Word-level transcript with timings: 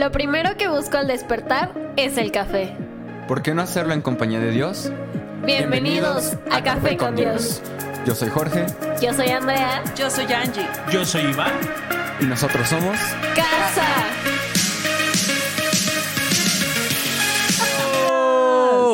Lo 0.00 0.10
primero 0.10 0.56
que 0.56 0.66
busco 0.66 0.96
al 0.96 1.06
despertar 1.08 1.74
es 1.98 2.16
el 2.16 2.32
café. 2.32 2.74
¿Por 3.28 3.42
qué 3.42 3.52
no 3.52 3.60
hacerlo 3.60 3.92
en 3.92 4.00
compañía 4.00 4.40
de 4.40 4.50
Dios? 4.50 4.90
Bienvenidos, 5.44 6.38
a, 6.50 6.62
Café 6.62 6.96
con 6.96 7.16
Dios. 7.16 7.60
Yo 8.06 8.14
soy 8.14 8.30
Jorge 8.30 8.64
Yo 9.02 9.12
soy 9.12 9.28
Andrea. 9.28 9.84
Yo 9.94 10.08
soy 10.08 10.24
Angie. 10.32 10.66
Yo 10.90 11.04
soy 11.04 11.24
Iván. 11.24 11.52
y 12.18 12.24
nosotros 12.24 12.66
somos... 12.66 12.96
Casa. 13.36 13.86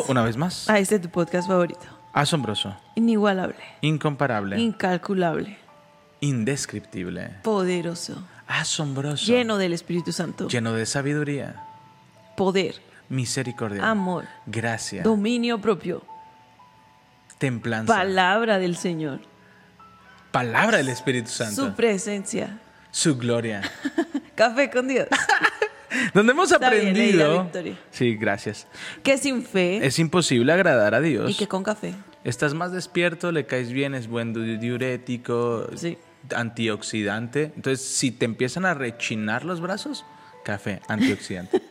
Una 0.09 0.25
vez 0.25 0.36
más. 0.36 0.68
Ah, 0.68 0.80
este 0.80 0.96
es 0.96 1.02
tu 1.02 1.09
podcast 1.09 1.46
favorito. 1.46 1.86
Asombroso, 2.14 2.77
Inigualable. 2.96 3.62
incomparable, 3.80 4.59
Incalculable. 4.59 5.57
indescriptible, 6.18 7.30
Poderoso. 7.45 8.25
Asombroso, 8.47 9.27
Lleno 9.27 9.59
del 9.59 9.73
Espíritu 9.73 10.12
Santo. 10.12 10.49
lleno 10.49 10.73
de 10.73 10.87
sabiduría, 10.87 11.62
Poder. 12.37 12.77
misericordia, 13.09 13.89
Amor. 13.89 14.25
gracia, 14.47 15.03
Dominio 15.03 15.61
propio. 15.61 16.03
templanza, 17.39 17.93
Palabra 17.95 18.59
del 18.59 18.77
Señor. 18.77 19.20
palabra 20.33 20.79
del 20.79 20.89
Espíritu 20.89 21.29
Santo, 21.30 21.67
Su 21.67 21.75
presencia. 21.75 22.59
su 22.91 23.17
gloria. 23.17 23.62
Café 24.34 24.70
con 24.70 24.89
Dios. 24.89 25.06
Donde 26.15 26.33
hemos 26.33 26.53
Está 26.53 26.67
aprendido. 26.67 27.48
Sí, 27.91 28.17
gracias. 28.17 28.67
Que 29.03 29.17
sin 29.17 29.42
fe 29.42 29.87
Es 29.87 29.98
imposible 29.98 30.53
agradar 30.53 30.95
a 30.95 31.01
Dios. 31.01 31.31
y 31.31 31.34
que 31.34 31.48
con 31.48 31.62
café. 31.62 31.95
Estás 32.25 32.53
más 32.55 32.73
despierto, 32.73 33.33
le 33.33 33.47
caes 33.47 33.70
bien, 33.73 33.95
es 33.95 34.06
buen 34.09 34.34
di- 34.34 34.56
diurético, 34.59 35.67
Sí. 35.75 35.97
Antioxidante. 36.35 37.53
Entonces, 37.57 37.85
si 37.87 38.11
te 38.11 38.25
empiezan 38.25 38.65
a 38.65 38.75
rechinar 38.75 39.45
los 39.45 39.61
brazos, 39.61 40.05
café, 40.45 40.80
antioxidante. 40.89 41.62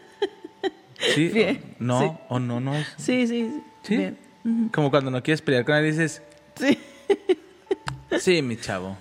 ¿Sí? 1.14 1.28
Bien, 1.30 1.76
No, 1.80 2.00
sí. 2.00 2.12
o 2.30 2.40
no, 2.40 2.60
no 2.60 2.76
es. 2.76 2.88
Sí, 2.98 3.28
sí. 3.28 3.52
sí. 3.52 3.62
¿Sí? 3.84 3.98
Bien. 3.98 4.18
Como 4.74 4.90
cuando 4.92 5.12
no 5.12 5.22
quieres 5.24 5.42
pelear 5.42 5.66
con 5.66 5.76
él 5.76 5.86
dices, 5.86 6.22
Sí. 6.56 6.78
sí, 8.20 8.42
mi 8.42 8.58
chavo. 8.58 8.96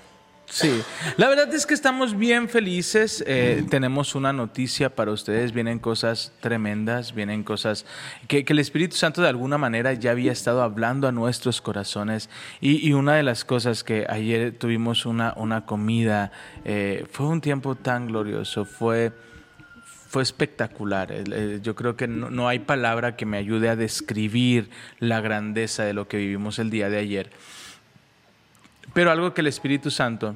Sí, 0.46 0.82
la 1.16 1.28
verdad 1.28 1.52
es 1.52 1.66
que 1.66 1.74
estamos 1.74 2.16
bien 2.16 2.48
felices. 2.48 3.24
eh, 3.26 3.64
tenemos 3.70 4.14
una 4.14 4.32
noticia 4.32 4.94
para 4.94 5.10
ustedes. 5.10 5.52
Vienen 5.52 5.78
cosas 5.78 6.32
tremendas, 6.40 7.14
vienen 7.14 7.42
cosas 7.42 7.86
que, 8.28 8.44
el 8.46 8.58
Espíritu 8.58 8.94
Santo 8.94 9.22
de 9.22 9.28
alguna 9.28 9.58
manera 9.58 9.94
ya 9.94 10.12
había 10.12 10.30
estado 10.32 10.62
hablando 10.62 11.08
a 11.08 11.12
nuestros 11.12 11.60
corazones. 11.60 12.28
Y, 12.60 12.92
una 12.92 13.14
de 13.16 13.22
las 13.24 13.44
cosas 13.44 13.82
que 13.82 14.06
ayer 14.08 14.52
tuvimos 14.56 15.06
una, 15.06 15.32
una 15.36 15.66
comida, 15.66 16.30
eh, 16.64 17.04
fue 17.10 17.26
un 17.26 17.40
tiempo 17.40 17.74
tan 17.74 18.06
glorioso, 18.06 18.64
fue 18.64 19.12
fue 20.08 20.22
espectacular. 20.22 21.10
El- 21.10 21.60
Yo 21.62 21.74
creo 21.74 21.96
que 21.96 22.06
no, 22.06 22.30
no 22.30 22.46
hay 22.46 22.60
palabra 22.60 23.16
que 23.16 23.26
me 23.26 23.36
ayude 23.36 23.68
a 23.68 23.74
describir 23.74 24.70
la 25.00 25.20
grandeza 25.20 25.82
de 25.82 25.92
lo 25.92 26.06
que 26.06 26.18
vivimos 26.18 26.60
el 26.60 26.70
día 26.70 26.88
de 26.88 26.98
ayer. 26.98 27.30
Pero 28.94 29.10
algo 29.10 29.34
que 29.34 29.40
el 29.42 29.48
Espíritu 29.48 29.90
Santo 29.90 30.34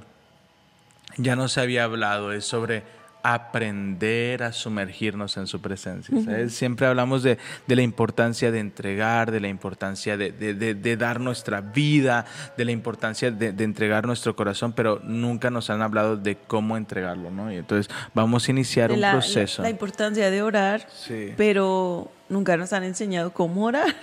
ya 1.16 1.34
nos 1.36 1.56
había 1.58 1.84
hablado 1.84 2.32
es 2.32 2.44
sobre 2.44 2.82
aprender 3.20 4.42
a 4.44 4.52
sumergirnos 4.52 5.36
en 5.36 5.46
su 5.48 5.60
presencia. 5.60 6.16
¿sabes? 6.24 6.54
Siempre 6.54 6.86
hablamos 6.86 7.22
de, 7.24 7.36
de 7.66 7.76
la 7.76 7.82
importancia 7.82 8.50
de 8.52 8.60
entregar, 8.60 9.30
de 9.32 9.40
la 9.40 9.48
importancia 9.48 10.16
de, 10.16 10.30
de- 10.32 10.54
de- 10.74 10.96
dar 10.96 11.20
nuestra 11.20 11.60
vida, 11.60 12.24
de 12.56 12.64
la 12.64 12.70
importancia 12.72 13.30
de, 13.30 13.48
entregar 13.64 14.06
nuestro 14.06 14.34
corazón, 14.36 14.72
pero 14.72 15.00
nunca 15.04 15.50
nos 15.50 15.68
han 15.68 15.82
hablado 15.82 16.16
de 16.16 16.36
cómo 16.36 16.76
entregarlo. 16.76 17.30
¿no? 17.30 17.52
Y 17.52 17.56
entonces 17.56 17.92
vamos 18.14 18.46
a 18.48 18.50
iniciar 18.52 18.92
un 18.92 19.00
la, 19.00 19.12
proceso. 19.12 19.62
la 19.62 19.70
importancia 19.70 20.30
de 20.30 20.42
orar, 20.42 20.86
Sí. 20.94 21.34
pero 21.36 22.10
nunca 22.28 22.56
nos 22.56 22.72
han 22.72 22.84
enseñado 22.84 23.32
cómo 23.32 23.64
orar. 23.64 23.94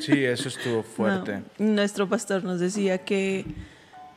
Sí, 0.00 0.24
eso 0.24 0.48
estuvo 0.48 0.82
fuerte. 0.96 1.42
No, 1.58 1.74
Nuestro 1.74 2.08
pastor 2.08 2.42
nos 2.44 2.58
decía 2.60 2.98
que, 2.98 3.44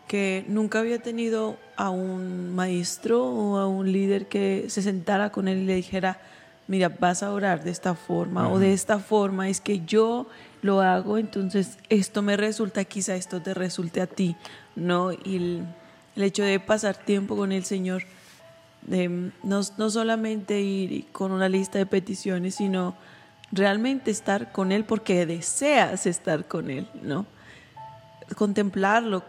que 0.07 0.45
nunca 0.47 0.79
había 0.79 1.00
tenido 1.00 1.57
a 1.75 1.90
un 1.90 2.56
maestro 2.56 3.25
o 3.25 3.57
a 3.57 3.68
un 3.68 3.91
líder 3.91 4.28
que 4.28 4.66
se 4.69 4.81
sentara 4.81 5.31
con 5.31 5.47
él 5.47 5.59
y 5.59 5.66
le 5.66 5.75
dijera, 5.75 6.19
mira, 6.68 6.90
vas 6.90 7.23
a 7.23 7.31
orar 7.31 7.63
de 7.63 7.72
esta 7.72 7.95
forma 7.95 8.50
o 8.50 8.59
de 8.59 8.73
esta 8.73 9.00
forma, 9.00 9.50
es 9.50 9.62
que 9.62 9.85
yo 9.85 10.28
lo 10.62 10.81
hago, 10.81 11.17
entonces 11.17 11.78
esto 11.90 12.22
me 12.22 12.38
resulta, 12.38 12.84
quizá 12.84 13.16
esto 13.16 13.41
te 13.41 13.53
resulte 13.53 14.01
a 14.01 14.07
ti, 14.07 14.35
¿no? 14.75 15.12
Y 15.12 15.35
el, 15.35 15.66
el 16.16 16.23
hecho 16.23 16.44
de 16.44 16.59
pasar 16.59 16.97
tiempo 16.97 17.35
con 17.35 17.51
el 17.51 17.63
Señor, 17.63 18.03
de 18.81 19.31
no, 19.44 19.62
no 19.78 19.90
solamente 19.90 20.62
ir 20.62 21.06
con 21.12 21.31
una 21.31 21.50
lista 21.50 21.78
de 21.78 21.85
peticiones, 21.85 22.56
sino 22.56 22.96
realmente 23.51 24.12
estar 24.12 24.51
con 24.51 24.72
Él 24.72 24.84
porque 24.84 25.25
deseas 25.25 26.06
estar 26.06 26.47
con 26.47 26.69
Él, 26.69 26.88
¿no? 27.01 27.25
Contemplarlo, 28.35 29.23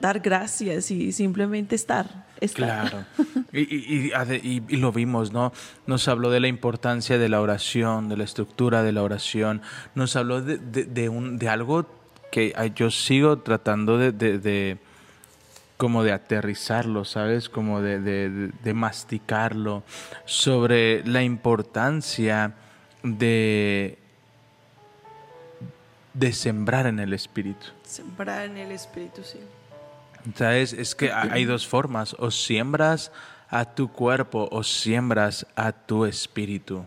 dar 0.00 0.20
gracias 0.20 0.90
y 0.90 1.12
simplemente 1.12 1.74
estar. 1.74 2.26
estar. 2.40 2.88
Claro. 2.90 3.04
Y, 3.52 3.60
y- 3.74 4.06
y 4.08 4.10
ade- 4.10 4.40
y- 4.42 4.62
y 4.68 4.76
lo 4.76 4.92
vimos, 4.92 5.32
¿no? 5.32 5.52
Nos 5.86 6.08
habló 6.08 6.30
de 6.30 6.40
la 6.40 6.48
importancia 6.48 7.16
de 7.16 7.28
la 7.30 7.40
oración, 7.40 8.08
de 8.10 8.16
la 8.18 8.24
estructura 8.24 8.82
de 8.82 8.92
la 8.92 9.02
oración. 9.02 9.62
Nos 9.94 10.14
habló 10.16 10.42
de, 10.42 10.58
de- 10.58 10.84
de 10.84 11.08
un, 11.08 11.38
de 11.38 11.48
algo 11.48 11.86
que 12.30 12.52
yo 12.74 12.90
sigo 12.90 13.38
tratando 13.38 13.96
de, 13.96 14.12
de- 14.12 14.76
como 15.78 16.02
de 16.04 16.12
aterrizarlo, 16.12 17.04
¿sabes? 17.06 17.48
Como 17.48 17.80
de- 17.80 18.00
de 18.00 18.74
masticarlo. 18.74 19.84
Sobre 20.26 21.02
la 21.06 21.22
importancia 21.22 22.52
de, 23.02 23.96
de 26.12 26.32
sembrar 26.32 26.86
en 26.86 26.98
el 26.98 27.12
Espíritu. 27.14 27.66
Sembrar 27.84 28.44
en 28.46 28.56
el 28.58 28.72
Espíritu, 28.72 29.22
sí. 29.22 29.38
¿Sabes? 30.34 30.72
Es 30.72 30.94
que 30.94 31.12
ha- 31.12 31.28
hay 31.32 31.44
dos 31.44 31.66
formas. 31.66 32.16
O 32.18 32.30
siembras 32.30 33.12
a 33.48 33.64
tu 33.64 33.88
cuerpo 33.92 34.48
o 34.50 34.62
siembras 34.64 35.46
a 35.54 35.72
tu 35.72 36.04
espíritu. 36.04 36.84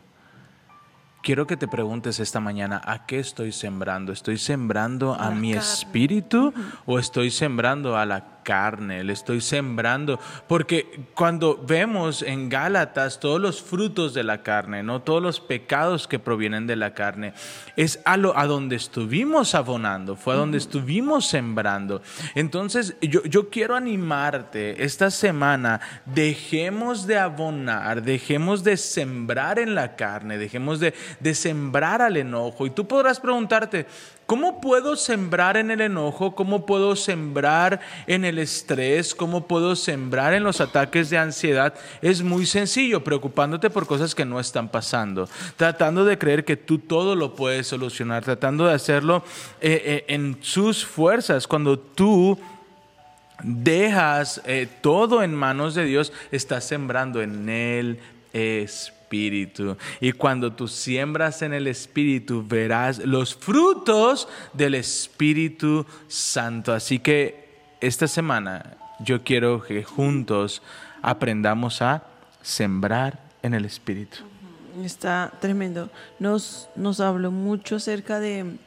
Quiero 1.21 1.45
que 1.47 1.57
te 1.57 1.67
preguntes 1.67 2.19
esta 2.19 2.39
mañana, 2.39 2.81
¿a 2.85 3.05
qué 3.05 3.19
estoy 3.19 3.51
sembrando? 3.51 4.13
¿Estoy 4.13 4.37
sembrando 4.37 5.13
a, 5.13 5.27
A 5.27 5.29
la 5.29 5.35
mi 5.35 5.53
carne. 5.53 5.67
espíritu 5.69 6.53
o 6.85 6.97
estoy 6.97 7.29
sembrando 7.29 7.97
a 7.97 8.05
la 8.05 8.38
carne? 8.49 9.03
Le 9.03 9.13
estoy 9.13 9.41
sembrando. 9.41 10.19
Porque 10.47 11.05
cuando 11.13 11.63
vemos 11.63 12.23
en 12.23 12.49
Gálatas 12.49 13.19
todos 13.19 13.39
los 13.39 13.61
frutos 13.61 14.15
de 14.15 14.23
la 14.23 14.41
carne, 14.41 14.81
¿no? 14.81 15.03
Todos 15.03 15.21
los 15.21 15.39
pecados 15.39 16.07
que 16.07 16.17
provienen 16.17 16.65
de 16.65 16.75
la 16.75 16.95
carne, 16.95 17.33
es 17.75 17.99
a, 18.05 18.17
lo, 18.17 18.35
a 18.35 18.47
donde 18.47 18.75
estuvimos 18.75 19.53
abonando, 19.53 20.15
fue 20.15 20.33
a 20.33 20.37
donde 20.37 20.57
estuvimos 20.57 21.27
sembrando. 21.27 22.01
Entonces, 22.33 22.95
yo, 23.01 23.23
yo 23.25 23.51
quiero 23.51 23.75
animarte 23.75 24.83
esta 24.83 25.11
semana, 25.11 25.79
dejemos 26.07 27.05
de 27.05 27.19
abonar, 27.19 28.01
dejemos 28.01 28.63
de 28.63 28.77
sembrar 28.77 29.59
en 29.59 29.75
la 29.75 29.95
carne, 29.95 30.39
dejemos 30.39 30.79
de, 30.79 30.95
de 31.19 31.35
sembrar 31.35 32.01
al 32.01 32.17
enojo. 32.17 32.65
Y 32.65 32.71
tú 32.71 32.87
podrás 32.87 33.19
preguntarte, 33.19 33.85
¿cómo 34.29 34.61
puedo 34.61 34.95
sembrar 34.95 35.57
en 35.57 35.71
el 35.71 35.81
enojo? 35.81 36.35
¿Cómo 36.35 36.67
puedo 36.67 36.95
sembrar 36.95 37.79
en 38.05 38.23
el 38.23 38.37
estrés? 38.37 39.15
¿Cómo 39.15 39.47
puedo 39.47 39.75
sembrar 39.75 40.35
en 40.35 40.43
los 40.43 40.61
ataques 40.61 41.09
de 41.09 41.17
ansiedad? 41.17 41.73
Es 42.03 42.21
muy 42.21 42.45
sencillo, 42.45 43.03
preocupándote 43.03 43.71
por 43.71 43.87
cosas 43.87 44.13
que 44.13 44.25
no 44.25 44.39
están 44.39 44.69
pasando, 44.69 45.27
tratando 45.57 46.05
de 46.05 46.19
creer 46.19 46.45
que 46.45 46.57
tú 46.57 46.77
todo 46.77 47.15
lo 47.15 47.33
puedes 47.33 47.65
solucionar, 47.65 48.23
tratando 48.23 48.67
de 48.67 48.75
hacerlo 48.75 49.23
eh, 49.61 49.81
eh, 49.83 50.05
en 50.09 50.37
sus 50.41 50.85
fuerzas. 50.85 51.47
Cuando 51.47 51.79
tú 51.79 52.37
dejas 53.41 54.43
eh, 54.45 54.67
todo 54.81 55.23
en 55.23 55.33
manos 55.33 55.73
de 55.73 55.85
Dios, 55.85 56.13
estás 56.31 56.65
sembrando 56.65 57.23
en 57.23 57.49
el 57.49 57.99
Espíritu. 58.31 58.98
Y 59.11 60.11
cuando 60.13 60.53
tú 60.53 60.67
siembras 60.67 61.41
en 61.41 61.53
el 61.53 61.67
Espíritu, 61.67 62.45
verás 62.47 62.99
los 62.99 63.35
frutos 63.35 64.27
del 64.53 64.75
Espíritu 64.75 65.85
Santo. 66.07 66.73
Así 66.73 66.99
que 66.99 67.49
esta 67.81 68.07
semana 68.07 68.77
yo 68.99 69.23
quiero 69.23 69.61
que 69.63 69.83
juntos 69.83 70.61
aprendamos 71.01 71.81
a 71.81 72.03
sembrar 72.41 73.19
en 73.41 73.53
el 73.53 73.65
Espíritu. 73.65 74.17
Está 74.83 75.31
tremendo. 75.39 75.89
Nos, 76.19 76.69
nos 76.75 76.99
habló 76.99 77.31
mucho 77.31 77.77
acerca 77.77 78.19
de, 78.19 78.57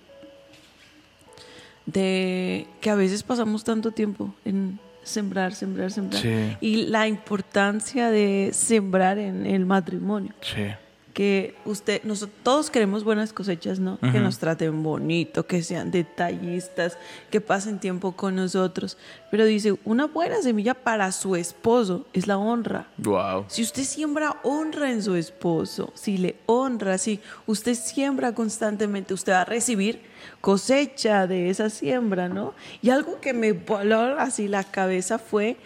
de 1.87 2.67
que 2.81 2.91
a 2.91 2.95
veces 2.95 3.23
pasamos 3.23 3.65
tanto 3.65 3.93
tiempo 3.93 4.35
en 4.45 4.79
sembrar, 5.03 5.55
sembrar, 5.55 5.91
sembrar. 5.91 6.23
Sí. 6.23 6.57
Y 6.61 6.87
la 6.87 7.09
importancia 7.09 8.11
de 8.11 8.51
sembrar 8.53 9.19
en 9.19 9.47
el 9.47 9.67
matrimonio. 9.67 10.33
Sí. 10.41 10.67
Que 11.13 11.55
usted, 11.67 12.03
nosotros 12.05 12.39
todos 12.43 12.71
queremos 12.71 13.05
buenas 13.05 13.33
cosechas, 13.33 13.79
¿no? 13.79 13.99
Que 14.01 14.19
nos 14.19 14.39
traten 14.39 14.83
bonito, 14.83 15.47
que 15.47 15.63
sean 15.63 15.91
detallistas, 15.91 16.97
que 17.31 17.41
pasen 17.41 17.79
tiempo 17.79 18.13
con 18.13 18.37
nosotros. 18.37 18.97
Pero 19.31 19.45
dice, 19.45 19.75
una 19.85 20.07
buena 20.07 20.41
semilla 20.41 20.75
para 20.75 21.13
su 21.13 21.37
esposo 21.37 22.07
es 22.15 22.27
la 22.27 22.39
honra. 22.39 22.89
Wow. 22.97 23.45
Si 23.49 23.63
usted 23.63 23.83
siembra 23.83 24.41
honra 24.43 24.91
en 24.91 25.03
su 25.03 25.15
esposo, 25.15 25.93
si 25.95 26.17
le 26.17 26.37
honra, 26.47 26.97
si 26.97 27.21
usted 27.47 27.75
siembra 27.75 28.35
constantemente, 28.35 29.13
usted 29.13 29.33
va 29.33 29.43
a 29.43 29.45
recibir 29.45 30.01
cosecha 30.41 31.27
de 31.27 31.51
esa 31.51 31.69
siembra, 31.69 32.29
¿no? 32.29 32.55
Y 32.81 32.91
algo 32.91 33.21
que 33.21 33.35
me 33.35 33.53
voló 33.53 34.19
así 34.19 34.49
la 34.49 34.65
cabeza 34.65 35.19
fue 35.19 35.57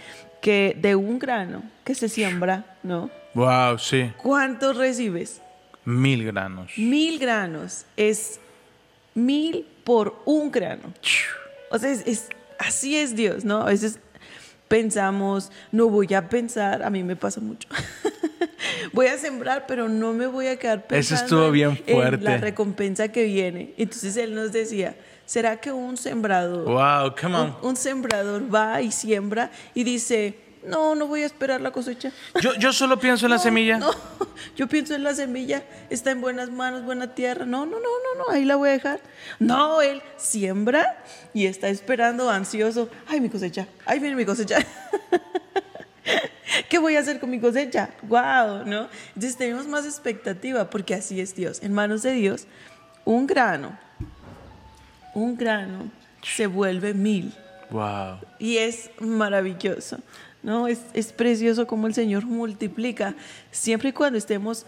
que 0.41 0.77
de 0.81 0.97
un 0.97 1.19
grano 1.19 1.63
que 1.85 1.95
se 1.95 2.09
siembra, 2.09 2.77
¿no? 2.83 3.11
Wow, 3.37 3.79
sí. 3.79 4.11
¿Cuántos 4.17 4.77
recibes? 4.77 5.43
Mil 5.85 6.25
granos. 6.25 6.73
Mil 6.79 7.19
granos 7.19 7.85
es 7.97 8.41
mil 9.15 9.67
por 9.85 10.21
un 10.25 10.51
grano. 10.51 10.93
O 11.71 11.79
sea, 11.79 11.91
es, 11.93 12.03
es- 12.07 12.29
así 12.59 12.97
es 12.97 13.15
Dios, 13.15 13.45
¿no? 13.45 13.61
A 13.61 13.67
veces 13.67 13.99
pensamos, 14.69 15.53
no 15.71 15.89
voy 15.91 16.13
a 16.15 16.29
pensar, 16.31 16.83
a 16.83 16.89
mí 16.91 17.03
me 17.03 17.15
pasa 17.15 17.41
mucho. 17.43 17.69
voy 18.95 19.07
a 19.09 19.19
sembrar, 19.19 19.67
pero 19.69 19.89
no 19.89 20.13
me 20.15 20.27
voy 20.27 20.47
a 20.47 20.59
quedar 20.59 20.87
pensando 20.87 21.25
estuvo 21.25 21.47
en- 21.49 21.53
bien 21.53 21.83
en 21.87 21.95
fuerte. 21.95 22.25
la 22.25 22.39
recompensa 22.39 23.09
que 23.09 23.25
viene. 23.25 23.75
Entonces 23.77 24.17
él 24.17 24.35
nos 24.35 24.51
decía, 24.51 24.97
¿será 25.27 25.59
que 25.61 25.71
un 25.73 25.99
sembrador 25.99 26.65
Wow, 26.65 27.15
come 27.21 27.37
on. 27.37 27.57
un, 27.63 27.69
un 27.71 27.77
sembrador 27.77 28.53
va 28.53 28.81
y 28.83 28.91
siembra 28.91 29.51
y 29.75 29.85
dice, 29.85 30.39
no, 30.67 30.95
no 30.95 31.07
voy 31.07 31.23
a 31.23 31.27
esperar 31.27 31.61
la 31.61 31.71
cosecha? 31.71 32.11
Yo, 32.41 32.55
yo 32.55 32.73
solo 32.73 32.99
pienso 32.99 33.27
en 33.27 33.33
la 33.33 33.39
semilla. 33.39 33.79
No, 33.79 33.91
yo 34.57 34.67
pienso 34.67 34.95
en 34.95 35.05
la 35.05 35.15
semilla, 35.15 35.63
está 35.91 36.11
en 36.11 36.21
buenas 36.21 36.51
manos, 36.51 36.85
buena 36.85 37.15
tierra. 37.15 37.47
No, 37.47 37.67
no, 37.67 37.77
no, 37.77 37.79
no, 37.79 38.25
no, 38.25 38.35
ahí 38.35 38.45
la 38.45 38.57
voy 38.57 38.71
a 38.71 38.73
dejar. 38.73 39.01
No, 39.39 39.81
él 39.81 40.03
siembra 40.17 41.03
y 41.33 41.47
está 41.47 41.69
esperando 41.69 42.31
ansioso. 42.31 42.91
Ay, 43.07 43.21
mi 43.21 43.29
cosecha, 43.29 43.67
ahí 43.87 43.99
viene 43.99 44.17
mi 44.17 44.25
cosecha. 44.25 44.59
¿Qué 46.69 46.79
voy 46.79 46.97
a 46.97 47.01
hacer 47.01 47.21
con 47.21 47.31
mi 47.31 47.41
cosecha? 47.41 47.91
¡Wow! 48.03 48.65
¿no? 48.67 48.89
Entonces 49.09 49.37
tenemos 49.37 49.67
más 49.67 49.85
expectativa 49.85 50.71
porque 50.71 50.95
así 50.95 51.21
es 51.21 51.35
Dios. 51.35 51.61
En 51.63 51.73
manos 51.73 52.03
de 52.03 52.13
Dios, 52.13 52.47
un 53.05 53.27
grano, 53.27 53.79
un 55.15 55.37
grano 55.37 55.91
se 56.23 56.47
vuelve 56.47 56.95
mil. 56.95 57.33
Wow. 57.71 58.19
Y 58.39 58.59
es 58.59 58.91
maravilloso, 59.01 59.99
¿no? 60.47 60.67
Es, 60.69 60.81
es 60.95 61.13
precioso 61.13 61.67
como 61.67 61.87
el 61.87 61.93
Señor 61.93 62.25
multiplica, 62.25 63.15
siempre 63.51 63.91
y 63.91 63.93
cuando 63.93 64.17
estemos 64.17 64.65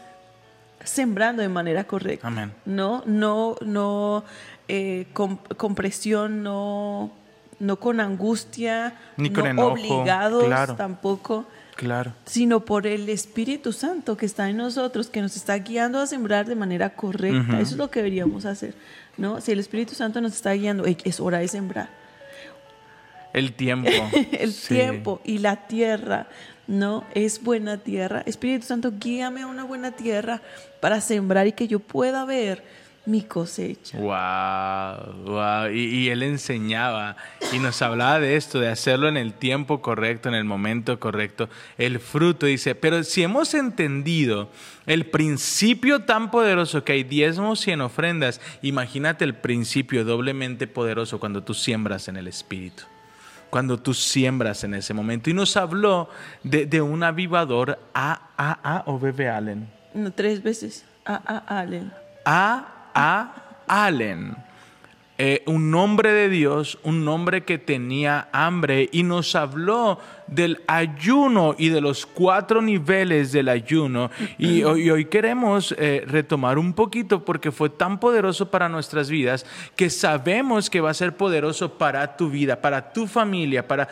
sembrando 0.84 1.40
de 1.42 1.48
manera 1.48 1.84
correcta. 1.84 2.26
Amén. 2.28 2.52
No, 2.66 3.02
no, 3.06 3.56
no 3.64 4.24
eh, 4.68 5.06
con, 5.12 5.36
con 5.56 5.74
presión, 5.74 6.42
no, 6.42 7.10
no 7.58 7.76
con 7.80 8.00
angustia, 8.00 8.94
Ni 9.16 9.30
con 9.30 9.44
no 9.44 9.50
enojo, 9.50 9.72
obligados 9.72 10.44
claro. 10.44 10.74
tampoco, 10.76 11.46
Claro. 11.76 12.12
sino 12.24 12.64
por 12.64 12.88
el 12.88 13.08
Espíritu 13.08 13.72
Santo 13.72 14.16
que 14.16 14.26
está 14.26 14.50
en 14.50 14.56
nosotros, 14.56 15.08
que 15.08 15.22
nos 15.22 15.36
está 15.36 15.56
guiando 15.58 16.00
a 16.00 16.06
sembrar 16.08 16.46
de 16.46 16.56
manera 16.56 16.90
correcta. 16.90 17.60
Eso 17.60 17.72
es 17.72 17.76
lo 17.76 17.88
que 17.88 18.00
deberíamos 18.00 18.46
hacer, 18.46 18.74
¿no? 19.16 19.40
Si 19.40 19.52
el 19.52 19.60
Espíritu 19.60 19.94
Santo 19.94 20.20
nos 20.20 20.32
está 20.34 20.52
guiando, 20.54 20.86
"Ey, 20.86 20.96
es 21.04 21.20
hora 21.20 21.38
de 21.38 21.46
sembrar. 21.46 21.88
El 23.32 23.52
tiempo. 23.52 23.90
el 24.32 24.52
Sí. 24.52 24.74
tiempo 24.74 25.20
y 25.24 25.38
la 25.38 25.66
tierra, 25.68 26.26
¿no? 26.66 27.04
Es 27.14 27.42
buena 27.42 27.78
tierra. 27.78 28.22
Espíritu 28.26 28.66
Santo, 28.66 28.92
guíame 28.98 29.42
a 29.42 29.46
una 29.46 29.64
buena 29.64 29.92
tierra 29.92 30.42
para 30.80 31.00
sembrar 31.00 31.46
y 31.46 31.52
que 31.52 31.68
yo 31.68 31.78
pueda 31.80 32.24
ver 32.24 32.62
mi 33.06 33.22
cosecha. 33.22 33.96
Wow, 33.98 35.22
wow. 35.24 35.70
Y, 35.72 35.78
y 35.84 36.08
él 36.10 36.22
enseñaba 36.22 37.16
y 37.54 37.58
nos 37.58 37.80
hablaba 37.80 38.20
de 38.20 38.36
esto, 38.36 38.60
de 38.60 38.68
hacerlo 38.68 39.08
en 39.08 39.16
el 39.16 39.32
tiempo 39.32 39.80
correcto, 39.80 40.28
en 40.28 40.34
el 40.34 40.44
momento 40.44 41.00
correcto. 41.00 41.48
El 41.78 42.00
fruto 42.00 42.44
dice, 42.44 42.74
pero 42.74 43.02
si 43.04 43.22
hemos 43.22 43.54
entendido 43.54 44.50
el 44.84 45.06
principio 45.06 46.00
tan 46.02 46.30
poderoso 46.30 46.84
que 46.84 46.92
hay 46.92 47.02
diezmos 47.04 47.66
y 47.66 47.70
en 47.70 47.80
ofrendas, 47.80 48.42
imagínate 48.60 49.24
el 49.24 49.34
principio 49.34 50.04
doblemente 50.04 50.66
poderoso 50.66 51.18
cuando 51.18 51.42
tú 51.42 51.54
siembras 51.54 52.08
en 52.08 52.18
el 52.18 52.28
Espíritu. 52.28 52.82
Cuando 53.50 53.78
tú 53.78 53.94
siembras 53.94 54.64
en 54.64 54.74
ese 54.74 54.92
momento. 54.94 55.30
Y 55.30 55.34
nos 55.34 55.56
habló 55.56 56.08
de, 56.42 56.66
de 56.66 56.82
un 56.82 57.02
avivador 57.02 57.78
A, 57.94 58.30
A, 58.36 58.58
A 58.62 58.82
o 58.86 58.98
B.B. 58.98 59.28
Allen. 59.28 59.70
No, 59.94 60.12
tres 60.12 60.42
veces. 60.42 60.84
A, 61.04 61.14
a, 61.14 61.60
Allen. 61.60 61.92
A. 62.24 62.90
A. 62.94 63.62
Allen. 63.66 64.36
Eh, 65.20 65.42
un 65.46 65.74
hombre 65.74 66.12
de 66.12 66.28
Dios, 66.28 66.78
un 66.84 67.08
hombre 67.08 67.42
que 67.42 67.58
tenía 67.58 68.28
hambre 68.30 68.88
y 68.92 69.02
nos 69.02 69.34
habló 69.34 69.98
del 70.28 70.62
ayuno 70.68 71.56
y 71.58 71.70
de 71.70 71.80
los 71.80 72.06
cuatro 72.06 72.62
niveles 72.62 73.32
del 73.32 73.48
ayuno. 73.48 74.12
Y 74.38 74.62
hoy, 74.62 75.06
queremos 75.06 75.74
eh, 75.76 76.04
retomar 76.06 76.56
un 76.56 76.72
poquito 76.72 77.24
porque 77.24 77.50
fue 77.50 77.68
tan 77.68 77.98
poderoso 77.98 78.48
para 78.48 78.68
nuestras 78.68 79.10
vidas 79.10 79.44
que 79.74 79.90
sabemos 79.90 80.70
que 80.70 80.80
va 80.80 80.90
a 80.90 80.94
ser 80.94 81.16
poderoso 81.16 81.76
para 81.76 82.16
tu 82.16 82.30
vida, 82.30 82.60
para 82.60 82.92
tu 82.92 83.08
familia, 83.08 83.66
para, 83.66 83.88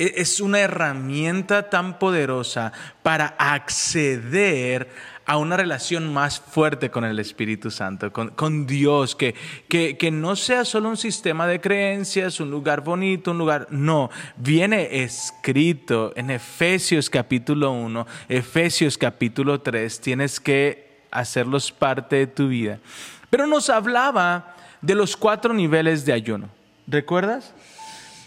es 0.00 0.40
una 0.40 0.60
herramienta 0.60 1.68
tan 1.68 1.98
poderosa 1.98 2.72
para 3.02 3.34
acceder 3.38 4.88
a 5.26 5.36
una 5.36 5.56
relación 5.56 6.12
más 6.12 6.40
fuerte 6.40 6.90
con 6.90 7.04
el 7.04 7.18
Espíritu 7.18 7.70
Santo, 7.70 8.12
con, 8.12 8.30
con 8.30 8.66
Dios, 8.66 9.14
que, 9.14 9.34
que, 9.68 9.96
que 9.96 10.10
no 10.10 10.34
sea 10.34 10.64
solo 10.64 10.88
un 10.88 10.96
sistema 10.96 11.46
de 11.46 11.60
creencias, 11.60 12.40
un 12.40 12.50
lugar 12.50 12.80
bonito, 12.80 13.30
un 13.30 13.38
lugar... 13.38 13.68
No, 13.70 14.10
viene 14.36 15.02
escrito 15.04 16.12
en 16.16 16.30
Efesios 16.30 17.08
capítulo 17.10 17.70
1, 17.70 18.06
Efesios 18.28 18.98
capítulo 18.98 19.60
3, 19.60 20.00
tienes 20.00 20.40
que 20.40 21.02
hacerlos 21.10 21.70
parte 21.70 22.16
de 22.16 22.26
tu 22.26 22.48
vida. 22.48 22.80
Pero 23.28 23.46
nos 23.46 23.70
hablaba 23.70 24.56
de 24.80 24.94
los 24.94 25.16
cuatro 25.16 25.52
niveles 25.54 26.04
de 26.04 26.12
ayuno. 26.12 26.48
¿Recuerdas? 26.86 27.54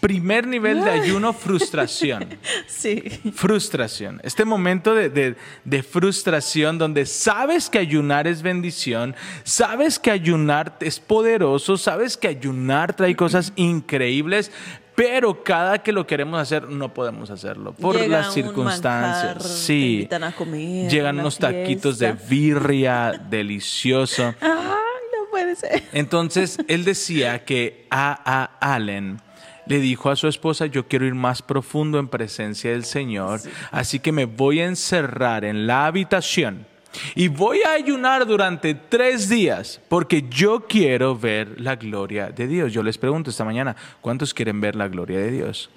Primer 0.04 0.46
nivel 0.46 0.84
de 0.84 0.90
ayuno, 0.90 1.32
frustración. 1.46 2.26
Sí. 2.66 3.02
Frustración. 3.34 4.20
Este 4.22 4.44
momento 4.44 4.94
de, 4.94 5.08
de- 5.08 5.34
de 5.64 5.82
frustración 5.82 6.76
donde 6.76 7.06
sabes 7.06 7.70
que 7.70 7.78
ayunar 7.78 8.26
es 8.26 8.42
bendición, 8.42 9.16
sabes 9.44 9.98
que 9.98 10.10
ayunar 10.10 10.76
es 10.80 11.00
poderoso, 11.00 11.78
sabes 11.78 12.18
que 12.18 12.28
ayunar 12.28 12.94
trae 12.94 13.16
cosas 13.16 13.52
increíbles, 13.56 14.52
pero 14.94 15.42
cada 15.42 15.78
que 15.82 15.90
lo 15.90 16.06
queremos 16.06 16.38
hacer 16.38 16.68
no 16.68 16.92
podemos 16.92 17.30
hacerlo 17.30 17.72
por 17.72 17.96
Llega 17.96 18.18
las 18.18 18.26
un 18.28 18.32
circunstancias. 18.34 19.24
manjar, 19.36 19.38
te 19.42 19.48
sí. 19.48 19.92
invitan 19.94 20.24
a 20.24 20.32
comer, 20.32 20.90
Llegan 20.90 21.18
unos 21.18 21.38
taquitos 21.38 21.98
de 21.98 22.12
birria 22.12 23.10
delicioso. 23.30 24.34
Ay, 24.38 24.50
no 24.52 25.30
puede 25.30 25.56
ser. 25.56 25.82
Entonces 25.94 26.58
él 26.68 26.84
decía 26.84 27.42
que 27.46 27.86
a, 27.90 28.50
a 28.60 28.74
Allen 28.74 29.22
le 29.66 29.80
dijo 29.80 30.10
a 30.10 30.16
su 30.16 30.28
esposa, 30.28 30.66
yo 30.66 30.86
quiero 30.86 31.06
ir 31.06 31.14
más 31.14 31.42
profundo 31.42 31.98
en 31.98 32.08
presencia 32.08 32.70
del 32.70 32.84
Señor, 32.84 33.40
así 33.70 33.98
que 33.98 34.12
me 34.12 34.24
voy 34.24 34.60
a 34.60 34.66
encerrar 34.66 35.44
en 35.44 35.66
la 35.66 35.86
habitación 35.86 36.66
y 37.14 37.28
voy 37.28 37.62
a 37.62 37.72
ayunar 37.72 38.26
durante 38.26 38.74
tres 38.74 39.28
días 39.28 39.80
porque 39.88 40.24
yo 40.28 40.66
quiero 40.66 41.16
ver 41.16 41.60
la 41.60 41.76
gloria 41.76 42.30
de 42.30 42.46
Dios. 42.46 42.72
Yo 42.72 42.82
les 42.82 42.98
pregunto 42.98 43.30
esta 43.30 43.44
mañana, 43.44 43.76
¿cuántos 44.00 44.34
quieren 44.34 44.60
ver 44.60 44.76
la 44.76 44.88
gloria 44.88 45.18
de 45.18 45.30
Dios? 45.30 45.70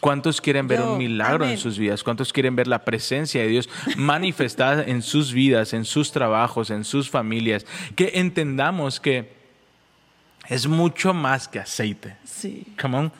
¿Cuántos 0.00 0.40
quieren 0.40 0.68
ver 0.68 0.78
Yo, 0.80 0.92
un 0.92 0.98
milagro 0.98 1.46
en 1.46 1.58
sus 1.58 1.78
vidas? 1.78 2.04
¿Cuántos 2.04 2.32
quieren 2.32 2.54
ver 2.54 2.68
la 2.68 2.84
presencia 2.84 3.40
de 3.40 3.48
Dios 3.48 3.68
manifestada 3.96 4.84
en 4.84 5.02
sus 5.02 5.32
vidas, 5.32 5.72
en 5.72 5.84
sus 5.84 6.12
trabajos, 6.12 6.70
en 6.70 6.84
sus 6.84 7.10
familias? 7.10 7.66
Que 7.96 8.12
entendamos 8.14 9.00
que 9.00 9.34
es 10.48 10.66
mucho 10.66 11.12
más 11.14 11.48
que 11.48 11.58
aceite. 11.60 12.16
Sí. 12.24 12.66
Come 12.80 12.96
on. 12.98 13.12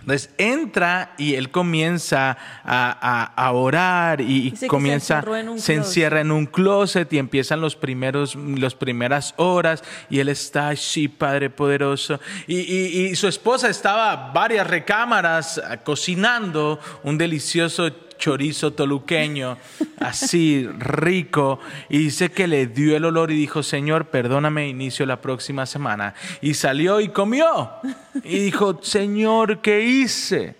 Entonces 0.00 0.30
entra 0.38 1.12
y 1.18 1.34
él 1.34 1.50
comienza 1.50 2.30
a, 2.30 2.36
a- 2.64 3.24
a 3.36 3.52
orar 3.52 4.22
y, 4.22 4.56
se 4.56 4.66
comienza, 4.66 5.22
en 5.38 5.58
se 5.60 5.74
encierra 5.74 6.22
en 6.22 6.30
un 6.32 6.46
closet 6.46 7.12
y 7.12 7.18
empiezan 7.18 7.60
los 7.60 7.76
primeros, 7.76 8.34
las 8.34 8.74
primeras 8.74 9.34
horas 9.36 9.84
y 10.08 10.20
él 10.20 10.30
está 10.30 10.70
así, 10.70 11.06
Padre 11.08 11.50
poderoso. 11.50 12.18
Y, 12.46 12.60
y- 12.60 13.08
y 13.10 13.14
su 13.14 13.28
esposa 13.28 13.68
estaba 13.68 14.10
a 14.12 14.32
varias 14.32 14.66
recámaras 14.66 15.58
eh, 15.58 15.78
cocinando 15.84 16.80
un 17.02 17.18
delicioso 17.18 17.90
chorizo 18.20 18.72
toluqueño, 18.74 19.56
así 19.98 20.68
rico, 20.78 21.58
y 21.88 21.98
dice 21.98 22.30
que 22.30 22.46
le 22.46 22.68
dio 22.68 22.96
el 22.96 23.04
olor 23.04 23.32
y 23.32 23.34
dijo, 23.34 23.64
Señor, 23.64 24.06
perdóname, 24.06 24.68
inicio 24.68 25.04
la 25.06 25.20
próxima 25.20 25.66
semana. 25.66 26.14
Y 26.40 26.54
salió 26.54 27.00
y 27.00 27.08
comió. 27.08 27.70
Y 28.22 28.38
dijo, 28.38 28.80
Señor, 28.82 29.60
¿qué 29.60 29.82
hice? 29.82 30.54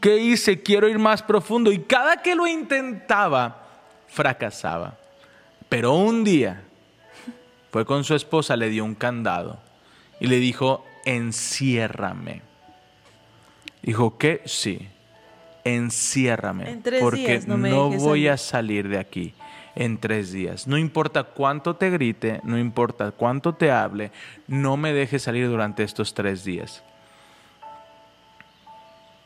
¿Qué 0.00 0.18
hice? 0.18 0.60
Quiero 0.62 0.88
ir 0.88 0.98
más 0.98 1.22
profundo. 1.22 1.72
Y 1.72 1.78
cada 1.78 2.20
que 2.20 2.34
lo 2.34 2.46
intentaba, 2.46 3.66
fracasaba. 4.08 4.98
Pero 5.70 5.94
un 5.94 6.24
día 6.24 6.64
fue 7.70 7.86
con 7.86 8.04
su 8.04 8.14
esposa, 8.14 8.56
le 8.56 8.68
dio 8.68 8.84
un 8.84 8.96
candado 8.96 9.60
y 10.18 10.26
le 10.26 10.36
dijo, 10.36 10.84
enciérrame. 11.04 12.42
Dijo 13.82 14.18
que 14.18 14.42
sí, 14.44 14.88
enciérrame, 15.64 16.70
En 16.70 16.82
porque 17.00 17.38
días 17.40 17.46
no 17.46 17.90
voy 17.90 17.98
salir". 18.24 18.30
a 18.30 18.36
salir 18.36 18.88
de 18.88 18.98
aquí 18.98 19.34
en 19.74 19.98
tres 19.98 20.32
días. 20.32 20.66
No 20.66 20.78
importa 20.78 21.24
cuánto 21.24 21.76
te 21.76 21.90
grite, 21.90 22.40
no 22.44 22.58
importa 22.58 23.12
cuánto 23.12 23.54
te 23.54 23.70
hable, 23.70 24.10
no 24.46 24.76
me 24.76 24.92
dejes 24.92 25.22
salir 25.22 25.48
durante 25.48 25.82
estos 25.82 26.14
tres 26.14 26.44
días. 26.44 26.82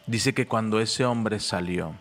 Dice 0.06 0.34
que 0.34 0.46
cuando 0.46 0.80
ese 0.80 1.04
hombre 1.04 1.40
salió, 1.40 1.94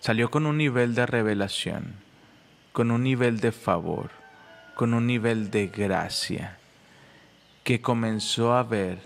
salió 0.00 0.30
con 0.30 0.46
un 0.46 0.58
nivel 0.58 0.94
de 0.94 1.06
revelación, 1.06 1.94
con 2.72 2.90
un 2.90 3.04
nivel 3.04 3.38
de 3.40 3.52
favor, 3.52 4.10
con 4.74 4.92
un 4.94 5.06
nivel 5.06 5.50
de 5.50 5.68
gracia, 5.68 6.58
que 7.62 7.80
comenzó 7.80 8.54
a 8.54 8.64
ver 8.64 8.98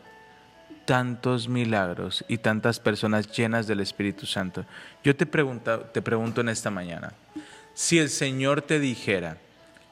tantos 0.86 1.48
milagros 1.48 2.24
y 2.28 2.38
tantas 2.38 2.80
personas 2.80 3.30
llenas 3.30 3.66
del 3.66 3.80
Espíritu 3.80 4.24
Santo. 4.24 4.64
Yo 5.04 5.14
te 5.14 5.26
pregunto, 5.26 5.80
te 5.92 6.00
pregunto 6.00 6.40
en 6.40 6.48
esta 6.48 6.70
mañana, 6.70 7.12
si 7.74 7.98
el 7.98 8.08
Señor 8.08 8.62
te 8.62 8.80
dijera, 8.80 9.36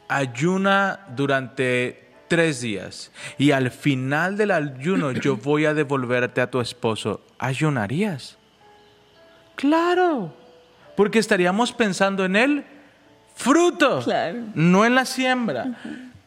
ayuna 0.09 1.01
durante 1.15 2.09
tres 2.29 2.63
días 2.63 3.11
y 3.37 3.51
al 3.51 3.71
final 3.71 4.37
del 4.39 4.53
ayuno 4.53 5.13
yo 5.13 5.37
voy 5.43 5.67
a 5.67 5.75
devolverte 5.75 6.41
a 6.41 6.51
tu 6.51 6.61
esposo, 6.61 7.21
¿ayunarías? 7.39 8.39
Claro, 9.57 10.35
porque 10.97 11.19
estaríamos 11.19 11.73
pensando 11.73 12.25
en 12.25 12.37
el 12.37 12.65
fruto, 13.35 14.01
Claro. 14.03 14.39
no 14.55 14.85
en 14.85 14.95
la 14.95 15.05
siembra. 15.05 15.77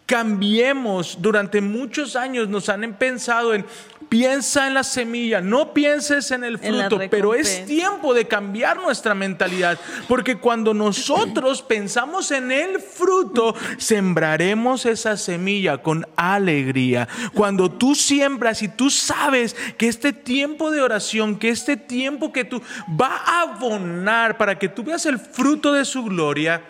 Cambiemos, 0.06 1.18
durante 1.22 1.60
muchos 1.60 2.16
años 2.16 2.48
nos 2.48 2.70
han 2.70 2.94
pensado 2.94 3.54
en 3.54 3.66
piensa 4.10 4.68
en 4.68 4.74
la 4.74 4.84
semilla, 4.84 5.42
no 5.42 5.74
pienses 5.74 6.32
en 6.32 6.44
el 6.44 6.60
En 6.62 6.76
fruto, 6.76 7.00
pero 7.10 7.34
es 7.34 7.66
tiempo 7.66 8.14
de 8.14 8.28
cambiar 8.28 8.78
nuestra 8.78 9.14
mentalidad, 9.14 9.80
porque 10.08 10.38
cuando 10.38 10.74
nosotros 10.74 11.62
pensamos 11.68 12.32
en 12.32 12.52
el 12.52 12.80
fruto, 12.80 13.56
sembraremos 13.78 14.86
esa 14.86 15.18
semilla 15.18 15.80
con 15.80 16.08
alegría. 16.16 17.08
Cuando 17.34 17.72
tú 17.72 17.96
siembras 17.96 18.62
y 18.62 18.68
tú 18.68 18.90
sabes 18.90 19.56
que 19.78 19.88
este 19.88 20.14
tiempo 20.14 20.72
de 20.72 20.82
oración, 20.82 21.38
que 21.38 21.50
este 21.50 21.78
tiempo 21.78 22.32
que 22.32 22.46
tú 22.46 22.62
va 23.00 23.18
a 23.26 23.42
abonar 23.42 24.38
para 24.38 24.58
que 24.58 24.70
tú 24.70 24.84
veas 24.84 25.06
el 25.06 25.20
fruto 25.20 25.74
de 25.74 25.86
su 25.86 26.04
gloria, 26.04 26.64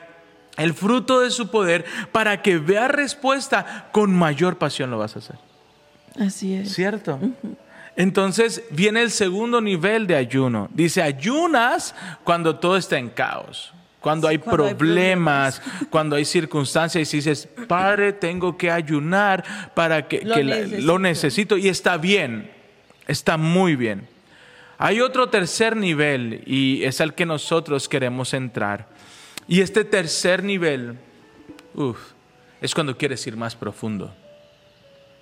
el 0.57 0.73
fruto 0.73 1.21
de 1.21 1.29
su 1.29 1.49
poder, 1.51 1.85
para 2.11 2.41
que 2.41 2.57
veas 2.57 2.89
respuesta, 2.89 3.89
con 3.91 4.13
mayor 4.13 4.57
pasión 4.57 4.89
lo 4.89 4.97
vas 4.97 5.15
a 5.15 5.19
hacer. 5.19 5.46
Así 6.19 6.53
es. 6.53 6.73
¿Cierto? 6.73 7.19
Entonces 7.95 8.63
viene 8.71 9.01
el 9.01 9.11
segundo 9.11 9.59
nivel 9.61 10.05
de 10.07 10.15
ayuno. 10.15 10.69
Dice, 10.73 11.01
ayunas 11.01 11.95
cuando 12.23 12.57
todo 12.57 12.77
está 12.77 12.97
en 12.97 13.09
caos. 13.09 13.73
Cuando 13.99 14.27
hay 14.27 14.37
cuando 14.37 14.65
hay 14.65 14.73
problemas, 14.75 15.61
cuando 15.89 16.15
hay 16.15 16.23
circunstancias 16.23 17.11
y 17.13 17.17
dices, 17.17 17.49
Padre, 17.67 18.13
tengo 18.13 18.55
que 18.57 18.69
ayunar 18.71 19.43
para 19.73 20.07
que, 20.07 20.21
Lo 20.21 20.35
que 20.35 20.43
la- 20.43 20.55
necesito. 20.57 20.85
lo 20.87 20.99
necesito 20.99 21.57
y 21.57 21.67
está 21.67 21.97
bien, 21.97 22.51
está 23.07 23.37
muy 23.37 23.75
bien. 23.75 24.07
Hay 24.77 25.01
otro 25.01 25.29
tercer 25.29 25.75
nivel 25.75 26.43
y 26.45 26.83
es 26.83 27.01
al 27.01 27.15
que 27.15 27.25
nosotros 27.25 27.89
queremos 27.89 28.33
entrar. 28.35 28.87
Y 29.47 29.61
este 29.61 29.83
tercer 29.83 30.43
nivel, 30.43 30.97
uf, 31.73 31.97
es 32.61 32.73
cuando 32.75 32.95
quieres 32.95 33.25
ir 33.25 33.35
más 33.35 33.55
profundo. 33.55 34.13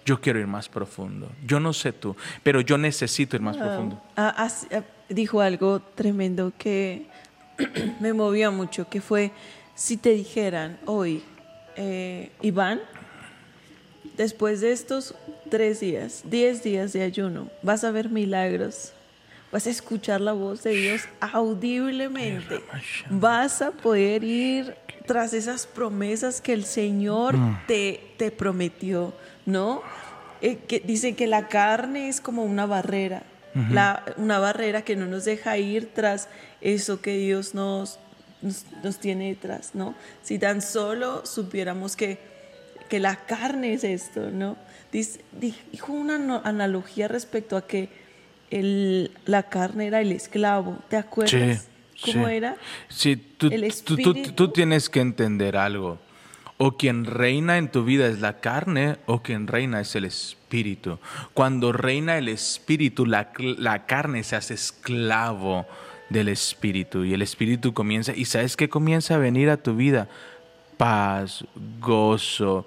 Yo 0.05 0.21
quiero 0.21 0.39
ir 0.39 0.47
más 0.47 0.69
profundo. 0.69 1.31
Yo 1.45 1.59
no 1.59 1.74
sé 1.74 1.91
tú, 1.91 2.15
pero 2.43 2.62
yo 2.62 2.77
necesito 2.77 3.35
ir 3.35 3.41
más 3.41 3.57
profundo. 3.57 4.01
Ah, 4.15 4.33
ah, 4.38 4.81
dijo 5.09 5.41
algo 5.41 5.79
tremendo 5.79 6.53
que 6.57 7.07
me 8.00 8.13
movió 8.13 8.51
mucho, 8.51 8.88
que 8.88 9.01
fue, 9.01 9.31
si 9.74 9.97
te 9.97 10.12
dijeran 10.12 10.77
hoy, 10.85 11.24
eh, 11.75 12.31
Iván, 12.41 12.81
después 14.15 14.62
de 14.62 14.71
estos 14.71 15.15
tres 15.50 15.79
días, 15.79 16.24
diez 16.25 16.63
días 16.63 16.93
de 16.93 17.03
ayuno, 17.03 17.50
vas 17.62 17.83
a 17.83 17.91
ver 17.91 18.09
milagros, 18.09 18.93
vas 19.51 19.67
a 19.67 19.69
escuchar 19.69 20.21
la 20.21 20.33
voz 20.33 20.63
de 20.63 20.71
Dios 20.71 21.01
audiblemente, 21.19 22.63
vas 23.09 23.62
a 23.62 23.71
poder 23.71 24.24
ir 24.24 24.75
tras 25.05 25.33
esas 25.33 25.67
promesas 25.67 26.41
que 26.41 26.53
el 26.53 26.65
Señor 26.65 27.35
te, 27.67 28.13
te 28.17 28.31
prometió, 28.31 29.13
¿no? 29.45 29.81
Eh, 30.41 30.57
que 30.67 30.79
dice 30.79 31.15
que 31.15 31.27
la 31.27 31.47
carne 31.47 32.09
es 32.09 32.21
como 32.21 32.43
una 32.43 32.65
barrera, 32.65 33.23
la- 33.71 34.03
una 34.17 34.37
barrera 34.39 34.81
que 34.81 34.95
no 34.97 35.05
nos 35.05 35.23
deja 35.23 35.57
ir 35.57 35.89
tras 35.93 36.27
eso 36.59 37.01
que 37.01 37.15
Dios 37.17 37.55
nos, 37.55 37.99
nos, 38.41 38.65
nos 38.83 38.99
tiene 38.99 39.29
detrás, 39.29 39.71
¿no? 39.75 39.95
Si 40.23 40.37
tan 40.39 40.61
solo 40.61 41.25
supiéramos 41.25 41.95
que, 41.95 42.17
que 42.89 42.99
la 42.99 43.15
carne 43.15 43.73
es 43.73 43.85
esto, 43.85 44.29
¿no? 44.29 44.57
Dice- 44.91 45.21
dijo 45.39 45.93
una 45.93 46.17
no- 46.17 46.41
analogía 46.43 47.07
respecto 47.07 47.55
a 47.55 47.65
que 47.65 47.87
el, 48.51 49.11
la 49.25 49.43
carne 49.43 49.87
era 49.87 50.01
el 50.01 50.11
esclavo, 50.11 50.77
¿te 50.89 50.97
acuerdas? 50.97 51.67
¿Cómo 52.03 52.27
sí. 52.27 52.33
era? 52.33 52.57
Sí, 52.89 53.15
tú, 53.15 53.49
tú 54.35 54.49
tienes 54.49 54.89
que 54.89 54.99
entender 54.99 55.55
algo. 55.55 55.97
O 56.57 56.77
quien 56.77 57.05
reina 57.05 57.57
en 57.57 57.69
tu 57.69 57.83
vida 57.83 58.07
es 58.07 58.21
la 58.21 58.39
carne 58.39 58.97
o 59.05 59.21
quien 59.21 59.47
reina 59.47 59.81
es 59.81 59.95
el 59.95 60.05
espíritu. 60.05 61.00
Cuando 61.33 61.71
reina 61.74 62.17
el 62.17 62.29
espíritu, 62.29 63.05
la, 63.05 63.31
la 63.38 63.85
carne 63.85 64.24
se 64.24 64.38
hace 64.38 64.53
esclavo 64.53 65.65
del 66.09 66.29
espíritu 66.29 67.03
y 67.03 67.13
el 67.13 67.21
espíritu 67.21 67.74
comienza, 67.74 68.13
y 68.15 68.25
sabes 68.25 68.55
que 68.55 68.69
comienza 68.69 69.15
a 69.15 69.17
venir 69.17 69.50
a 69.50 69.57
tu 69.57 69.75
vida 69.75 70.07
paz, 70.77 71.45
gozo, 71.79 72.65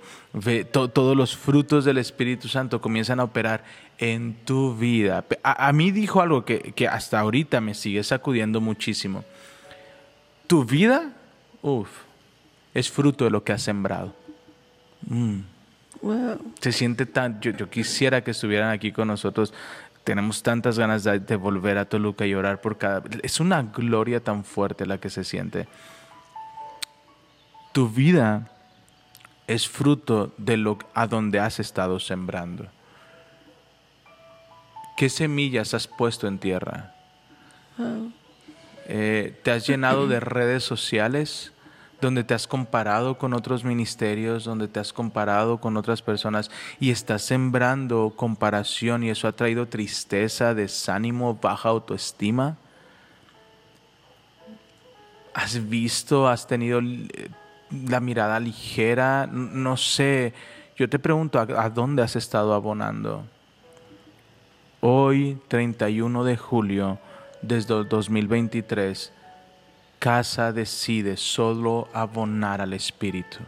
todos 0.73 1.17
los 1.17 1.37
frutos 1.37 1.85
del 1.85 1.99
Espíritu 1.99 2.49
Santo 2.49 2.81
comienzan 2.81 3.21
a 3.21 3.25
operar 3.25 3.65
en 3.99 4.35
tu 4.45 4.75
vida. 4.75 5.25
A, 5.43 5.69
a 5.69 5.73
mí 5.73 5.91
dijo 5.91 6.21
algo 6.21 6.45
que, 6.45 6.59
que 6.75 6.89
hasta 6.89 7.21
ahorita 7.21 7.61
me 7.61 7.75
sigue 7.75 8.03
sacudiendo 8.03 8.61
muchísimo. 8.61 9.25
Tu 10.47 10.65
vida, 10.65 11.13
uff, 11.63 11.91
es 12.79 12.91
fruto 12.91 13.25
de 13.25 13.31
lo 13.31 13.43
que 13.43 13.53
has 13.53 13.63
sembrado. 13.63 14.15
Mm. 15.07 15.41
Wow. 16.01 16.55
Se 16.61 16.73
siente 16.73 17.07
tan, 17.07 17.41
yo, 17.41 17.51
yo 17.51 17.69
quisiera 17.69 18.23
que 18.23 18.31
estuvieran 18.31 18.71
aquí 18.71 18.93
con 18.93 19.09
nosotros. 19.09 19.53
Tenemos 20.05 20.43
tantas 20.43 20.79
ganas 20.79 21.05
de, 21.05 21.19
de 21.19 21.37
volver 21.37 21.77
a 21.77 21.89
Toluca 21.89 22.25
y 22.25 22.35
orar 22.35 22.61
por 22.61 22.79
cada... 22.79 23.03
Es 23.23 23.41
una 23.41 23.63
gloria 23.63 24.21
tan 24.21 24.45
fuerte 24.45 24.87
la 24.87 24.99
que 24.99 25.11
se 25.11 25.25
siente. 25.25 25.67
Tu 27.73 27.89
vida 27.89 28.49
es 29.47 29.69
fruto 29.69 30.33
de 30.37 30.57
lo 30.57 30.79
a 30.95 31.07
donde 31.07 31.41
has 31.41 31.59
estado 31.59 31.99
sembrando. 31.99 32.69
¿Qué 34.97 35.09
semillas 35.09 35.75
has 35.75 35.87
puesto 35.87 36.27
en 36.27 36.39
tierra? 36.39 36.95
Eh, 38.87 39.39
¿Te 39.43 39.51
has 39.51 39.67
llenado 39.67 40.07
de 40.07 40.21
redes 40.21 40.65
sociales 40.65 41.53
donde 42.01 42.25
te 42.25 42.35
has 42.35 42.47
comparado 42.47 43.19
con 43.19 43.35
otros 43.35 43.65
ministerios, 43.65 44.45
donde 44.45 44.69
te 44.69 44.81
has 44.81 44.93
comparado 44.93 45.59
con 45.59 45.77
otras 45.77 46.03
personas 46.03 46.51
y 46.79 46.91
estás 46.91 47.23
sembrando 47.23 48.13
comparación 48.15 49.03
y 49.03 49.11
eso 49.11 49.27
ha 49.27 49.33
traído 49.33 49.67
tristeza, 49.67 50.55
desánimo, 50.55 51.39
baja 51.41 51.71
autoestima? 51.71 52.57
¿Has 55.35 55.69
visto, 55.69 56.29
has 56.29 56.47
tenido 56.47 56.81
eh, 56.81 57.29
la 57.71 58.01
mirada 58.01 58.41
ligera? 58.41 59.27
No 59.27 59.77
sé, 59.77 60.35
yo 60.77 60.89
te 60.89 60.99
pregunto, 60.99 61.41
¿a, 61.41 61.71
dónde 61.71 62.03
has 62.03 62.15
estado 62.15 62.55
abonando? 62.55 63.25
Hoy, 64.81 65.39
31 65.49 66.23
de 66.23 66.37
julio, 66.37 66.99
desde 67.43 67.77
el 67.77 67.89
2023, 67.89 69.13
Casa 69.99 70.53
decide 70.53 71.17
solo 71.17 71.89
abonar 71.93 72.61
al 72.61 72.73
Espíritu. 72.73 73.39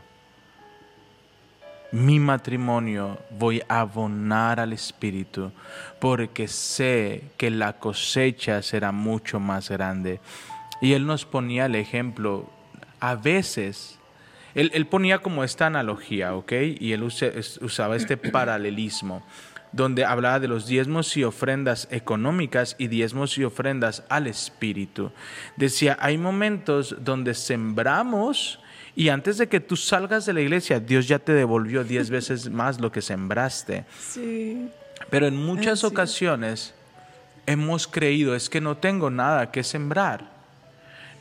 Mi 1.92 2.19
matrimonio 2.19 3.19
voy 3.30 3.62
a 3.69 3.80
abonar 3.80 4.59
al 4.59 4.73
Espíritu 4.73 5.52
porque 6.00 6.49
sé 6.49 7.25
que 7.37 7.50
la 7.50 7.75
cosecha 7.75 8.62
será 8.62 8.90
mucho 8.90 9.38
más 9.38 9.71
grande. 9.71 10.21
Y 10.80 10.95
él 10.95 11.07
nos 11.07 11.25
ponía 11.25 11.66
el 11.66 11.76
ejemplo, 11.76 12.50
a 12.99 13.14
veces, 13.14 13.99
él, 14.54 14.73
él 14.75 14.87
ponía 14.87 15.19
como 15.19 15.45
esta 15.45 15.66
analogía, 15.66 16.35
¿ok? 16.35 16.52
Y 16.80 16.92
él 16.92 17.04
usaba 17.04 17.95
este 17.95 18.16
paralelismo. 18.16 19.23
Donde 19.73 20.05
hablaba 20.05 20.41
de 20.41 20.49
los 20.49 20.67
diezmos 20.67 21.17
y 21.17 21.25
ofrendas 21.25 21.89
económicas 21.91 22.75
y 22.79 22.89
diezmos 22.89 23.39
y 23.39 23.45
ofrendas 23.45 24.05
al 24.09 24.27
Espíritu. 24.27 25.12
Decía, 25.57 25.97
hay 26.00 26.19
momentos 26.19 26.97
donde 27.00 27.35
sembramos 27.35 28.61
y 28.97 29.09
antes 29.09 29.39
de 29.39 29.49
que 29.49 29.61
tú 29.61 29.77
salgas 29.77 30.27
de 30.27 30.33
la 30.33 30.41
iglesia, 30.41 30.81
Dios 30.81 31.07
ya 31.07 31.19
te 31.19 31.33
devolvió 31.33 31.85
diez 31.85 32.11
veces 32.11 32.50
más 32.50 32.81
lo 32.81 32.91
que 32.91 33.03
sembraste. 33.03 33.85
Sí. 33.99 34.69
Pero 35.09 35.27
en 35.27 35.37
muchas 35.37 35.85
Así 35.85 35.87
ocasiones 35.87 36.75
hemos 37.47 37.87
creído, 37.87 38.35
es 38.35 38.50
que 38.50 38.61
no 38.61 38.77
tengo 38.77 39.11
nada 39.11 39.50
que 39.50 39.62
sembrar. 39.62 40.29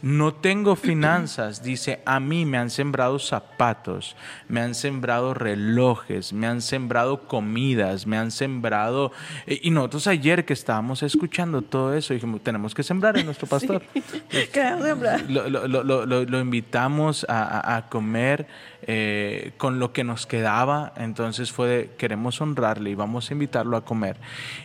No 0.02 0.34
tengo 0.34 0.76
finanzas, 0.76 1.62
dice, 1.62 2.02
a 2.06 2.20
mí 2.20 2.46
me 2.46 2.58
han 2.58 2.70
sembrado 2.70 3.20
zapatos, 3.20 4.16
me 4.48 4.62
han 4.62 4.74
sembrado 4.74 5.34
relojes, 5.34 6.32
me 6.32 6.48
han 6.48 6.62
sembrado 6.62 7.28
comidas, 7.28 8.08
me 8.08 8.18
han 8.18 8.32
sembrado... 8.32 9.12
eh, 9.46 9.60
Y 9.62 9.72
nosotros 9.72 10.08
ayer 10.08 10.46
que 10.46 10.54
estábamos 10.54 11.04
escuchando 11.04 11.62
todo 11.62 11.94
eso, 11.94 12.14
dijimos, 12.14 12.42
tenemos 12.42 12.74
que 12.74 12.84
sembrar 12.84 13.18
en 13.18 13.26
nuestro 13.26 13.48
pastor. 13.50 13.82
Sembrar. 14.54 15.30
Lo, 15.30 15.50
lo- 15.50 16.06
lo- 16.06 16.40
invitamos 16.40 17.26
a 17.30 17.86
comer 17.90 18.48
eh, 18.84 19.52
con 19.58 19.80
lo 19.80 19.92
que 19.92 20.04
nos 20.04 20.26
quedaba, 20.26 20.94
entonces 20.96 21.52
fue 21.52 21.68
de, 21.68 21.90
queremos 21.98 22.40
honrarle 22.42 22.92
y 22.92 22.96
vamos 22.96 23.30
a 23.30 23.34
invitarlo 23.34 23.76
a 23.76 23.84
comer. 23.84 24.16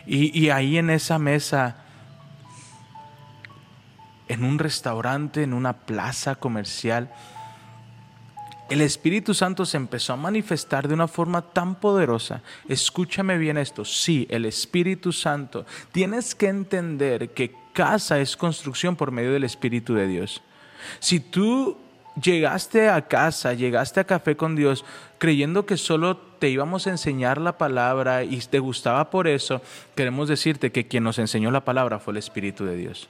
Y, 0.05 0.37
y 0.39 0.49
ahí 0.49 0.77
en 0.77 0.89
esa 0.89 1.19
mesa, 1.19 1.84
en 4.27 4.43
un 4.43 4.59
restaurante, 4.59 5.43
en 5.43 5.53
una 5.53 5.73
plaza 5.73 6.35
comercial, 6.35 7.11
el 8.67 8.81
Espíritu 8.81 9.35
Santo 9.35 9.63
se 9.65 9.77
empezó 9.77 10.13
a 10.13 10.17
manifestar 10.17 10.87
de 10.87 10.95
una 10.95 11.07
forma 11.07 11.43
tan 11.43 11.75
poderosa. 11.75 12.41
Escúchame 12.67 13.37
bien 13.37 13.57
esto. 13.57 13.85
Sí, 13.85 14.25
el 14.31 14.45
Espíritu 14.45 15.11
Santo. 15.11 15.67
Tienes 15.91 16.33
que 16.33 16.47
entender 16.47 17.29
que 17.29 17.53
casa 17.73 18.19
es 18.19 18.35
construcción 18.35 18.95
por 18.95 19.11
medio 19.11 19.33
del 19.33 19.43
Espíritu 19.43 19.93
de 19.93 20.07
Dios. 20.07 20.41
Si 20.99 21.19
tú 21.19 21.77
llegaste 22.19 22.89
a 22.89 23.07
casa, 23.07 23.53
llegaste 23.53 23.99
a 23.99 24.05
café 24.05 24.35
con 24.35 24.55
Dios 24.55 24.83
creyendo 25.19 25.67
que 25.67 25.77
solo 25.77 26.17
te 26.17 26.49
íbamos 26.49 26.87
a 26.87 26.91
enseñar 26.91 27.39
la 27.39 27.59
palabra 27.59 28.23
y 28.23 28.39
te 28.39 28.59
gustaba 28.59 29.11
por 29.11 29.27
eso, 29.27 29.61
queremos 29.95 30.27
decirte 30.27 30.71
que 30.71 30.87
quien 30.87 31.03
nos 31.03 31.19
enseñó 31.19 31.51
la 31.51 31.65
palabra 31.65 31.99
fue 31.99 32.13
el 32.13 32.17
Espíritu 32.17 32.65
de 32.65 32.77
Dios. 32.77 33.09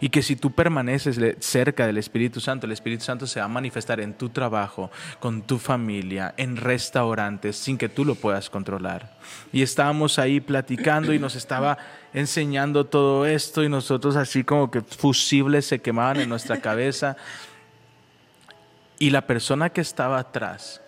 Y 0.00 0.08
que 0.08 0.22
si 0.22 0.36
tú 0.36 0.50
permaneces 0.50 1.20
cerca 1.40 1.86
del 1.86 1.98
Espíritu 1.98 2.40
Santo, 2.40 2.66
el 2.66 2.72
Espíritu 2.72 3.04
Santo 3.04 3.26
se 3.26 3.40
va 3.40 3.46
a 3.46 3.48
manifestar 3.48 4.00
en 4.00 4.14
tu 4.14 4.28
trabajo, 4.28 4.90
con 5.20 5.42
tu 5.42 5.58
familia, 5.58 6.34
en 6.36 6.56
restaurantes, 6.56 7.56
sin 7.56 7.78
que 7.78 7.88
tú 7.88 8.04
lo 8.04 8.14
puedas 8.14 8.50
controlar. 8.50 9.16
Y 9.52 9.62
estábamos 9.62 10.18
ahí 10.18 10.40
platicando 10.40 11.12
y 11.12 11.18
nos 11.18 11.34
estaba 11.34 11.78
enseñando 12.12 12.86
todo 12.86 13.26
esto 13.26 13.64
y 13.64 13.68
nosotros 13.68 14.16
así 14.16 14.44
como 14.44 14.70
que 14.70 14.80
fusibles 14.80 15.66
se 15.66 15.80
quemaban 15.80 16.20
en 16.20 16.28
nuestra 16.28 16.60
cabeza. 16.60 17.16
Y 18.98 19.10
la 19.10 19.26
persona 19.26 19.70
que 19.70 19.80
estaba 19.80 20.18
atrás, 20.18 20.80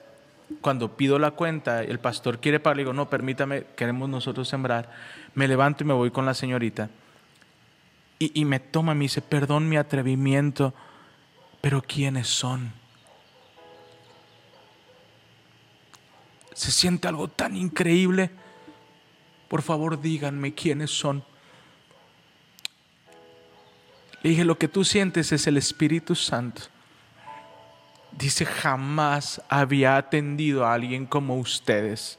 cuando 0.61 0.97
pido 0.97 1.19
la 1.19 1.33
cuenta, 1.33 1.83
el 1.83 1.99
pastor 1.99 2.39
quiere 2.39 2.61
pagar, 2.61 2.77
le 2.77 2.83
digo, 2.83 2.93
no, 2.93 3.11
permítame, 3.11 3.65
queremos 3.77 4.09
nosotros 4.09 4.49
sembrar. 4.49 4.91
Me 5.35 5.49
levanto 5.49 5.83
y 5.83 5.87
me 5.87 5.95
voy 5.95 6.11
con 6.11 6.25
la 6.25 6.35
señorita. 6.35 6.89
Y, 8.19 8.47
me 8.47 8.61
toma, 8.61 8.95
me 8.95 9.05
dice, 9.05 9.21
perdón 9.21 9.69
mi 9.69 9.77
atrevimiento, 9.77 10.73
pero 11.61 11.83
¿quiénes 11.83 12.29
son? 12.29 12.73
Se 16.55 16.71
siente 16.71 17.09
algo 17.09 17.29
tan 17.29 17.55
increíble. 17.55 18.31
Por 19.49 19.61
favor, 19.61 20.01
díganme 20.01 20.55
quiénes 20.55 20.91
son. 20.91 21.23
Le 24.23 24.31
dije, 24.31 24.47
lo 24.47 24.57
que 24.57 24.69
tú 24.69 24.83
sientes 24.83 25.31
es 25.33 25.47
el 25.47 25.59
Espíritu 25.59 26.15
Santo. 26.15 26.63
Dice, 28.13 28.47
jamás 28.47 29.43
había 29.51 29.99
atendido 29.99 30.65
a 30.65 30.73
alguien 30.73 31.05
como 31.05 31.37
ustedes. 31.37 32.19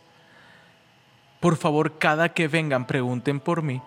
Por 1.39 1.57
favor, 1.57 1.97
cada 1.97 2.33
que 2.35 2.47
vengan, 2.47 2.85
pregunten 2.85 3.39
por 3.39 3.63
mí. 3.63 3.81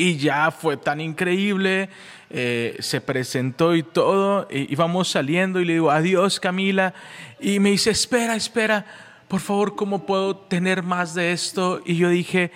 Y 0.00 0.16
ya 0.16 0.50
fue 0.52 0.76
tan 0.76 1.00
increíble, 1.00 1.90
eh, 2.30 2.76
se 2.78 3.00
presentó 3.00 3.74
y 3.74 3.82
todo, 3.82 4.46
y 4.48 4.72
íbamos 4.72 5.08
saliendo 5.08 5.60
y 5.60 5.64
le 5.64 5.72
digo, 5.74 5.90
adiós 5.90 6.38
Camila, 6.38 6.94
y 7.40 7.58
me 7.58 7.72
dice, 7.72 7.90
espera, 7.90 8.36
espera, 8.36 8.86
por 9.26 9.40
favor, 9.40 9.74
¿cómo 9.74 10.06
puedo 10.06 10.36
tener 10.36 10.84
más 10.84 11.14
de 11.14 11.32
esto? 11.32 11.82
Y 11.84 11.96
yo 11.96 12.10
dije, 12.10 12.52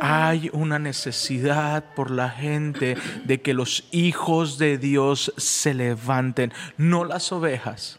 hay 0.00 0.50
una 0.54 0.78
necesidad 0.78 1.84
por 1.94 2.10
la 2.10 2.30
gente 2.30 2.96
de 3.24 3.42
que 3.42 3.54
los 3.54 3.84
hijos 3.90 4.56
de 4.56 4.78
Dios 4.78 5.32
se 5.36 5.74
levanten, 5.74 6.52
no 6.78 7.04
las 7.04 7.32
ovejas. 7.32 7.98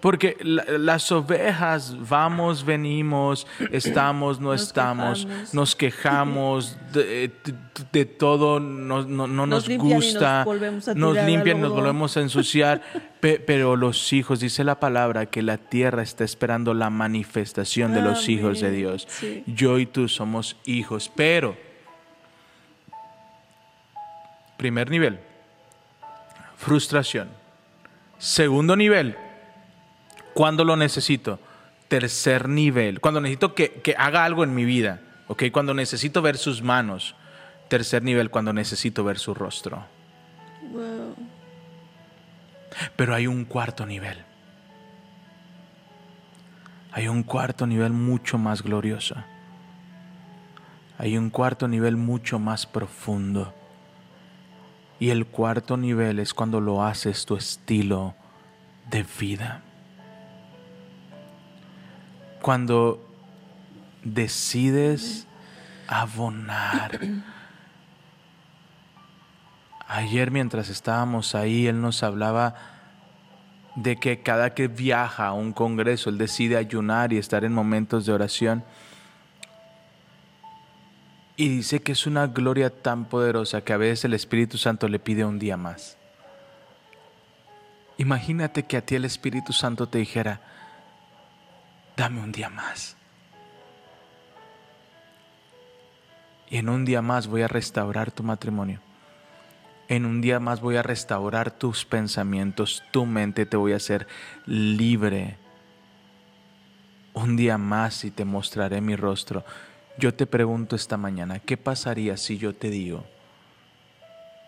Porque 0.00 0.36
la- 0.42 0.64
las 0.78 1.10
ovejas 1.10 1.96
vamos, 2.08 2.64
venimos, 2.64 3.48
estamos, 3.72 4.38
no 4.38 4.52
Nos 4.52 4.62
estamos, 4.62 5.24
quejamos. 5.26 5.54
nos 5.54 5.74
quejamos 5.76 6.76
de, 6.92 7.04
de- 7.28 7.54
de 7.90 8.04
todo, 8.04 8.60
no, 8.60 9.02
no- 9.02 9.26
no 9.26 9.46
nos, 9.46 9.48
Nos 9.48 9.68
limpian 9.68 9.90
y 9.90 9.94
nos 9.94 10.04
gusta, 10.04 10.44
volvemos 10.44 10.86
a 10.88 10.94
nos 10.94 11.18
al 11.18 11.26
limpian, 11.26 11.60
nos 11.60 11.72
volvemos 11.72 12.16
a 12.16 12.20
ensuciar. 12.20 12.80
Pe- 13.20 13.40
pero 13.40 13.74
los 13.74 14.12
hijos, 14.12 14.38
dice 14.38 14.62
la 14.62 14.78
palabra, 14.78 15.26
que 15.26 15.42
la 15.42 15.56
tierra 15.58 16.04
está 16.04 16.22
esperando 16.22 16.74
la 16.74 16.90
manifestación 16.90 17.92
de 17.92 18.00
los 18.02 18.28
hijos 18.28 18.60
de. 18.60 18.70
Dios. 18.70 19.04
Sí. 19.10 19.42
Yo 19.48 19.80
y 19.80 19.86
tú 19.86 20.06
somos 20.08 20.56
hijos, 20.64 21.10
pero, 21.16 21.56
primer 24.56 24.90
nivel, 24.90 25.18
frustración. 26.56 27.28
Segundo 28.18 28.76
nivel, 28.76 29.16
cuando 30.38 30.64
lo 30.64 30.76
necesito. 30.76 31.40
Tercer 31.88 32.48
nivel, 32.48 33.00
cuando 33.00 33.20
necesito 33.20 33.56
que, 33.56 33.72
que 33.82 33.96
haga 33.98 34.24
algo 34.24 34.44
en 34.44 34.54
mi 34.54 34.64
vida, 34.64 35.00
¿ok? 35.26 35.46
Cuando 35.50 35.74
necesito 35.74 36.22
ver 36.22 36.36
sus 36.36 36.62
manos. 36.62 37.16
Tercer 37.66 38.04
nivel, 38.04 38.30
cuando 38.30 38.52
necesito 38.52 39.02
ver 39.02 39.18
su 39.18 39.34
rostro. 39.34 39.84
Wow. 40.70 41.16
Pero 42.94 43.16
hay 43.16 43.26
un 43.26 43.46
cuarto 43.46 43.84
nivel. 43.84 44.16
Hay 46.92 47.08
un 47.08 47.24
cuarto 47.24 47.66
nivel 47.66 47.92
mucho 47.92 48.38
más 48.38 48.62
glorioso. 48.62 49.16
Hay 50.98 51.18
un 51.18 51.30
cuarto 51.30 51.66
nivel 51.66 51.96
mucho 51.96 52.38
más 52.38 52.64
profundo. 52.64 53.52
Y 55.00 55.10
el 55.10 55.26
cuarto 55.26 55.76
nivel 55.76 56.20
es 56.20 56.32
cuando 56.32 56.60
lo 56.60 56.84
haces 56.84 57.26
tu 57.26 57.34
estilo 57.34 58.14
de 58.88 59.04
vida. 59.18 59.64
Cuando 62.48 63.06
decides 64.02 65.26
abonar. 65.86 66.98
Ayer 69.86 70.30
mientras 70.30 70.70
estábamos 70.70 71.34
ahí, 71.34 71.66
él 71.66 71.82
nos 71.82 72.02
hablaba 72.02 72.54
de 73.76 73.96
que 73.96 74.22
cada 74.22 74.54
que 74.54 74.66
viaja 74.66 75.26
a 75.26 75.34
un 75.34 75.52
congreso, 75.52 76.08
él 76.08 76.16
decide 76.16 76.56
ayunar 76.56 77.12
y 77.12 77.18
estar 77.18 77.44
en 77.44 77.52
momentos 77.52 78.06
de 78.06 78.12
oración. 78.14 78.64
Y 81.36 81.50
dice 81.50 81.82
que 81.82 81.92
es 81.92 82.06
una 82.06 82.28
gloria 82.28 82.70
tan 82.70 83.04
poderosa 83.04 83.60
que 83.60 83.74
a 83.74 83.76
veces 83.76 84.06
el 84.06 84.14
Espíritu 84.14 84.56
Santo 84.56 84.88
le 84.88 84.98
pide 84.98 85.22
un 85.26 85.38
día 85.38 85.58
más. 85.58 85.98
Imagínate 87.98 88.62
que 88.62 88.78
a 88.78 88.80
ti 88.80 88.94
el 88.94 89.04
Espíritu 89.04 89.52
Santo 89.52 89.86
te 89.86 89.98
dijera, 89.98 90.40
dame 91.98 92.20
un 92.20 92.30
día 92.30 92.48
más. 92.48 92.96
Y 96.48 96.56
en 96.56 96.68
un 96.68 96.84
día 96.84 97.02
más 97.02 97.26
voy 97.26 97.42
a 97.42 97.48
restaurar 97.48 98.12
tu 98.12 98.22
matrimonio. 98.22 98.80
En 99.88 100.06
un 100.06 100.20
día 100.20 100.38
más 100.38 100.60
voy 100.60 100.76
a 100.76 100.82
restaurar 100.82 101.50
tus 101.50 101.84
pensamientos, 101.84 102.84
tu 102.92 103.04
mente, 103.04 103.46
te 103.46 103.56
voy 103.56 103.72
a 103.72 103.76
hacer 103.76 104.06
libre. 104.46 105.36
Un 107.14 107.36
día 107.36 107.58
más 107.58 108.04
y 108.04 108.12
te 108.12 108.24
mostraré 108.24 108.80
mi 108.80 108.94
rostro. 108.94 109.44
Yo 109.98 110.14
te 110.14 110.26
pregunto 110.26 110.76
esta 110.76 110.96
mañana, 110.96 111.40
¿qué 111.40 111.56
pasaría 111.56 112.16
si 112.16 112.38
yo 112.38 112.54
te 112.54 112.70
digo 112.70 113.04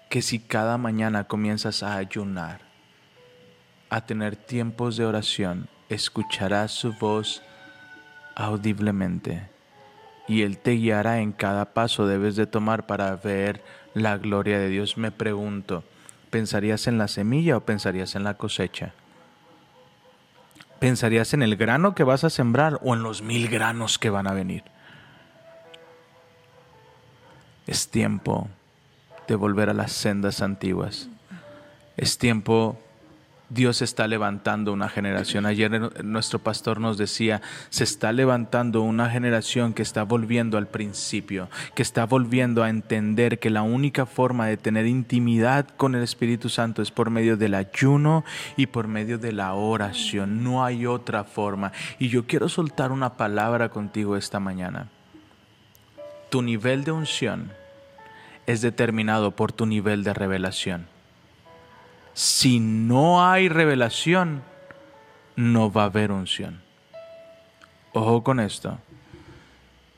que 0.09 0.23
si 0.23 0.39
cada 0.39 0.79
mañana 0.79 1.25
comienzas 1.25 1.83
a 1.83 1.97
ayunar, 1.97 2.61
a 3.89 4.07
tener 4.07 4.37
tiempos 4.37 4.97
de 4.97 5.05
oración, 5.05 5.69
escucharás 5.91 6.73
su 6.73 6.95
voz 6.95 7.43
audiblemente 8.35 9.49
y 10.31 10.43
Él 10.43 10.59
te 10.59 10.73
guiará 10.73 11.19
en 11.19 11.33
cada 11.33 11.75
paso 11.75 12.07
debes 12.07 12.37
de 12.37 12.47
tomar 12.47 12.87
para 12.87 13.17
ver 13.17 13.65
la 13.95 14.17
gloria 14.17 14.61
de 14.61 14.69
Dios. 14.69 14.97
Me 14.97 15.11
pregunto, 15.11 15.83
¿pensarías 16.31 16.87
en 16.87 16.99
la 16.99 17.09
semilla 17.09 17.57
o 17.57 17.63
pensarías 17.63 18.15
en 18.15 18.23
la 18.23 18.35
cosecha? 18.35 18.95
¿Pensarías 20.79 21.35
en 21.35 21.43
el 21.43 21.57
grano 21.57 21.97
que 21.97 22.05
vas 22.05 22.23
a 22.23 22.31
sembrar 22.31 22.79
o 22.83 22.95
en 22.95 23.03
los 23.03 23.23
mil 23.23 23.49
granos 23.49 23.99
que 23.99 24.09
van 24.09 24.29
a 24.29 24.33
venir? 24.33 24.63
Es 27.67 27.89
tiempo 27.89 28.49
de 29.27 29.35
volver 29.35 29.69
a 29.69 29.75
las 29.75 29.91
sendas 29.91 30.43
antiguas. 30.43 31.09
Es 31.97 32.19
tiempo 32.19 32.79
Dios 33.51 33.83
está 33.83 34.07
levantando 34.07 34.73
una 34.73 34.89
generación. 34.89 35.45
Ayer 35.45 36.05
nuestro 36.05 36.39
pastor 36.39 36.79
nos 36.79 36.97
decía, 36.97 37.43
se 37.69 37.83
está 37.83 38.13
levantando 38.13 38.83
una 38.83 39.11
generación 39.11 39.75
que 39.75 39.83
está 39.83 40.05
volviendo 40.05 40.57
al 40.57 40.69
principio, 40.69 41.51
que 41.75 41.83
está 41.83 42.07
volviendo 42.07 42.63
a 42.63 42.71
entender 42.71 43.41
que 43.41 43.51
la 43.51 43.63
única 43.63 44.07
forma 44.07 44.47
de 44.47 44.57
tener 44.57 44.87
intimidad 44.87 45.67
con 45.77 45.97
el 45.97 46.05
Espíritu 46.05 46.49
Santo 46.49 46.81
es 46.81 46.93
por 46.93 47.11
medio 47.11 47.37
del 47.37 47.55
ayuno 47.55 48.25
y 48.57 48.67
por 48.67 48.87
medio 48.87 49.19
de 49.19 49.33
la 49.33 49.53
oración. 49.55 50.45
No 50.45 50.65
hay 50.65 50.87
otra 50.87 51.25
forma. 51.25 51.73
Y 51.99 52.09
yo 52.09 52.27
quiero 52.29 52.49
soltar 52.49 52.93
una 52.93 53.15
palabra 53.15 53.71
contigo 53.71 54.17
esta 54.17 54.39
mañana. 54.39 54.89
Tu 56.31 56.41
nivel 56.41 56.85
de 56.85 56.93
unción 56.93 57.51
es 58.47 58.61
determinado 58.61 59.33
por 59.33 59.51
tu 59.51 59.67
nivel 59.67 60.05
de 60.05 60.15
revelación 60.15 61.00
si 62.15 62.61
no 62.61 63.25
hay 63.29 63.49
revelación, 63.49 64.43
no 65.37 65.71
va 65.71 65.83
a 65.83 65.87
haber 65.87 66.13
unción. 66.13 66.63
Ojo 67.93 68.23
con 68.23 68.41
esto. 68.41 68.79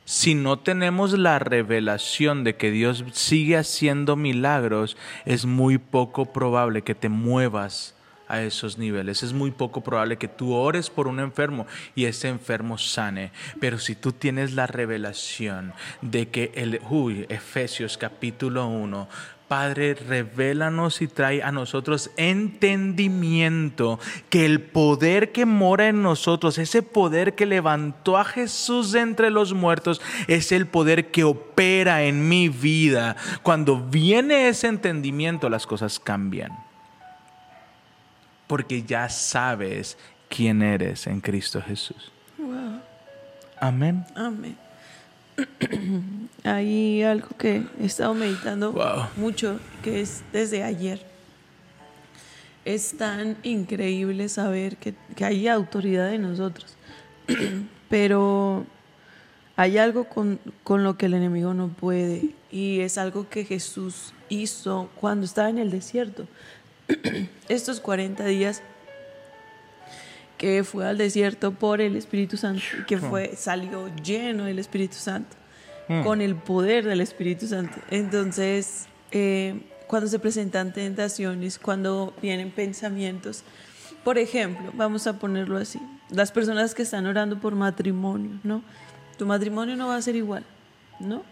Si 0.05 0.35
no 0.35 0.59
tenemos 0.59 1.12
la 1.18 1.38
revelación 1.38 2.44
de 2.44 2.57
que 2.57 2.70
Dios 2.70 3.05
sigue 3.12 3.57
haciendo 3.57 4.16
milagros, 4.16 4.96
es 5.25 5.46
muy 5.46 5.79
poco 5.79 6.27
probable 6.27 6.83
que 6.83 6.94
te 6.94 7.09
muevas 7.09 7.94
a 8.29 8.42
esos 8.42 8.79
niveles. 8.79 9.22
Es 9.22 9.33
muy 9.33 9.51
poco 9.51 9.83
probable 9.83 10.16
que 10.16 10.27
tú 10.27 10.55
ores 10.55 10.90
por 10.90 11.07
un 11.07 11.20
enfermo 11.20 11.66
y 11.94 12.07
ese 12.07 12.29
enfermo 12.29 12.79
sane. 12.79 13.31
Pero 13.61 13.79
si 13.79 13.94
tú 13.94 14.12
tienes 14.12 14.55
la 14.55 14.66
revelación 14.66 15.72
de 16.01 16.29
que 16.29 16.51
el, 16.55 16.81
uy, 16.88 17.27
Efesios 17.29 17.98
capítulo 17.98 18.66
1, 18.68 19.09
Padre, 19.52 19.92
revélanos 19.92 21.02
y 21.02 21.08
trae 21.08 21.42
a 21.42 21.52
nosotros 21.52 22.10
entendimiento 22.16 24.00
que 24.30 24.46
el 24.46 24.62
poder 24.62 25.30
que 25.30 25.44
mora 25.44 25.88
en 25.88 26.02
nosotros, 26.02 26.56
ese 26.56 26.80
poder 26.82 27.34
que 27.34 27.44
levantó 27.44 28.16
a 28.16 28.24
Jesús 28.24 28.92
de 28.92 29.00
entre 29.00 29.28
los 29.28 29.52
muertos, 29.52 30.00
es 30.26 30.52
el 30.52 30.66
poder 30.66 31.10
que 31.10 31.24
opera 31.24 32.04
en 32.04 32.30
mi 32.30 32.48
vida. 32.48 33.14
Cuando 33.42 33.78
viene 33.78 34.48
ese 34.48 34.68
entendimiento, 34.68 35.50
las 35.50 35.66
cosas 35.66 36.00
cambian. 36.00 36.52
Porque 38.46 38.84
ya 38.84 39.10
sabes 39.10 39.98
quién 40.30 40.62
eres 40.62 41.06
en 41.06 41.20
Cristo 41.20 41.60
Jesús. 41.60 42.10
Amén. 43.60 44.06
Amén. 44.16 44.62
Hay 46.44 47.02
algo 47.02 47.28
que 47.38 47.62
he 47.81 47.87
estado 47.87 48.14
meditando 48.14 48.74
mucho, 49.16 49.61
que 49.83 50.00
es 50.00 50.22
desde 50.33 50.62
ayer. 50.62 51.05
Es 52.64 52.96
tan 52.96 53.37
increíble 53.42 54.28
saber 54.28 54.76
que, 54.76 54.94
hay 55.24 55.48
autoridad 55.48 56.12
en 56.14 56.22
nosotros, 56.22 56.76
pero 57.88 58.64
hay 59.57 59.78
algo 59.78 60.05
con, 60.05 60.40
con 60.62 60.85
lo 60.85 60.96
que 60.96 61.07
el 61.07 61.14
enemigo 61.14 61.55
no 61.55 61.68
puede 61.68 62.31
y 62.50 62.81
es 62.81 62.98
algo 62.98 63.28
que 63.28 63.44
Jesús 63.44 64.12
hizo 64.28 64.90
cuando 65.00 65.26
estaba 65.26 65.50
en 65.50 65.59
el 65.59 65.70
desierto. 65.70 66.26
Estos 67.48 67.81
40 67.81 68.24
días 68.24 68.62
que 70.42 70.64
fue 70.64 70.88
al 70.88 70.98
desierto 70.98 71.52
por 71.52 71.81
el 71.81 71.94
Espíritu 71.94 72.37
Santo 72.37 72.64
y 72.81 72.85
que 72.85 72.98
fue, 72.98 73.37
salió 73.37 73.88
lleno 74.02 74.42
del 74.42 74.59
Espíritu 74.59 74.96
Santo, 74.96 75.37
hmm. 75.87 76.02
con 76.02 76.20
el 76.20 76.35
poder 76.35 76.85
del 76.85 77.00
Espíritu 77.00 77.46
Santo. 77.46 77.76
Entonces, 77.92 78.87
eh, 79.12 79.61
cuando 79.87 80.09
se 80.09 80.18
presentan 80.18 80.72
tentaciones, 80.72 81.61
cuando 81.61 82.12
vienen 82.20 82.50
pensamientos, 82.50 83.44
por 84.02 84.18
ejemplo, 84.18 84.72
vamos 84.74 85.07
a 85.07 85.20
ponerlo 85.20 85.59
así, 85.59 85.78
las 86.11 86.33
personas 86.33 86.74
que 86.74 86.83
están 86.83 87.07
orando 87.07 87.38
por 87.38 87.55
matrimonio, 87.55 88.40
¿no? 88.42 88.64
Tu 89.18 89.24
matrimonio 89.24 89.76
no 89.76 89.87
va 89.87 89.96
a 89.96 90.02
ser 90.02 90.16
igual, 90.16 90.42
¿no? 90.98 91.22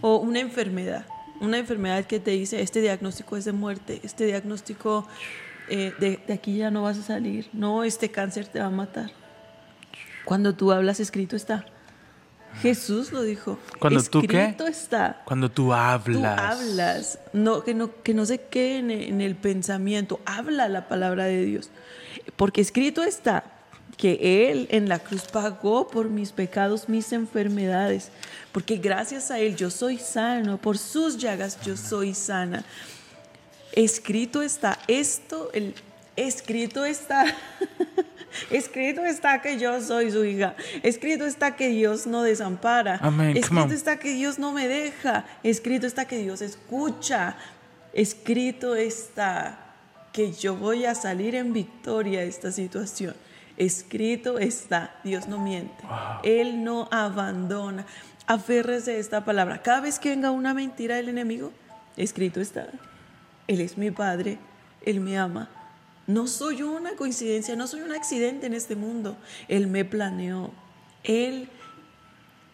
O 0.00 0.16
una 0.16 0.40
enfermedad, 0.40 1.04
una 1.42 1.58
enfermedad 1.58 2.06
que 2.06 2.20
te 2.20 2.30
dice, 2.30 2.62
este 2.62 2.80
diagnóstico 2.80 3.36
es 3.36 3.44
de 3.44 3.52
muerte, 3.52 4.00
este 4.02 4.24
diagnóstico 4.24 5.06
eh, 5.68 5.92
de, 5.98 6.32
aquí 6.32 6.56
ya 6.56 6.70
no 6.70 6.82
vas 6.82 6.98
a 6.98 7.02
salir, 7.02 7.48
no, 7.52 7.84
este 7.84 8.10
cáncer 8.10 8.46
te 8.46 8.60
va 8.60 8.66
a 8.66 8.70
matar. 8.70 9.10
Cuando 10.24 10.54
tú 10.54 10.72
hablas, 10.72 11.00
escrito 11.00 11.36
está. 11.36 11.64
Jesús 12.62 13.12
lo 13.12 13.22
dijo. 13.22 13.58
Cuando 13.78 14.00
escrito 14.00 14.26
tú 14.26 14.64
qué? 14.64 14.70
está. 14.70 15.22
Cuando 15.24 15.50
tú 15.50 15.72
hablas. 15.72 16.36
Tú 16.36 16.42
hablas. 16.42 17.18
No, 17.32 17.62
que, 17.62 17.74
no, 17.74 18.02
que 18.02 18.14
no 18.14 18.24
se 18.24 18.40
quede 18.40 18.78
en, 18.78 18.90
en 18.90 19.20
el 19.20 19.36
pensamiento. 19.36 20.20
Habla 20.24 20.68
la 20.68 20.88
palabra 20.88 21.24
de 21.24 21.44
Dios. 21.44 21.70
Porque 22.36 22.60
escrito 22.60 23.04
está 23.04 23.44
que 23.96 24.50
Él 24.50 24.68
en 24.70 24.88
la 24.88 24.98
cruz 24.98 25.22
pagó 25.24 25.88
por 25.88 26.08
mis 26.08 26.32
pecados, 26.32 26.88
mis 26.88 27.12
enfermedades. 27.12 28.10
Porque 28.52 28.76
gracias 28.76 29.30
a 29.30 29.38
Él 29.38 29.54
yo 29.54 29.70
soy 29.70 29.98
sano. 29.98 30.58
Por 30.58 30.78
sus 30.78 31.18
llagas 31.18 31.60
yo 31.62 31.76
soy 31.76 32.14
sana 32.14 32.64
escrito 33.76 34.42
está 34.42 34.78
esto, 34.88 35.50
el, 35.52 35.74
escrito 36.16 36.84
está, 36.84 37.26
escrito 38.50 39.04
está 39.04 39.42
que 39.42 39.58
yo 39.58 39.80
soy 39.80 40.10
su 40.10 40.24
hija, 40.24 40.56
escrito 40.82 41.26
está 41.26 41.54
que 41.54 41.68
Dios 41.68 42.06
no 42.06 42.22
desampara, 42.22 43.00
escrito 43.34 43.72
está 43.72 43.98
que 43.98 44.14
Dios 44.14 44.38
no 44.38 44.52
me 44.52 44.66
deja, 44.66 45.26
escrito 45.42 45.86
está 45.86 46.06
que 46.06 46.18
Dios 46.18 46.40
escucha, 46.40 47.36
escrito 47.92 48.74
está 48.74 49.60
que 50.12 50.32
yo 50.32 50.56
voy 50.56 50.86
a 50.86 50.94
salir 50.94 51.34
en 51.34 51.52
victoria 51.52 52.20
de 52.20 52.28
esta 52.28 52.50
situación. 52.50 53.14
Escrito 53.58 54.38
está, 54.38 54.94
Dios 55.04 55.28
no 55.28 55.38
miente, 55.38 55.84
Él 56.22 56.64
no 56.64 56.88
abandona. 56.90 57.86
Aférrese 58.26 58.92
de 58.92 58.98
esta 58.98 59.24
palabra. 59.24 59.62
Cada 59.62 59.80
vez 59.80 59.98
que 59.98 60.10
venga 60.10 60.30
una 60.30 60.52
mentira 60.52 60.96
del 60.96 61.08
enemigo, 61.08 61.52
escrito 61.96 62.40
está. 62.40 62.68
Él 63.46 63.60
es 63.60 63.78
mi 63.78 63.90
Padre, 63.90 64.38
Él 64.84 65.00
me 65.00 65.18
ama. 65.18 65.48
No 66.06 66.26
soy 66.26 66.62
una 66.62 66.92
coincidencia, 66.92 67.56
no 67.56 67.66
soy 67.66 67.82
un 67.82 67.92
accidente 67.92 68.46
en 68.46 68.54
este 68.54 68.76
mundo. 68.76 69.16
Él 69.48 69.66
me 69.66 69.84
planeó. 69.84 70.50
Él 71.02 71.48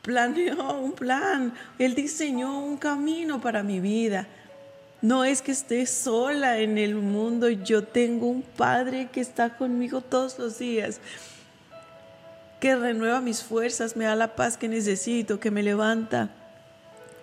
planeó 0.00 0.78
un 0.78 0.92
plan. 0.92 1.52
Él 1.78 1.94
diseñó 1.94 2.60
un 2.60 2.78
camino 2.78 3.40
para 3.40 3.62
mi 3.62 3.80
vida. 3.80 4.26
No 5.02 5.24
es 5.24 5.42
que 5.42 5.52
esté 5.52 5.84
sola 5.86 6.60
en 6.60 6.78
el 6.78 6.94
mundo. 6.94 7.50
Yo 7.50 7.84
tengo 7.84 8.26
un 8.26 8.42
Padre 8.42 9.10
que 9.12 9.20
está 9.20 9.56
conmigo 9.58 10.00
todos 10.00 10.38
los 10.38 10.58
días. 10.58 11.00
Que 12.58 12.74
renueva 12.76 13.20
mis 13.20 13.42
fuerzas, 13.42 13.96
me 13.96 14.04
da 14.04 14.14
la 14.14 14.34
paz 14.34 14.56
que 14.56 14.68
necesito, 14.68 15.40
que 15.40 15.50
me 15.50 15.62
levanta 15.62 16.30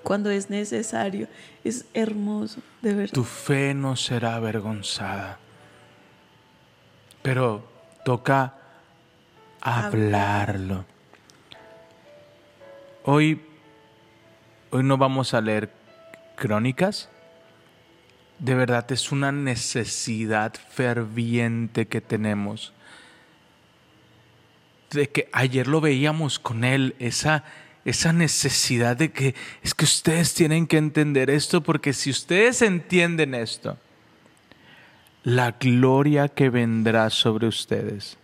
cuando 0.04 0.30
es 0.30 0.50
necesario. 0.50 1.28
Es 1.64 1.86
hermoso, 1.94 2.62
de 2.82 2.94
verdad. 2.94 3.14
Tu 3.14 3.24
fe 3.24 3.74
no 3.74 3.96
será 3.96 4.36
avergonzada. 4.36 5.40
Pero 7.22 7.68
toca 8.06 8.56
hablarlo. 9.62 10.86
Hoy, 13.04 13.42
hoy 14.72 14.84
no 14.84 14.98
vamos 14.98 15.34
a 15.34 15.42
leer 15.42 15.72
crónicas. 16.36 17.10
De 18.40 18.56
verdad 18.56 18.90
es 18.92 19.12
una 19.12 19.32
necesidad 19.32 20.54
ferviente 20.54 21.88
que 21.88 22.02
tenemos. 22.02 22.74
De 24.92 25.10
que 25.10 25.30
ayer 25.34 25.68
lo 25.68 25.82
veíamos 25.82 26.40
con 26.40 26.64
él, 26.64 26.96
esa 27.00 27.44
esa 27.86 28.14
necesidad 28.14 28.98
de 28.98 29.12
que 29.12 29.36
es 29.64 29.74
que 29.74 29.86
ustedes 29.86 30.34
tienen 30.34 30.68
que 30.68 30.78
entender 30.78 31.30
esto, 31.30 31.62
porque 31.62 31.94
si 31.94 32.10
ustedes 32.10 32.62
entienden 32.62 33.34
esto, 33.34 33.78
la 35.24 35.52
gloria 35.52 36.28
que 36.28 36.50
vendrá 36.50 37.10
sobre 37.10 37.48
ustedes, 37.48 38.18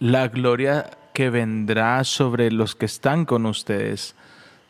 la 0.00 0.28
gloria 0.28 0.90
que 1.12 1.30
vendrá 1.30 2.04
sobre 2.04 2.50
los 2.50 2.74
que 2.74 2.86
están 2.86 3.24
con 3.24 3.46
ustedes, 3.46 4.14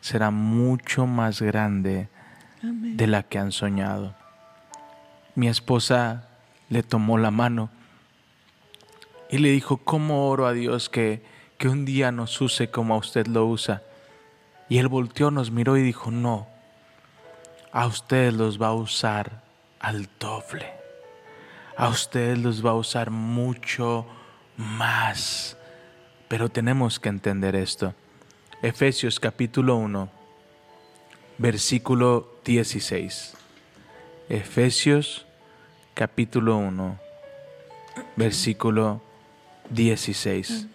será 0.01 0.31
mucho 0.31 1.05
más 1.05 1.41
grande 1.41 2.09
de 2.61 3.07
la 3.07 3.23
que 3.23 3.37
han 3.37 3.51
soñado. 3.51 4.15
Mi 5.35 5.47
esposa 5.47 6.27
le 6.69 6.83
tomó 6.83 7.17
la 7.17 7.31
mano 7.31 7.69
y 9.29 9.37
le 9.37 9.49
dijo, 9.51 9.77
¿cómo 9.77 10.27
oro 10.27 10.47
a 10.47 10.53
Dios 10.53 10.89
que 10.89 11.21
que 11.59 11.67
un 11.67 11.83
día 11.83 12.11
nos 12.11 12.39
use 12.39 12.71
como 12.71 12.95
a 12.95 12.97
usted 12.97 13.27
lo 13.27 13.45
usa. 13.45 13.83
Y 14.69 14.77
él 14.77 14.87
volteó, 14.87 15.29
nos 15.29 15.51
miró 15.51 15.77
y 15.77 15.83
dijo, 15.83 16.09
no, 16.09 16.47
a 17.73 17.85
ustedes 17.85 18.33
los 18.33 18.59
va 18.59 18.67
a 18.67 18.73
usar 18.73 19.43
al 19.79 20.07
doble. 20.19 20.71
A 21.75 21.89
ustedes 21.89 22.39
los 22.39 22.65
va 22.65 22.71
a 22.71 22.75
usar 22.75 23.11
mucho 23.11 24.05
más. 24.55 25.57
Pero 26.29 26.47
tenemos 26.47 26.97
que 26.97 27.09
entender 27.09 27.55
esto. 27.55 27.93
Efesios 28.61 29.19
capítulo 29.19 29.75
1, 29.75 30.09
versículo 31.37 32.39
16. 32.45 33.33
Efesios 34.29 35.25
capítulo 35.93 36.55
1, 36.55 36.99
versículo 38.15 39.01
16. 39.71 40.67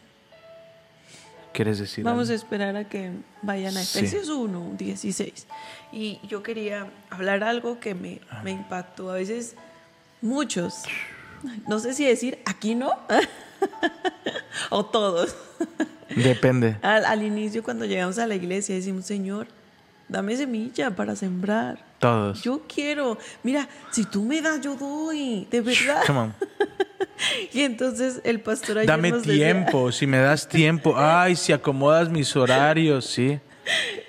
¿Quieres 1.55 1.79
decir? 1.79 2.05
Vamos 2.05 2.31
a 2.31 2.35
esperar 2.35 2.75
a 2.77 2.85
que 2.89 3.13
vayan 3.43 3.77
a 3.77 3.83
Sí. 3.85 4.01
Efesios 4.01 4.29
1, 4.29 4.73
16. 4.77 5.47
Y 5.93 6.19
yo 6.27 6.43
quería 6.43 6.91
hablar 7.11 7.45
algo 7.45 7.79
que 7.79 7.95
me, 7.95 8.21
me 8.43 8.51
impactó. 8.51 9.11
A 9.11 9.15
veces 9.15 9.55
muchos, 10.21 10.83
no 11.69 11.79
sé 11.79 11.95
si 11.95 12.05
decir 12.05 12.41
aquí 12.45 12.75
no, 12.75 12.91
o 14.71 14.85
todos. 14.85 15.37
Depende. 16.17 16.77
Al, 16.83 17.05
al 17.05 17.23
inicio 17.23 17.63
cuando 17.63 17.85
llegamos 17.85 18.19
a 18.19 18.27
la 18.27 18.35
iglesia 18.35 18.75
decimos, 18.75 19.05
Señor, 19.07 19.47
dame 20.09 20.37
semilla 20.37 20.91
para 20.91 21.15
sembrar. 21.15 21.85
Todos. 22.01 22.43
Yo 22.43 22.63
quiero, 22.67 23.17
mira, 23.45 23.69
si 23.93 24.05
tú 24.05 24.23
me 24.25 24.43
das, 24.43 24.61
yo 24.61 24.75
doy, 24.75 25.47
de 25.51 25.61
verdad. 25.61 26.03
Come 26.07 26.19
on. 26.19 26.35
Y 27.53 27.61
entonces 27.63 28.21
el 28.25 28.41
pastor 28.41 28.79
ayer 28.79 28.89
Dame 28.89 29.11
nos 29.11 29.23
decía- 29.25 29.45
tiempo, 29.53 29.93
si 29.93 30.07
me 30.07 30.19
das 30.19 30.49
tiempo. 30.49 30.95
Ay, 30.97 31.37
si 31.37 31.53
acomodas 31.53 32.09
mis 32.11 32.35
horarios, 32.37 33.07
sí. 33.07 33.39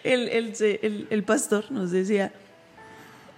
el, 0.03 0.27
el- 0.29 1.07
el 1.09 1.23
pastor 1.23 1.71
nos 1.71 1.91
decía, 1.91 2.33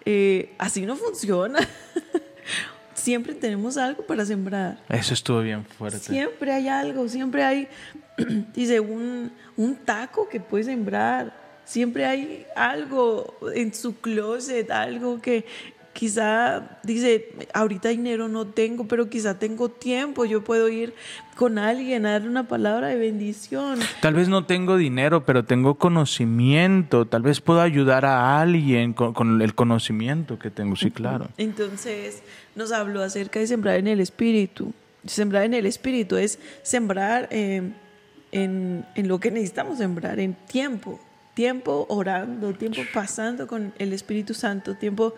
eh, 0.06 0.54
así 0.58 0.86
no 0.86 0.96
funciona. 0.96 1.60
Siempre 2.94 3.34
tenemos 3.36 3.78
algo 3.78 4.04
para 4.06 4.26
sembrar. 4.26 4.80
Eso 4.90 5.14
estuvo 5.14 5.42
bien 5.42 5.64
fuerte. 5.66 6.00
Siempre 6.00 6.52
hay 6.52 6.68
algo, 6.68 7.08
siempre 7.08 7.44
hay, 7.44 7.68
dice, 8.54 8.80
un, 8.80 9.32
un 9.56 9.76
taco 9.76 10.28
que 10.28 10.40
puede 10.40 10.64
sembrar. 10.66 11.34
Siempre 11.64 12.06
hay 12.06 12.46
algo 12.56 13.38
en 13.54 13.74
su 13.74 14.00
closet, 14.00 14.72
algo 14.72 15.22
que 15.22 15.46
quizá 15.98 16.78
dice, 16.84 17.30
ahorita 17.56 17.90
dinero 17.90 18.28
no 18.28 18.46
tengo, 18.46 18.88
pero 18.88 19.10
quizá 19.10 19.40
tengo 19.40 19.70
tiempo, 19.70 20.26
yo 20.26 20.44
puedo 20.44 20.70
ir 20.70 20.94
con 21.36 21.58
alguien 21.58 22.06
a 22.06 22.12
darle 22.12 22.30
una 22.30 22.48
palabra 22.48 22.90
de 22.90 22.98
bendición. 22.98 23.80
Tal 24.00 24.14
vez 24.14 24.30
no 24.30 24.46
tengo 24.46 24.78
dinero, 24.78 25.26
pero 25.26 25.44
tengo 25.44 25.74
conocimiento. 25.74 27.08
Tal 27.08 27.24
vez 27.24 27.42
puedo 27.42 27.62
ayudar 27.62 28.06
a 28.06 28.40
alguien 28.40 28.94
con, 28.94 29.14
con 29.14 29.42
el 29.42 29.56
conocimiento 29.56 30.38
que 30.38 30.52
tengo. 30.52 30.76
Sí, 30.76 30.92
claro. 30.92 31.30
Entonces 31.36 32.22
nos 32.54 32.72
habló 32.72 33.02
acerca 33.02 33.40
de 33.40 33.48
sembrar 33.48 33.78
en 33.78 33.88
el 33.88 34.00
espíritu. 34.00 34.74
Sembrar 35.04 35.46
en 35.46 35.56
el 35.56 35.66
espíritu 35.66 36.18
es 36.18 36.38
sembrar 36.62 37.28
eh, 37.32 37.72
en, 38.32 38.86
en 38.94 39.08
lo 39.08 39.20
que 39.20 39.32
necesitamos 39.32 39.80
sembrar, 39.80 40.20
en 40.20 40.36
tiempo. 40.36 41.00
Tiempo 41.34 41.88
orando, 41.90 42.54
tiempo 42.54 42.82
pasando 42.94 43.46
con 43.46 43.72
el 43.78 43.94
Espíritu 43.94 44.34
Santo, 44.34 44.74
tiempo 44.74 45.14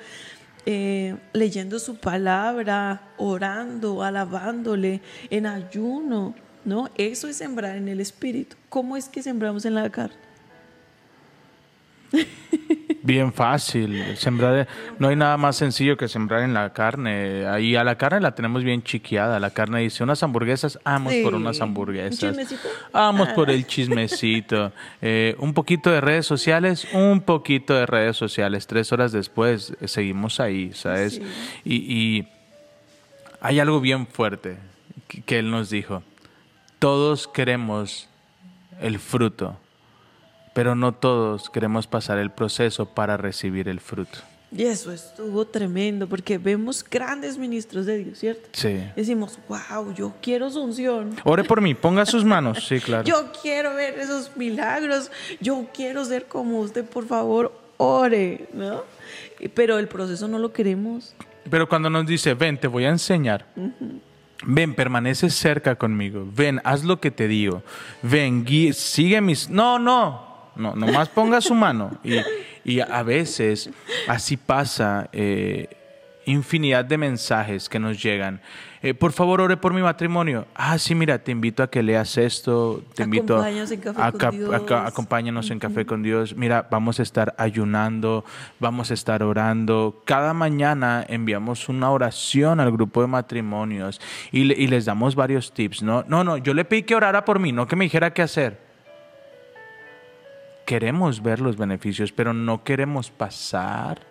eh, 0.65 1.15
leyendo 1.34 1.80
su 1.80 1.98
palabra, 1.98 3.02
orando, 3.17 4.04
alabándole, 4.04 5.02
en 5.30 5.45
ayuno, 5.45 6.36
¿no? 6.65 6.89
Eso 6.98 7.28
es 7.28 7.38
sembrar 7.38 7.76
en 7.78 7.88
el 7.88 8.00
espíritu. 8.02 8.56
¿Cómo 8.69 8.98
es 8.98 9.10
que 9.10 9.24
sembramos 9.24 9.65
en 9.65 9.76
la 9.76 9.89
carne? 9.89 10.15
Bien 13.04 13.32
fácil. 13.32 14.04
Sembrar, 14.17 14.67
no 14.97 15.10
hay 15.10 15.15
nada 15.15 15.38
más 15.38 15.56
sencillo 15.56 15.95
que 15.95 16.08
sembrar 16.08 16.41
en 16.41 16.54
la 16.54 16.73
carne. 16.73 17.45
Ahí 17.47 17.75
a 17.75 17.84
la 17.84 17.97
carne 17.97 18.19
la 18.19 18.34
tenemos 18.36 18.63
bien 18.63 18.82
chiqueada. 18.84 19.39
La 19.39 19.52
carne 19.52 19.82
dice 19.82 20.04
unas 20.04 20.21
hamburguesas, 20.23 20.80
vamos 20.84 21.13
por 21.23 21.36
unas 21.36 21.58
¿Un 21.58 21.63
hamburguesas. 21.63 22.36
Vamos 22.91 23.30
por 23.30 23.49
Ah. 23.49 23.54
el 23.54 23.67
chismecito. 23.67 24.71
Eh, 25.02 25.36
un 25.39 25.54
poquito 25.54 25.91
de 25.91 26.02
redes 26.02 26.25
sociales, 26.25 26.88
un 26.93 27.21
poquito 27.21 27.73
de 27.75 27.86
redes 27.86 28.17
sociales. 28.17 28.65
Tres 28.67 28.91
horas 28.91 29.12
después 29.12 29.73
eh, 29.80 29.88
seguimos 29.88 30.39
ahí, 30.39 30.71
¿sabes? 30.73 31.15
Sí. 31.15 31.23
Y, 31.63 31.75
y 32.19 32.28
hay 33.41 33.60
algo 33.60 33.80
bien 33.82 34.08
fuerte 34.08 34.58
que, 35.08 35.21
que 35.21 35.39
él 35.39 35.52
nos 35.52 35.69
dijo. 35.69 36.04
Todos 36.80 37.28
queremos 37.28 38.08
el 38.82 38.99
fruto, 38.99 39.58
pero 40.54 40.76
no 40.76 40.94
todos 40.94 41.50
queremos 41.50 41.88
pasar 41.88 42.18
el 42.18 42.32
proceso 42.32 42.86
para 42.86 43.18
recibir 43.18 43.68
el 43.68 43.80
fruto. 43.80 44.20
Y 44.52 44.64
eso 44.64 44.92
estuvo 44.92 45.46
tremendo 45.46 46.08
porque 46.08 46.40
vemos 46.40 46.84
grandes 46.84 47.38
ministros 47.38 47.86
de 47.86 48.00
Dios, 48.00 48.18
¿cierto? 48.18 48.50
Sí. 48.52 48.84
Decimos, 48.96 49.38
wow, 49.48 49.94
yo 49.94 50.14
quiero 50.22 50.50
su 50.50 50.62
unción. 50.62 51.16
Ore 51.24 51.44
por 51.44 51.62
mí, 51.62 51.76
ponga 51.76 52.06
sus 52.06 52.26
manos. 52.26 52.66
Sí, 52.68 52.80
claro. 52.84 53.04
Yo 53.04 53.32
quiero 53.44 53.76
ver 53.76 54.00
esos 54.00 54.36
milagros. 54.36 55.12
Yo 55.40 55.68
quiero 55.72 56.04
ser 56.04 56.26
como 56.26 56.62
usted, 56.62 56.84
por 56.84 57.06
favor, 57.06 57.54
ore, 57.78 58.50
¿no? 58.54 58.84
Pero 59.54 59.78
el 59.78 59.88
proceso 59.88 60.28
no 60.28 60.40
lo 60.40 60.52
queremos. 60.52 61.14
Pero 61.50 61.70
cuando 61.70 61.90
nos 61.92 62.08
dice, 62.08 62.34
ven, 62.34 62.58
te 62.60 62.68
voy 62.68 62.86
a 62.86 62.90
enseñar. 62.90 63.46
Ven, 64.44 64.74
permanece 64.74 65.30
cerca 65.30 65.76
conmigo. 65.76 66.28
Ven, 66.34 66.60
haz 66.64 66.84
lo 66.84 67.00
que 67.00 67.12
te 67.12 67.28
digo. 67.28 67.62
Ven, 68.02 68.46
sigue 68.74 69.22
mis... 69.22 69.48
No, 69.50 69.78
no. 69.78 70.29
No, 70.60 70.76
nomás 70.76 71.10
ponga 71.10 71.41
su 71.41 71.56
mano. 71.56 71.91
Y, 72.04 72.17
y 72.65 72.80
a 72.82 73.02
veces 73.04 73.69
así 74.08 74.38
pasa 74.38 75.10
eh, 75.13 75.67
infinidad 76.26 76.86
de 76.86 76.98
mensajes 76.98 77.69
que 77.69 77.80
nos 77.80 78.02
llegan. 78.04 78.41
Eh, 78.82 78.93
por 78.93 79.12
favor, 79.12 79.41
ore 79.41 79.58
por 79.58 79.74
mi 79.74 79.82
matrimonio. 79.82 80.45
Ah, 80.56 80.78
sí, 80.78 80.95
mira, 80.95 81.17
te 81.19 81.32
invito 81.32 81.63
a 81.63 81.69
que 81.69 81.84
leas 81.84 82.17
esto. 82.17 82.82
Te 82.95 83.04
invito 83.04 83.36
a, 83.36 83.39
Acompáñanos 83.39 83.72
en 83.72 83.80
Café 83.82 84.02
a 84.74 84.88
acompáñanos 84.88 85.52
en 85.52 85.60
Café 85.60 85.86
con 85.86 86.02
Dios. 86.04 86.36
Mira, 86.38 86.67
vamos 86.72 87.00
a 87.00 87.04
estar 87.04 87.36
ayunando, 87.38 88.24
vamos 88.60 88.91
a 88.91 88.93
estar 88.93 89.22
orando. 89.24 90.02
Cada 90.06 90.34
mañana 90.34 91.06
enviamos 91.10 91.67
una 91.67 91.89
oración 91.91 92.60
al 92.62 92.72
grupo 92.72 93.02
de 93.02 93.08
matrimonios 93.08 94.00
y, 94.32 94.45
le- 94.45 94.56
y 94.58 94.67
les 94.67 94.86
damos 94.86 95.15
varios 95.15 95.52
tips. 95.54 95.84
No, 95.84 96.06
no, 96.08 96.24
no, 96.24 96.38
yo 96.38 96.54
le 96.54 96.63
pedí 96.63 96.84
que 96.84 96.95
orara 96.95 97.26
por 97.26 97.39
mí, 97.39 97.52
no 97.52 97.67
que 97.67 97.76
me 97.76 97.84
dijera 97.86 98.13
qué 98.13 98.22
hacer. 98.22 98.69
Queremos 100.70 101.24
ver 101.24 101.42
los 101.42 101.58
beneficios, 101.58 102.12
pero 102.12 102.32
no 102.32 102.64
queremos 102.64 103.10
pasar. 103.10 104.02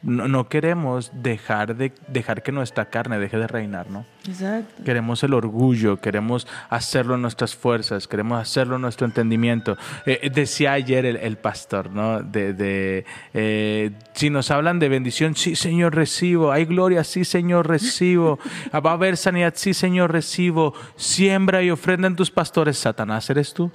No, 0.00 0.28
no 0.28 0.48
queremos 0.48 1.10
dejar, 1.12 1.74
de, 1.74 1.92
dejar 2.06 2.44
que 2.44 2.52
nuestra 2.52 2.84
carne 2.84 3.18
deje 3.18 3.36
de 3.36 3.48
reinar, 3.48 3.90
¿no? 3.90 4.06
Exacto. 4.28 4.84
Queremos 4.84 5.24
el 5.24 5.34
orgullo, 5.34 6.00
queremos 6.00 6.46
hacerlo 6.70 7.16
en 7.16 7.22
nuestras 7.22 7.56
fuerzas, 7.56 8.06
queremos 8.06 8.40
hacerlo 8.40 8.76
en 8.76 8.82
nuestro 8.82 9.08
entendimiento. 9.08 9.76
Eh, 10.06 10.20
eh, 10.22 10.30
decía 10.30 10.74
ayer 10.74 11.04
el, 11.04 11.16
el 11.16 11.36
pastor, 11.36 11.90
¿no? 11.90 12.22
De, 12.22 12.54
de, 12.54 13.04
eh, 13.34 13.90
si 14.12 14.30
nos 14.30 14.52
hablan 14.52 14.78
de 14.78 14.88
bendición, 14.88 15.34
sí, 15.34 15.56
Señor, 15.56 15.96
recibo. 15.96 16.52
Hay 16.52 16.64
gloria, 16.64 17.02
sí, 17.02 17.24
Señor, 17.24 17.66
recibo. 17.66 18.38
Va 18.72 18.90
a 18.90 18.94
haber 18.94 19.16
sanidad, 19.16 19.54
sí, 19.56 19.74
Señor, 19.74 20.12
recibo. 20.12 20.74
Siembra 20.94 21.60
y 21.60 21.72
ofrenda 21.72 22.06
en 22.06 22.14
tus 22.14 22.30
pastores. 22.30 22.78
Satanás, 22.78 23.28
¿eres 23.30 23.52
tú? 23.52 23.72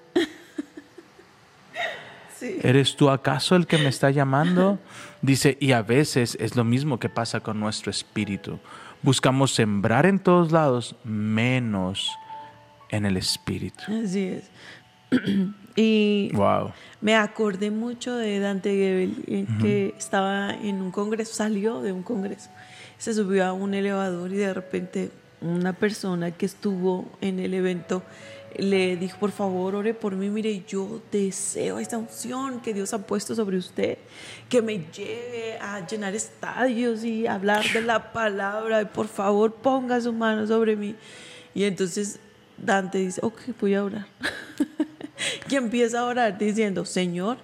Sí. 2.40 2.60
¿Eres 2.62 2.96
tú 2.96 3.10
acaso 3.10 3.56
el 3.56 3.66
que 3.66 3.78
me 3.78 3.88
está 3.90 4.12
llamando? 4.12 4.78
Dice, 5.22 5.58
y 5.60 5.72
a 5.72 5.82
veces 5.82 6.38
es 6.40 6.56
lo 6.56 6.64
mismo 6.64 7.00
que 7.00 7.10
pasa 7.10 7.40
con 7.40 7.60
nuestro 7.60 7.90
espíritu. 7.90 8.60
Buscamos 9.02 9.54
sembrar 9.56 10.06
en 10.06 10.20
todos 10.20 10.52
lados, 10.52 10.96
menos 11.04 12.12
en 12.90 13.06
el 13.06 13.18
espíritu. 13.18 13.84
Así 14.04 14.24
es. 14.26 14.50
y 15.76 16.32
Wow. 16.34 16.72
me 17.02 17.16
acordé 17.16 17.72
mucho 17.72 18.16
de 18.16 18.40
Dante 18.40 18.72
Gebel, 18.72 19.24
eh, 19.28 19.46
que 19.62 19.94
estaba 19.98 20.54
en 20.54 20.82
un 20.82 20.92
congreso, 20.92 21.34
salió 21.34 21.82
de 21.82 21.92
un 21.92 22.04
congreso, 22.04 22.50
se 22.98 23.14
subió 23.14 23.46
a 23.46 23.54
un 23.54 23.74
elevador 23.74 24.32
y 24.32 24.36
de 24.36 24.54
repente 24.54 25.12
una 25.40 25.74
persona 25.74 26.32
que 26.32 26.46
estuvo 26.46 27.10
en 27.22 27.40
el 27.40 27.54
evento 27.54 28.04
le 28.56 28.98
dijo, 28.98 29.20
por 29.20 29.32
favor, 29.32 29.76
ore 29.76 29.94
por 29.94 30.16
mí, 30.16 30.30
mire, 30.30 30.64
yo 30.68 31.02
deseo 31.12 31.80
esta 31.80 31.98
unción 31.98 32.62
que 32.62 32.74
Dios 32.74 32.94
ha 32.94 33.00
puesto 33.00 33.36
sobre 33.36 33.58
usted, 33.58 33.98
que 34.50 34.62
me 34.62 34.86
lleve 34.92 35.58
a 35.60 35.86
llenar 35.86 36.16
estadios 36.16 37.04
y 37.04 37.28
hablar 37.28 37.64
de 37.72 37.82
la 37.82 38.14
palabra, 38.14 38.82
y 38.82 38.86
por 38.86 39.08
favor, 39.08 39.54
ponga 39.54 40.00
su 40.02 40.14
mano 40.14 40.48
sobre 40.48 40.76
mí. 40.76 40.96
Y 41.54 41.66
entonces 41.66 42.20
Dante 42.58 43.00
dice, 43.00 43.22
ok, 43.24 43.40
voy 43.60 43.76
a 43.76 43.84
orar. 43.84 44.08
y 45.50 45.56
empieza 45.56 46.00
a 46.00 46.06
orar 46.06 46.38
diciendo, 46.38 46.86
Señor, 46.86 47.38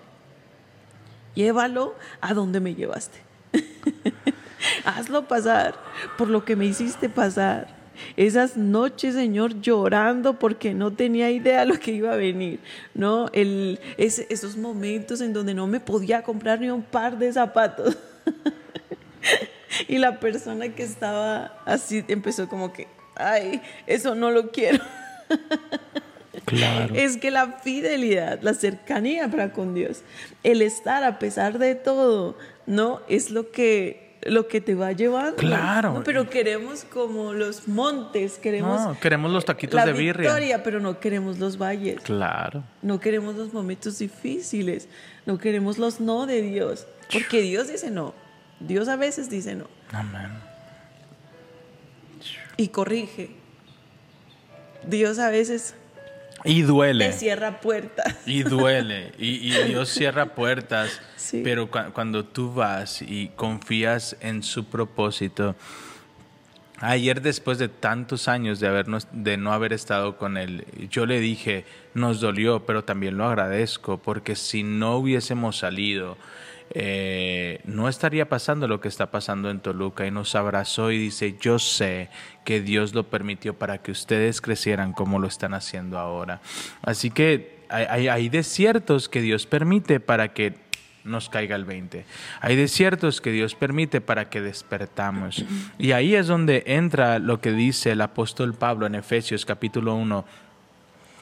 llévalo 1.35 1.95
a 2.21 2.33
donde 2.33 2.59
me 2.59 2.75
llevaste. 2.75 3.19
Hazlo 4.85 5.27
pasar 5.27 5.75
por 6.17 6.29
lo 6.29 6.45
que 6.45 6.55
me 6.55 6.65
hiciste 6.65 7.09
pasar. 7.09 7.82
Esas 8.17 8.57
noches, 8.57 9.15
Señor, 9.15 9.61
llorando 9.61 10.39
porque 10.39 10.73
no 10.73 10.91
tenía 10.93 11.31
idea 11.31 11.65
lo 11.65 11.79
que 11.79 11.91
iba 11.91 12.13
a 12.13 12.15
venir, 12.15 12.59
¿no? 12.93 13.29
El, 13.33 13.79
ese- 13.97 14.27
esos 14.29 14.57
momentos 14.57 15.21
en 15.21 15.33
donde 15.33 15.53
no 15.53 15.67
me 15.67 15.79
podía 15.79 16.23
comprar 16.23 16.59
ni 16.61 16.69
un 16.69 16.83
par 16.83 17.17
de 17.17 17.31
zapatos. 17.33 17.97
y 19.87 19.97
la 19.97 20.19
persona 20.19 20.69
que 20.69 20.83
estaba 20.83 21.57
así 21.65 22.03
empezó 22.07 22.47
como 22.47 22.71
que, 22.73 22.87
ay, 23.15 23.61
eso 23.87 24.15
no 24.15 24.31
lo 24.31 24.51
quiero. 24.51 24.83
Claro. 26.45 26.93
Es 26.95 27.17
que 27.17 27.31
la 27.31 27.59
fidelidad, 27.63 28.39
la 28.41 28.53
cercanía 28.53 29.27
para 29.29 29.53
con 29.53 29.73
Dios, 29.75 30.01
el 30.43 30.61
estar 30.61 31.03
a 31.03 31.17
pesar 31.19 31.57
de 31.57 31.75
todo, 31.75 32.37
¿no? 32.65 33.01
Es 33.07 33.29
lo 33.29 33.51
que 33.51 34.02
lo 34.25 34.47
que 34.47 34.62
te 34.62 34.75
va 34.75 34.91
llevando. 34.91 35.36
Claro. 35.36 35.93
¿no? 35.93 36.03
Pero 36.03 36.29
queremos 36.29 36.83
como 36.86 37.33
los 37.33 37.67
montes, 37.67 38.38
queremos 38.38 38.81
No, 38.81 38.99
queremos 38.99 39.31
los 39.31 39.45
taquitos 39.45 39.75
la 39.75 39.86
de 39.86 39.93
birria. 39.93 40.29
victoria, 40.29 40.63
pero 40.63 40.79
no 40.79 40.99
queremos 40.99 41.39
los 41.39 41.57
valles. 41.57 42.01
Claro. 42.01 42.63
No 42.81 42.99
queremos 42.99 43.36
los 43.36 43.53
momentos 43.53 43.99
difíciles, 43.99 44.88
no 45.25 45.38
queremos 45.38 45.77
los 45.77 45.99
no 45.99 46.25
de 46.25 46.41
Dios, 46.41 46.88
porque 47.12 47.41
Dios 47.41 47.67
dice 47.67 47.91
no. 47.91 48.13
Dios 48.59 48.88
a 48.88 48.95
veces 48.95 49.29
dice 49.29 49.55
no 49.55 49.67
Amén. 49.91 50.31
y 52.57 52.67
corrige. 52.69 53.31
Dios 54.86 55.19
a 55.19 55.29
veces 55.29 55.75
Y 56.45 56.62
duele. 56.63 57.08
te 57.08 57.13
cierra 57.13 57.60
puertas. 57.62 58.15
Y 58.25 58.43
duele, 58.43 59.12
y, 59.17 59.47
y 59.47 59.63
Dios 59.67 59.89
cierra 59.89 60.36
puertas, 60.36 61.01
Sí. 61.15 61.41
pero 61.43 61.71
cua- 61.71 61.91
cuando 61.93 62.25
tú 62.25 62.53
vas 62.53 63.01
y 63.01 63.29
confías 63.36 64.17
en 64.19 64.43
su 64.43 64.65
propósito, 64.65 65.56
ayer 66.79 67.21
después 67.21 67.58
de 67.60 67.69
tantos 67.69 68.27
años 68.27 68.60
de, 68.60 68.67
habernos, 68.67 69.08
de 69.12 69.38
no 69.38 69.53
haber 69.53 69.71
estado 69.73 70.17
con 70.17 70.38
Él, 70.38 70.65
yo 70.89 71.06
le 71.06 71.19
dije, 71.19 71.65
nos 71.93 72.19
dolió, 72.19 72.65
pero 72.65 72.84
también 72.84 73.17
lo 73.17 73.25
agradezco, 73.25 73.97
porque 73.99 74.36
si 74.36 74.63
no 74.63 74.97
hubiésemos 74.97 75.58
salido, 75.58 76.17
eh, 76.73 77.62
no 77.65 77.88
estaría 77.88 78.27
pasando 78.29 78.67
lo 78.67 78.79
que 78.81 78.88
está 78.88 79.12
pasando 79.12 79.49
en 79.49 79.59
Toluca 79.59 80.05
y 80.07 80.12
nos 80.12 80.36
abrazó 80.36 80.91
y 80.91 80.97
dice, 80.97 81.36
yo 81.39 81.59
sé 81.59 82.09
que 82.45 82.62
Dios 82.62 82.93
lo 82.93 83.03
permitió 83.09 83.53
para 83.53 83.77
que 83.79 83.91
ustedes 83.91 84.41
crecieran 84.41 84.93
como 84.93 85.19
lo 85.19 85.27
están 85.27 85.53
haciendo 85.53 85.99
ahora. 85.99 86.41
Así 86.81 87.12
que 87.12 87.59
hay, 87.69 88.07
hay- 88.07 88.29
desiertos 88.29 89.09
que 89.09 89.21
Dios 89.21 89.45
permite 89.45 89.99
para 89.99 90.33
que 90.33 90.55
nos 91.03 91.27
caiga 91.29 91.55
el 91.55 91.65
20. 91.65 92.05
Hay 92.41 92.55
desiertos 92.55 93.19
que 93.19 93.31
Dios 93.31 93.55
permite 93.55 93.99
para 93.99 94.29
que 94.29 94.41
despertamos. 94.41 95.43
Y 95.77 95.91
ahí 95.91 96.15
es 96.15 96.27
donde 96.27 96.63
entra 96.65 97.19
lo 97.19 97.41
que 97.41 97.51
dice 97.51 97.91
el 97.91 98.01
apóstol 98.01 98.53
Pablo 98.53 98.86
en 98.86 98.95
Efesios 98.95 99.45
capítulo 99.45 99.95
1, 99.95 100.25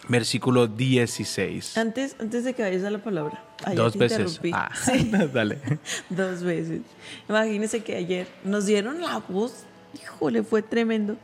versículo 0.07 0.67
16. 0.67 1.77
Antes, 1.77 2.15
antes 2.19 2.43
de 2.43 2.53
que 2.53 2.63
vayas 2.63 2.83
a 2.83 2.89
la 2.89 2.99
palabra. 2.99 3.43
Ya 3.67 3.73
Dos 3.73 3.93
te 3.93 3.99
veces. 3.99 4.39
Ah, 4.53 4.71
Sí, 4.83 5.11
dale. 5.33 5.59
dos 6.09 6.43
veces. 6.43 6.81
Imagínense 7.29 7.83
que 7.83 7.95
ayer 7.95 8.27
nos 8.43 8.65
dieron 8.65 9.01
la 9.01 9.19
voz, 9.19 9.63
híjole, 9.93 10.43
fue 10.43 10.61
tremendo. 10.61 11.17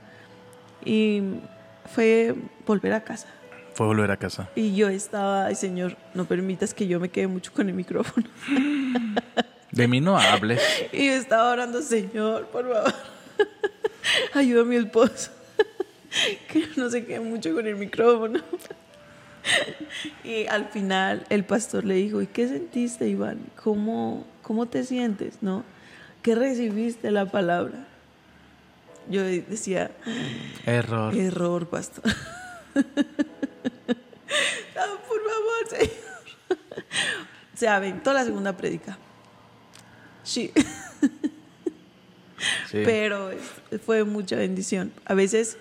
Y 0.85 1.21
fue 1.93 2.35
volver 2.65 2.93
a 2.93 3.03
casa. 3.03 3.27
Fue 3.73 3.85
volver 3.85 4.09
a 4.11 4.17
casa. 4.17 4.49
Y 4.55 4.73
yo 4.75 4.89
estaba, 4.89 5.45
ay 5.45 5.55
Señor, 5.55 5.97
no 6.13 6.25
permitas 6.25 6.73
que 6.73 6.87
yo 6.87 6.99
me 6.99 7.09
quede 7.09 7.27
mucho 7.27 7.51
con 7.53 7.67
el 7.67 7.75
micrófono. 7.75 8.25
De 9.71 9.87
mí 9.87 9.99
no 10.01 10.17
hables. 10.17 10.61
Y 10.91 11.07
yo 11.07 11.13
estaba 11.13 11.51
orando, 11.51 11.81
Señor, 11.81 12.47
por 12.47 12.67
favor, 12.71 12.93
ayuda 14.33 14.61
a 14.61 14.65
mi 14.65 14.77
esposo, 14.77 15.29
que 16.51 16.67
no 16.75 16.89
se 16.89 17.05
quede 17.05 17.19
mucho 17.19 17.53
con 17.53 17.67
el 17.67 17.75
micrófono. 17.75 18.39
Y 20.25 20.45
al 20.47 20.65
final 20.65 21.25
el 21.29 21.45
pastor 21.45 21.85
le 21.85 21.93
dijo, 21.93 22.21
¿y 22.21 22.27
qué 22.27 22.49
sentiste, 22.49 23.07
Iván? 23.07 23.39
¿Cómo, 23.63 24.25
cómo 24.41 24.65
te 24.65 24.83
sientes? 24.83 25.37
¿No? 25.39 25.63
¿Qué 26.21 26.35
recibiste 26.35 27.11
la 27.11 27.27
palabra? 27.27 27.87
Yo 29.09 29.23
decía, 29.23 29.91
Error. 30.65 31.15
error, 31.15 31.67
pastor. 31.69 32.03
Ah, 34.75 34.97
por 35.07 35.19
favor, 35.23 35.69
Señor. 35.69 36.57
Se 37.55 37.67
aventó 37.67 38.11
la 38.13 38.25
segunda 38.25 38.55
prédica. 38.57 38.97
Sí. 40.23 40.51
Sí. 42.69 42.81
pero 42.85 43.31
fue 43.85 44.03
mucha 44.03 44.35
bendición. 44.35 44.91
A 45.05 45.13
veces 45.15 45.57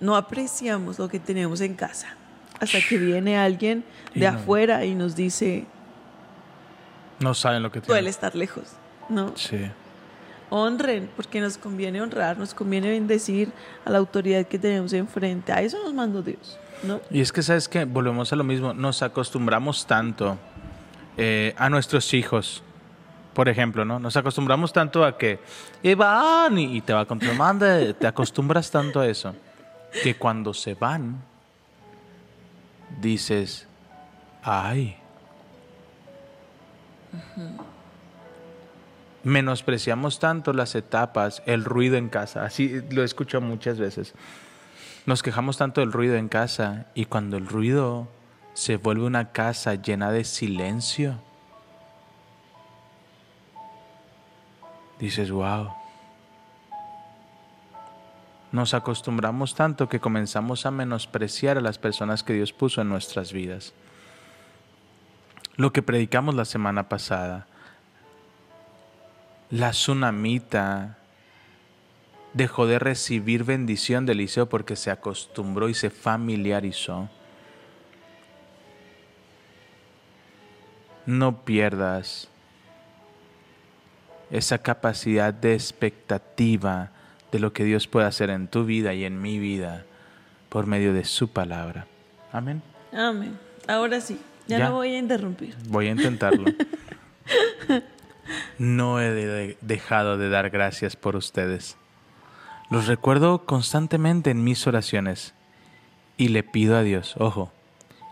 no 0.00 0.16
apreciamos 0.16 0.98
lo 0.98 1.08
que 1.08 1.20
tenemos 1.20 1.60
en 1.60 1.74
casa 1.74 2.16
hasta 2.60 2.78
que 2.86 2.98
viene 2.98 3.38
alguien 3.38 3.84
Y 4.14 4.20
de 4.20 4.30
no. 4.30 4.38
afuera 4.38 4.84
y 4.84 4.94
nos 4.94 5.16
dice, 5.16 5.66
No 7.18 7.34
saben 7.34 7.62
lo 7.62 7.70
que 7.70 7.80
duele 7.80 7.94
tienen. 7.94 8.08
estar 8.08 8.34
lejos, 8.34 8.64
¿no? 9.08 9.32
Sí. 9.36 9.70
Honren, 10.50 11.08
porque 11.16 11.40
nos 11.40 11.56
conviene 11.56 12.02
honrar, 12.02 12.36
nos 12.36 12.54
conviene 12.54 12.90
bendecir 12.90 13.52
a 13.84 13.90
la 13.90 13.98
autoridad 13.98 14.46
que 14.46 14.58
tenemos 14.58 14.92
enfrente. 14.92 15.52
A 15.52 15.62
eso 15.62 15.78
nos 15.82 15.94
mandó 15.94 16.22
Dios, 16.22 16.58
¿no? 16.82 17.00
Y 17.10 17.20
es 17.20 17.32
que, 17.32 17.42
¿sabes 17.42 17.68
que 17.68 17.84
Volvemos 17.84 18.32
a 18.32 18.36
lo 18.36 18.44
mismo. 18.44 18.74
Nos 18.74 19.02
acostumbramos 19.02 19.86
tanto 19.86 20.36
eh, 21.16 21.54
a 21.56 21.70
nuestros 21.70 22.12
hijos. 22.14 22.62
Por 23.32 23.48
ejemplo, 23.48 23.84
¿no? 23.84 24.00
Nos 24.00 24.16
acostumbramos 24.16 24.72
tanto 24.72 25.04
a 25.04 25.16
que 25.16 25.38
Iván 25.84 26.58
y, 26.58 26.80
te 26.80 26.92
va 26.92 27.06
con 27.06 27.20
tu 27.20 27.32
manda, 27.34 27.92
te 27.92 28.06
acostumbras 28.06 28.70
tanto 28.70 29.00
a 29.00 29.06
eso 29.06 29.34
que 30.02 30.16
cuando 30.16 30.54
se 30.54 30.74
van 30.74 31.22
dices, 33.00 33.66
ay. 34.42 34.96
Menospreciamos 39.22 40.18
tanto 40.18 40.52
las 40.52 40.74
etapas, 40.74 41.42
el 41.46 41.64
ruido 41.64 41.96
en 41.96 42.08
casa. 42.08 42.44
Así 42.44 42.80
lo 42.90 43.02
he 43.02 43.04
escuchado 43.04 43.42
muchas 43.42 43.78
veces. 43.78 44.14
Nos 45.06 45.22
quejamos 45.22 45.56
tanto 45.56 45.80
del 45.80 45.92
ruido 45.92 46.16
en 46.16 46.28
casa 46.28 46.86
y 46.94 47.06
cuando 47.06 47.36
el 47.36 47.46
ruido 47.46 48.08
se 48.54 48.76
vuelve 48.76 49.04
una 49.04 49.32
casa 49.32 49.74
llena 49.74 50.10
de 50.10 50.24
silencio, 50.24 51.18
dices, 54.98 55.30
wow. 55.30 55.79
Nos 58.52 58.74
acostumbramos 58.74 59.54
tanto 59.54 59.88
que 59.88 60.00
comenzamos 60.00 60.66
a 60.66 60.70
menospreciar 60.70 61.56
a 61.56 61.60
las 61.60 61.78
personas 61.78 62.24
que 62.24 62.32
Dios 62.32 62.52
puso 62.52 62.80
en 62.80 62.88
nuestras 62.88 63.32
vidas. 63.32 63.74
Lo 65.56 65.72
que 65.72 65.82
predicamos 65.82 66.34
la 66.34 66.44
semana 66.44 66.88
pasada, 66.88 67.46
la 69.50 69.70
tsunamita 69.70 70.96
dejó 72.32 72.66
de 72.66 72.78
recibir 72.78 73.44
bendición 73.44 74.06
del 74.06 74.20
Eliseo 74.20 74.48
porque 74.48 74.76
se 74.76 74.90
acostumbró 74.90 75.68
y 75.68 75.74
se 75.74 75.90
familiarizó. 75.90 77.08
No 81.06 81.44
pierdas 81.44 82.28
esa 84.30 84.58
capacidad 84.58 85.34
de 85.34 85.54
expectativa 85.54 86.92
de 87.32 87.38
lo 87.38 87.52
que 87.52 87.64
Dios 87.64 87.86
puede 87.86 88.06
hacer 88.06 88.30
en 88.30 88.48
tu 88.48 88.64
vida 88.64 88.94
y 88.94 89.04
en 89.04 89.20
mi 89.20 89.38
vida 89.38 89.84
por 90.48 90.66
medio 90.66 90.92
de 90.92 91.04
su 91.04 91.28
palabra. 91.28 91.86
Amén. 92.32 92.62
Amén. 92.92 93.38
Ahora 93.68 94.00
sí, 94.00 94.18
ya, 94.48 94.58
Ya. 94.58 94.68
no 94.68 94.74
voy 94.76 94.94
a 94.94 94.98
interrumpir. 94.98 95.54
Voy 95.68 95.88
a 95.88 95.90
intentarlo. 95.90 96.44
No 98.58 99.00
he 99.00 99.10
de- 99.10 99.56
dejado 99.60 100.16
de 100.18 100.28
dar 100.28 100.50
gracias 100.50 100.94
por 100.94 101.16
ustedes. 101.16 101.76
Los 102.70 102.86
recuerdo 102.86 103.44
constantemente 103.44 104.30
en 104.30 104.44
mis 104.44 104.66
oraciones 104.66 105.34
y 106.16 106.28
le 106.28 106.42
pido 106.44 106.76
a 106.76 106.82
Dios, 106.82 107.14
ojo, 107.18 107.50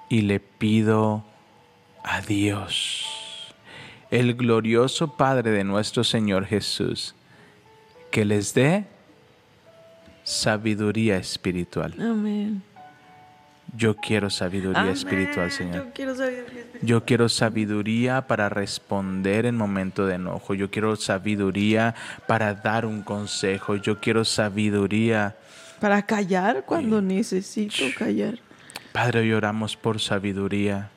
y 0.09 0.23
le 0.23 0.41
pido 0.41 1.25
a 2.03 2.21
Dios, 2.23 3.07
el 4.11 4.35
glorioso 4.35 5.17
Padre 5.17 5.51
de 5.53 5.63
nuestro 5.65 6.03
Señor 6.03 6.47
Jesús, 6.47 7.15
que 8.11 8.25
les 8.25 8.55
dé 8.55 8.87
sabiduría 10.29 11.17
espiritual. 11.17 11.95
Amén. 11.99 12.63
Yo 13.75 13.97
quiero 13.97 14.29
sabiduría 14.29 14.81
Amén. 14.81 14.93
espiritual, 14.93 15.51
Señor. 15.51 15.87
Yo 15.87 15.93
quiero 15.95 16.15
sabiduría. 16.15 16.65
Yo 16.83 17.05
quiero 17.05 17.29
sabiduría 17.29 18.27
para 18.27 18.49
responder 18.51 19.47
en 19.47 19.57
momento 19.57 20.07
de 20.07 20.17
enojo. 20.17 20.55
Yo 20.55 20.71
quiero 20.71 20.97
sabiduría 20.97 21.95
para 22.27 22.55
dar 22.55 22.85
un 22.85 23.03
consejo. 23.03 23.77
Yo 23.77 24.01
quiero 24.01 24.25
sabiduría. 24.25 25.37
Para 25.81 26.03
callar 26.03 26.65
cuando 26.67 27.01
necesito 27.01 27.85
callar. 27.97 28.39
Padre, 28.93 29.21
hoy 29.21 29.33
oramos 29.33 29.77
por 29.77 29.99
sabiduría. 29.99 30.91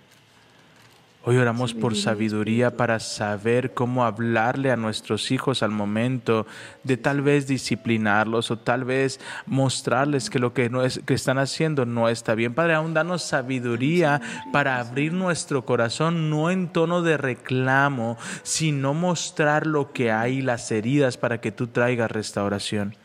Hoy 1.23 1.37
oramos 1.37 1.75
por 1.75 1.95
sabiduría 1.95 2.75
para 2.75 2.99
saber 2.99 3.75
cómo 3.75 4.05
hablarle 4.05 4.71
a 4.71 4.75
nuestros 4.75 5.29
hijos 5.29 5.61
al 5.61 5.69
momento 5.69 6.47
de 6.83 6.97
tal 6.97 7.21
vez 7.21 7.45
disciplinarlos 7.45 8.49
o 8.49 8.57
tal 8.57 8.85
vez 8.85 9.19
mostrarles 9.45 10.31
que 10.31 10.39
lo 10.39 10.55
que, 10.55 10.71
no 10.71 10.83
es, 10.83 10.99
que 11.05 11.13
están 11.13 11.37
haciendo 11.37 11.85
no 11.85 12.09
está 12.09 12.33
bien. 12.33 12.55
Padre, 12.55 12.73
aún 12.73 12.95
danos 12.95 13.21
sabiduría 13.21 14.19
para 14.51 14.79
abrir 14.79 15.13
nuestro 15.13 15.63
corazón, 15.63 16.31
no 16.31 16.49
en 16.49 16.69
tono 16.69 17.03
de 17.03 17.17
reclamo, 17.17 18.17
sino 18.41 18.95
mostrar 18.95 19.67
lo 19.67 19.93
que 19.93 20.11
hay, 20.11 20.41
las 20.41 20.71
heridas, 20.71 21.17
para 21.17 21.39
que 21.39 21.51
tú 21.51 21.67
traigas 21.67 22.09
restauración. 22.09 22.95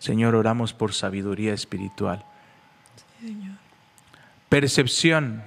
Señor, 0.00 0.34
oramos 0.34 0.72
por 0.72 0.92
sabiduría 0.92 1.54
espiritual. 1.54 2.24
percepción, 4.48 5.44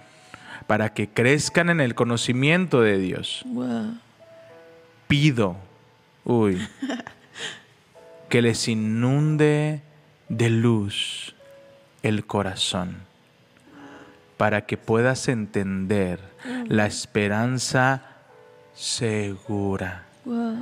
para 0.68 0.94
que 0.94 1.10
crezcan 1.10 1.70
en 1.70 1.82
el 1.82 1.96
conocimiento 1.96 2.82
de 2.82 2.98
Dios. 2.98 3.44
Wow. 3.46 3.98
Pido, 5.08 5.58
uy, 6.24 6.60
que 8.30 8.42
les 8.42 8.68
inunde 8.68 9.82
de 10.30 10.50
luz 10.50 11.36
el 12.04 12.26
corazón, 12.26 12.98
para 14.38 14.66
que 14.66 14.78
puedas 14.78 15.28
entender 15.28 16.20
la 16.68 16.86
esperanza 16.86 18.04
segura. 18.74 20.06
Wow. 20.26 20.58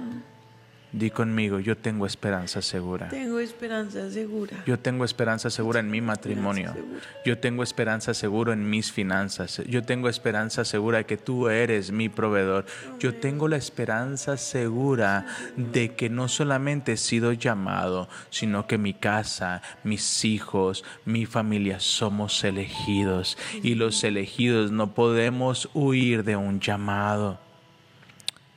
Di 0.91 1.11
conmigo, 1.11 1.59
yo 1.59 1.77
tengo 1.77 2.07
esperanza 2.07 2.63
segura. 2.63 3.09
Tengo 3.09 3.39
esperanza 3.39 4.09
segura. 4.09 4.63
Yo 4.65 4.79
tengo 4.79 5.05
esperanza 5.05 5.51
segura 5.51 5.81
en 5.81 5.91
mi 5.91 6.01
matrimonio. 6.01 6.75
Yo 7.23 7.37
tengo 7.37 7.61
esperanza 7.61 8.15
segura 8.15 8.53
en 8.53 8.67
mis 8.67 8.91
finanzas. 8.91 9.61
Yo 9.67 9.83
tengo 9.83 10.09
esperanza 10.09 10.65
segura 10.65 10.97
de 10.97 11.05
que 11.05 11.17
tú 11.17 11.47
eres 11.47 11.91
mi 11.91 12.09
proveedor. 12.09 12.65
Yo 12.97 13.13
tengo 13.13 13.47
la 13.47 13.57
esperanza 13.57 14.35
segura 14.37 15.27
de 15.55 15.93
que 15.93 16.09
no 16.09 16.27
solamente 16.27 16.93
he 16.93 16.97
sido 16.97 17.33
llamado, 17.33 18.09
sino 18.31 18.65
que 18.65 18.79
mi 18.79 18.95
casa, 18.95 19.61
mis 19.83 20.25
hijos, 20.25 20.83
mi 21.05 21.27
familia 21.27 21.79
somos 21.79 22.43
elegidos. 22.43 23.37
Y 23.61 23.75
los 23.75 24.03
elegidos 24.03 24.71
no 24.71 24.95
podemos 24.95 25.69
huir 25.75 26.23
de 26.23 26.35
un 26.35 26.59
llamado. 26.59 27.39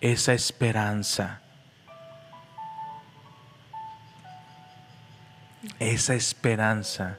Esa 0.01 0.33
esperanza. 0.33 1.42
Esa 5.79 6.15
esperanza 6.15 7.19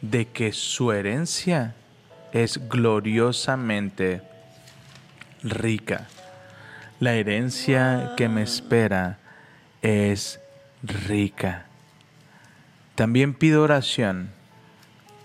de 0.00 0.28
que 0.28 0.52
su 0.52 0.92
herencia 0.92 1.74
es 2.32 2.68
gloriosamente 2.68 4.22
rica. 5.42 6.08
La 7.00 7.14
herencia 7.14 8.12
que 8.16 8.28
me 8.28 8.42
espera 8.42 9.18
es 9.82 10.40
rica. 10.82 11.66
También 12.94 13.34
pido 13.34 13.62
oración 13.62 14.30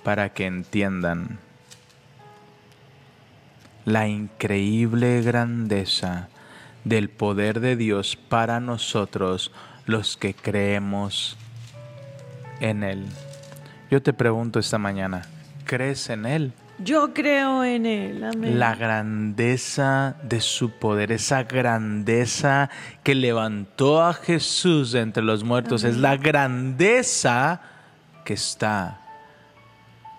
para 0.04 0.30
que 0.34 0.46
entiendan 0.46 1.40
la 3.86 4.08
increíble 4.08 5.22
grandeza 5.22 6.30
del 6.84 7.10
poder 7.10 7.60
de 7.60 7.76
Dios 7.76 8.16
para 8.16 8.60
nosotros 8.60 9.52
los 9.86 10.18
que 10.18 10.34
creemos 10.34 11.38
en 12.60 12.84
Él. 12.84 13.06
Yo 13.90 14.02
te 14.02 14.14
pregunto 14.14 14.60
esta 14.60 14.78
mañana, 14.78 15.24
¿crees 15.66 16.10
en 16.10 16.26
Él? 16.26 16.54
Yo 16.80 17.14
creo 17.14 17.64
en 17.64 17.86
Él. 17.86 18.24
Amén. 18.24 18.60
La 18.60 18.76
grandeza 18.76 20.16
de 20.24 20.42
su 20.42 20.72
poder, 20.72 21.12
esa 21.12 21.44
grandeza 21.44 22.70
que 23.04 23.16
levantó 23.16 24.04
a 24.04 24.14
Jesús 24.14 24.92
de 24.92 25.02
entre 25.02 25.24
los 25.24 25.44
muertos, 25.44 25.84
es 25.84 25.98
la 25.98 26.18
grandeza 26.18 27.62
que 28.26 28.34
está 28.34 29.02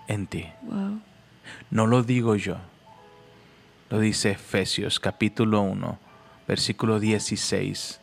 en 0.07 0.27
ti. 0.27 0.45
Wow. 0.63 0.99
No 1.71 1.87
lo 1.87 2.03
digo 2.03 2.35
yo, 2.35 2.57
lo 3.89 3.99
dice 3.99 4.31
Efesios 4.31 4.99
capítulo 4.99 5.61
1, 5.61 5.99
versículo 6.47 6.99
16. 6.99 8.01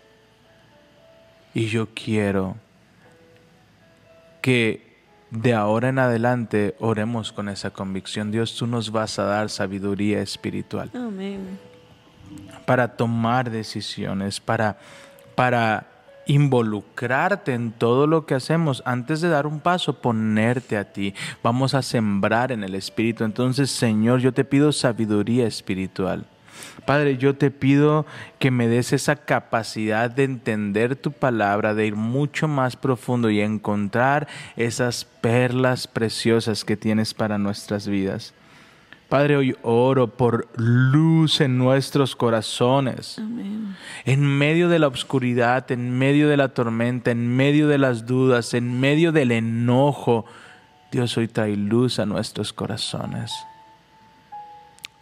Y 1.55 1.67
yo 1.67 1.89
quiero 1.95 2.57
que 4.47 5.03
de 5.33 5.55
ahora 5.55 5.89
en 5.89 5.99
adelante 5.99 6.77
oremos 6.79 7.33
con 7.33 7.49
esa 7.49 7.71
convicción. 7.71 8.31
Dios, 8.31 8.55
tú 8.55 8.69
nos 8.69 8.93
vas 8.93 9.19
a 9.19 9.25
dar 9.25 9.51
sabiduría 9.51 10.21
espiritual 10.21 10.89
Amén. 10.95 11.59
para 12.65 12.97
tomar 12.97 13.51
decisiones, 13.51 14.39
para, 14.39 14.79
para 15.35 15.89
involucrarte 16.29 17.55
en 17.55 17.73
todo 17.73 18.07
lo 18.07 18.25
que 18.25 18.37
hacemos. 18.37 18.85
Antes 18.87 19.21
de 19.21 19.31
dar 19.31 19.49
un 19.49 19.59
paso, 19.59 20.01
ponerte 20.01 20.77
a 20.77 20.93
ti. 20.93 21.13
Vamos 21.43 21.75
a 21.75 21.83
sembrar 21.83 22.53
en 22.53 22.63
el 22.63 22.77
Espíritu. 22.77 23.25
Entonces, 23.25 23.69
Señor, 23.73 24.21
yo 24.21 24.33
te 24.33 24.45
pido 24.45 24.71
sabiduría 24.71 25.49
espiritual. 25.49 26.25
Padre, 26.85 27.17
yo 27.17 27.35
te 27.35 27.51
pido 27.51 28.07
que 28.39 28.51
me 28.51 28.69
des 28.69 28.93
esa 28.93 29.17
capacidad 29.17 30.11
de 30.11 30.25
entender 30.25 30.97
tu 30.97 31.13
palabra, 31.13 31.75
de 31.75 31.87
ir 31.87 31.97
mucho 31.97 32.49
más 32.49 32.77
profundo 32.77 33.31
y 33.31 33.41
encontrar 33.41 34.29
esas 34.57 35.05
perlas 35.05 35.87
preciosas 35.87 36.65
que 36.65 36.77
tienes 36.77 37.15
para 37.15 37.39
nuestras 37.39 37.89
vidas. 37.89 38.35
Padre, 39.09 39.37
hoy 39.37 39.57
oro 39.63 40.09
por 40.09 40.49
luz 40.57 41.41
en 41.41 41.59
nuestros 41.59 42.17
corazones. 42.17 43.19
Amén. 43.19 43.77
En 44.05 44.25
medio 44.25 44.69
de 44.69 44.81
la 44.81 44.89
oscuridad, 44.89 45.71
en 45.71 45.97
medio 45.97 46.29
de 46.29 46.37
la 46.37 46.49
tormenta, 46.49 47.13
en 47.13 47.37
medio 47.37 47.69
de 47.69 47.79
las 47.79 48.07
dudas, 48.07 48.53
en 48.53 48.81
medio 48.81 49.13
del 49.13 49.31
enojo, 49.31 50.25
Dios 50.91 51.17
hoy 51.19 51.29
trae 51.29 51.57
luz 51.57 52.01
a 52.01 52.07
nuestros 52.07 52.53
corazones. 52.53 53.33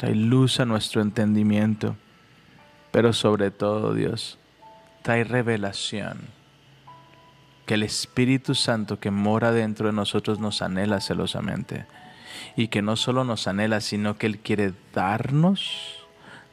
Trae 0.05 0.17
luz 0.17 0.61
a 0.61 0.67
nuestro 0.67 1.01
entendimiento. 1.01 1.97
Pero 2.91 3.15
sobre 3.15 3.51
todo, 3.51 3.95
Dios, 3.95 4.39
trae 5.01 5.25
revelación. 5.25 6.29
Que 7.65 7.73
el 7.73 7.83
Espíritu 7.83 8.55
Santo 8.55 9.01
que 9.01 9.11
mora 9.11 9.51
dentro 9.51 9.87
de 9.87 9.95
nosotros 9.95 10.41
nos 10.41 10.61
anhela 10.61 11.01
celosamente. 11.01 11.87
Y 12.55 12.69
que 12.69 12.83
no 12.83 12.97
solo 12.97 13.25
nos 13.25 13.49
anhela, 13.49 13.81
sino 13.81 14.19
que 14.19 14.27
Él 14.27 14.41
quiere 14.41 14.75
darnos 14.93 16.05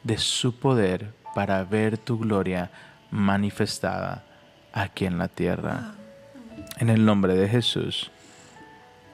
de 0.02 0.16
su 0.16 0.58
poder 0.58 1.12
para 1.34 1.62
ver 1.64 1.98
tu 1.98 2.18
gloria 2.18 2.70
manifestada 3.10 4.24
aquí 4.72 5.04
en 5.04 5.18
la 5.18 5.28
tierra. 5.28 5.92
En 6.78 6.88
el 6.88 7.04
nombre 7.04 7.34
de 7.34 7.50
Jesús. 7.50 8.10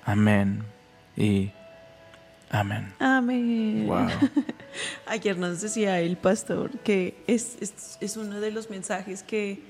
Amén 0.04 0.62
y 1.16 1.50
amén. 2.50 2.92
Amén. 2.98 3.84
Wow. 3.86 4.06
Ayer 5.06 5.36
nos 5.36 5.60
decía 5.60 6.00
el 6.00 6.16
pastor 6.16 6.70
que 6.84 7.16
es, 7.26 7.56
es, 7.60 7.98
es 8.00 8.16
uno 8.16 8.40
de 8.40 8.50
los 8.50 8.70
mensajes 8.70 9.22
que, 9.22 9.60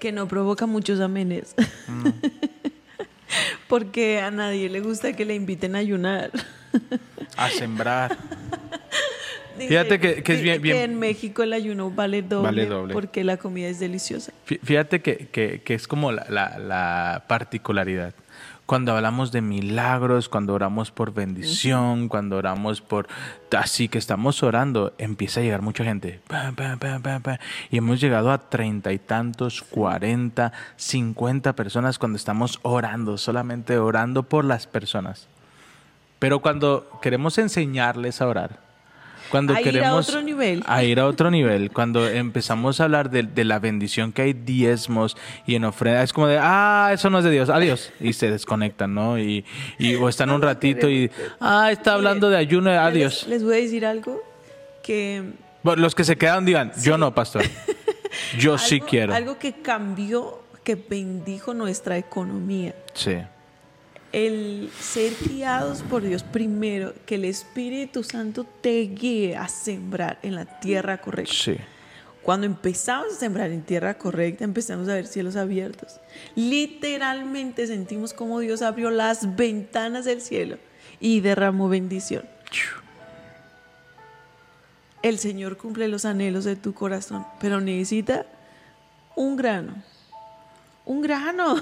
que 0.00 0.12
no 0.12 0.26
provoca 0.28 0.66
muchos 0.66 1.00
amenes. 1.00 1.54
Mm. 1.88 2.08
Porque 3.68 4.20
a 4.20 4.30
nadie 4.30 4.68
le 4.68 4.80
gusta 4.80 5.12
que 5.14 5.24
le 5.24 5.34
inviten 5.34 5.74
a 5.74 5.78
ayunar. 5.78 6.30
A 7.36 7.50
sembrar. 7.50 8.16
Dice 9.58 9.68
Fíjate 9.68 9.98
que- 9.98 10.22
que 10.22 10.34
es 10.34 10.42
bien- 10.42 10.60
bien- 10.60 10.76
en 10.76 10.98
México 10.98 11.42
el 11.42 11.54
ayuno 11.54 11.90
vale 11.90 12.20
doble, 12.22 12.44
Vale 12.44 12.66
doble. 12.66 12.92
porque 12.92 13.24
la 13.24 13.38
comida 13.38 13.68
es 13.68 13.80
deliciosa. 13.80 14.32
Fí- 14.46 14.60
Fíjate 14.62 15.00
que, 15.00 15.28
que- 15.32 15.62
que 15.62 15.74
es 15.74 15.88
como 15.88 16.12
la, 16.12 16.26
la- 16.28 16.58
la 16.58 17.24
particularidad. 17.26 18.12
Cuando 18.66 18.96
hablamos 18.96 19.30
de 19.30 19.42
milagros, 19.42 20.28
cuando 20.28 20.52
oramos 20.52 20.90
por 20.90 21.14
bendición, 21.14 22.08
cuando 22.08 22.36
oramos 22.36 22.80
por... 22.80 23.06
Así 23.56 23.88
que 23.88 23.98
estamos 23.98 24.42
orando, 24.42 24.92
empieza 24.98 25.38
a 25.38 25.44
llegar 25.44 25.62
mucha 25.62 25.84
gente. 25.84 26.20
Y 27.70 27.76
hemos 27.76 28.00
llegado 28.00 28.32
a 28.32 28.38
treinta 28.38 28.92
y 28.92 28.98
tantos, 28.98 29.62
cuarenta, 29.62 30.52
cincuenta 30.76 31.54
personas 31.54 32.00
cuando 32.00 32.16
estamos 32.16 32.58
orando, 32.62 33.18
solamente 33.18 33.78
orando 33.78 34.24
por 34.24 34.44
las 34.44 34.66
personas. 34.66 35.28
Pero 36.18 36.40
cuando 36.40 36.90
queremos 37.00 37.38
enseñarles 37.38 38.20
a 38.20 38.26
orar, 38.26 38.65
cuando 39.30 39.54
A 39.54 39.60
ir 39.60 39.68
a 39.68 39.72
queremos 39.72 40.08
otro 40.08 40.22
nivel. 40.22 40.62
a 40.66 40.82
ir 40.84 41.00
a 41.00 41.06
otro 41.06 41.30
nivel, 41.30 41.70
cuando 41.70 42.06
empezamos 42.08 42.80
a 42.80 42.84
hablar 42.84 43.10
de, 43.10 43.22
de 43.24 43.44
la 43.44 43.58
bendición 43.58 44.12
que 44.12 44.22
hay 44.22 44.32
diezmos 44.32 45.16
y 45.46 45.54
en 45.54 45.64
ofrenda, 45.64 46.02
es 46.02 46.12
como 46.12 46.26
de, 46.26 46.38
ah, 46.40 46.90
eso 46.92 47.10
no 47.10 47.18
es 47.18 47.24
de 47.24 47.30
Dios, 47.30 47.48
adiós, 47.50 47.92
y 48.00 48.12
se 48.12 48.30
desconectan, 48.30 48.94
¿no? 48.94 49.18
Y, 49.18 49.44
y 49.78 49.94
o 49.96 50.08
están 50.08 50.30
un 50.30 50.42
ratito 50.42 50.88
y, 50.88 51.10
ah, 51.40 51.70
está 51.70 51.94
hablando 51.94 52.30
de 52.30 52.36
ayuno, 52.36 52.70
adiós. 52.70 53.22
Les, 53.22 53.28
les 53.28 53.44
voy 53.44 53.54
a 53.54 53.60
decir 53.60 53.84
algo 53.86 54.22
que 54.82 55.22
Bueno, 55.62 55.82
los 55.82 55.94
que 55.94 56.04
se 56.04 56.16
quedan 56.16 56.44
digan, 56.44 56.72
yo 56.82 56.96
no, 56.98 57.14
pastor, 57.14 57.42
yo 58.38 58.56
sí 58.58 58.80
quiero. 58.80 59.14
Algo 59.14 59.38
que 59.38 59.52
cambió, 59.60 60.40
que 60.64 60.74
bendijo 60.76 61.54
nuestra 61.54 61.96
economía. 61.98 62.74
Sí, 62.94 63.16
El 64.16 64.70
ser 64.80 65.12
guiados 65.28 65.82
por 65.82 66.00
Dios 66.00 66.22
primero, 66.22 66.94
que 67.04 67.16
el 67.16 67.26
Espíritu 67.26 68.02
Santo 68.02 68.46
te 68.62 68.80
guíe 68.80 69.36
a 69.36 69.46
sembrar 69.46 70.18
en 70.22 70.34
la 70.34 70.46
tierra 70.46 71.02
correcta. 71.02 71.34
sí. 71.34 71.56
Cuando 72.22 72.46
empezamos 72.46 73.12
a 73.12 73.16
sembrar 73.16 73.50
en 73.50 73.60
tierra 73.60 73.98
correcta, 73.98 74.44
empezamos 74.44 74.88
a 74.88 74.94
ver 74.94 75.06
cielos 75.06 75.36
abiertos. 75.36 76.00
Literalmente 76.34 77.66
sentimos 77.66 78.14
como 78.14 78.40
Dios 78.40 78.62
abrió 78.62 78.88
las 78.88 79.36
ventanas 79.36 80.06
del 80.06 80.22
cielo 80.22 80.56
y 80.98 81.20
derramó 81.20 81.68
bendición. 81.68 82.24
El 85.02 85.18
Señor 85.18 85.58
cumple 85.58 85.88
los 85.88 86.06
anhelos 86.06 86.44
de 86.44 86.56
tu 86.56 86.72
corazón, 86.72 87.26
pero 87.38 87.60
necesita 87.60 88.24
un 89.14 89.36
grano. 89.36 89.74
Un 90.86 91.02
grano. 91.02 91.56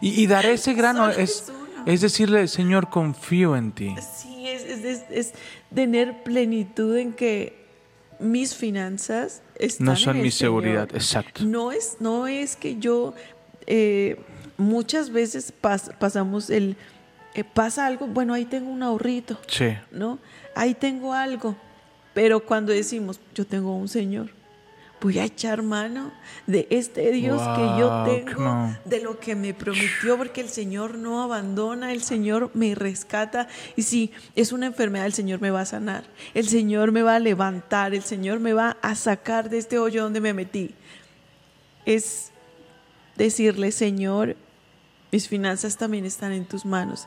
Y, 0.00 0.20
y 0.22 0.26
dar 0.26 0.44
ese 0.46 0.74
grano 0.80 1.10
Solo 1.10 1.22
es, 1.22 1.50
es 1.86 2.00
decirle, 2.02 2.46
Señor, 2.48 2.90
confío 2.90 3.56
en 3.56 3.72
ti. 3.72 3.94
Sí, 4.16 4.46
es, 4.48 4.62
es 4.64 5.02
es, 5.10 5.32
tener 5.74 6.22
plenitud 6.22 6.96
en 6.96 7.12
que 7.12 7.64
mis 8.20 8.54
finanzas 8.54 9.42
están 9.56 9.86
No 9.86 9.96
son 9.96 10.10
en 10.12 10.16
el 10.18 10.22
mi 10.24 10.30
seguridad, 10.30 10.88
exacto. 10.94 11.44
No 11.44 11.72
es, 11.72 11.96
no 12.00 12.26
es 12.26 12.56
que 12.56 12.76
yo 12.76 13.14
eh, 13.66 14.16
muchas 14.56 15.10
veces 15.10 15.52
pas- 15.62 15.96
pasamos 15.98 16.50
el 16.50 16.76
eh, 17.34 17.42
pasa 17.42 17.86
algo, 17.86 18.06
bueno, 18.06 18.32
ahí 18.34 18.44
tengo 18.44 18.70
un 18.70 18.82
ahorrito, 18.82 19.38
Sí. 19.48 19.76
¿no? 19.90 20.18
Ahí 20.54 20.74
tengo 20.74 21.12
algo. 21.12 21.56
Pero 22.14 22.38
cuando 22.46 22.72
decimos, 22.72 23.18
yo 23.34 23.44
tengo 23.44 23.76
un 23.76 23.88
Señor, 23.88 24.30
voy 25.04 25.18
a 25.18 25.24
echar 25.24 25.62
mano 25.62 26.12
de 26.46 26.66
este 26.70 27.12
Dios 27.12 27.38
que 27.38 27.78
yo 27.78 28.04
tengo, 28.06 28.74
de 28.86 29.02
lo 29.02 29.20
que 29.20 29.34
me 29.34 29.52
prometió, 29.52 30.16
porque 30.16 30.40
el 30.40 30.48
Señor 30.48 30.96
no 30.96 31.22
abandona, 31.22 31.92
el 31.92 32.02
Señor 32.02 32.50
me 32.54 32.74
rescata. 32.74 33.46
Y 33.76 33.82
si 33.82 34.12
es 34.34 34.50
una 34.50 34.64
enfermedad, 34.64 35.04
el 35.04 35.12
Señor 35.12 35.42
me 35.42 35.50
va 35.50 35.60
a 35.60 35.66
sanar, 35.66 36.04
el 36.32 36.48
Señor 36.48 36.90
me 36.90 37.02
va 37.02 37.16
a 37.16 37.18
levantar, 37.18 37.94
el 37.94 38.02
Señor 38.02 38.40
me 38.40 38.54
va 38.54 38.78
a 38.80 38.94
sacar 38.94 39.50
de 39.50 39.58
este 39.58 39.78
hoyo 39.78 40.04
donde 40.04 40.22
me 40.22 40.32
metí. 40.32 40.74
Es 41.84 42.30
decirle, 43.14 43.72
Señor, 43.72 44.36
mis 45.12 45.28
finanzas 45.28 45.76
también 45.76 46.06
están 46.06 46.32
en 46.32 46.46
tus 46.46 46.64
manos. 46.64 47.06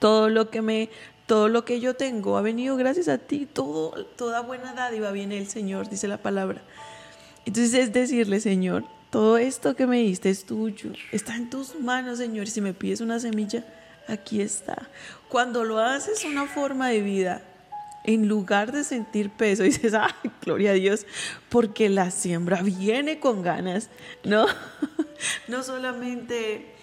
Todo 0.00 0.28
lo 0.28 0.50
que 0.50 0.60
me 0.60 0.90
todo 1.28 1.48
lo 1.48 1.66
que 1.66 1.78
yo 1.78 1.94
tengo 1.94 2.38
ha 2.38 2.40
venido 2.40 2.74
gracias 2.76 3.06
a 3.06 3.18
ti, 3.18 3.46
todo 3.46 4.06
toda 4.16 4.40
buena 4.40 4.72
dádiva 4.72 5.12
viene 5.12 5.34
del 5.34 5.46
Señor, 5.46 5.90
dice 5.90 6.08
la 6.08 6.16
palabra. 6.16 6.62
Entonces 7.44 7.74
es 7.74 7.92
decirle, 7.92 8.40
Señor, 8.40 8.84
todo 9.10 9.36
esto 9.36 9.76
que 9.76 9.86
me 9.86 9.98
diste 9.98 10.30
es 10.30 10.46
tuyo, 10.46 10.90
está 11.12 11.36
en 11.36 11.50
tus 11.50 11.78
manos, 11.78 12.16
Señor, 12.16 12.48
y 12.48 12.50
si 12.50 12.62
me 12.62 12.72
pides 12.72 13.02
una 13.02 13.20
semilla, 13.20 13.62
aquí 14.08 14.40
está. 14.40 14.88
Cuando 15.28 15.64
lo 15.64 15.78
haces 15.78 16.24
una 16.24 16.46
forma 16.46 16.88
de 16.88 17.02
vida, 17.02 17.42
en 18.04 18.26
lugar 18.26 18.72
de 18.72 18.82
sentir 18.82 19.28
peso, 19.28 19.62
dices, 19.64 19.92
ay, 19.92 20.30
gloria 20.40 20.70
a 20.70 20.74
Dios, 20.74 21.06
porque 21.50 21.90
la 21.90 22.10
siembra 22.10 22.62
viene 22.62 23.20
con 23.20 23.42
ganas, 23.42 23.90
¿no? 24.24 24.46
No 25.48 25.64
solamente 25.64 26.74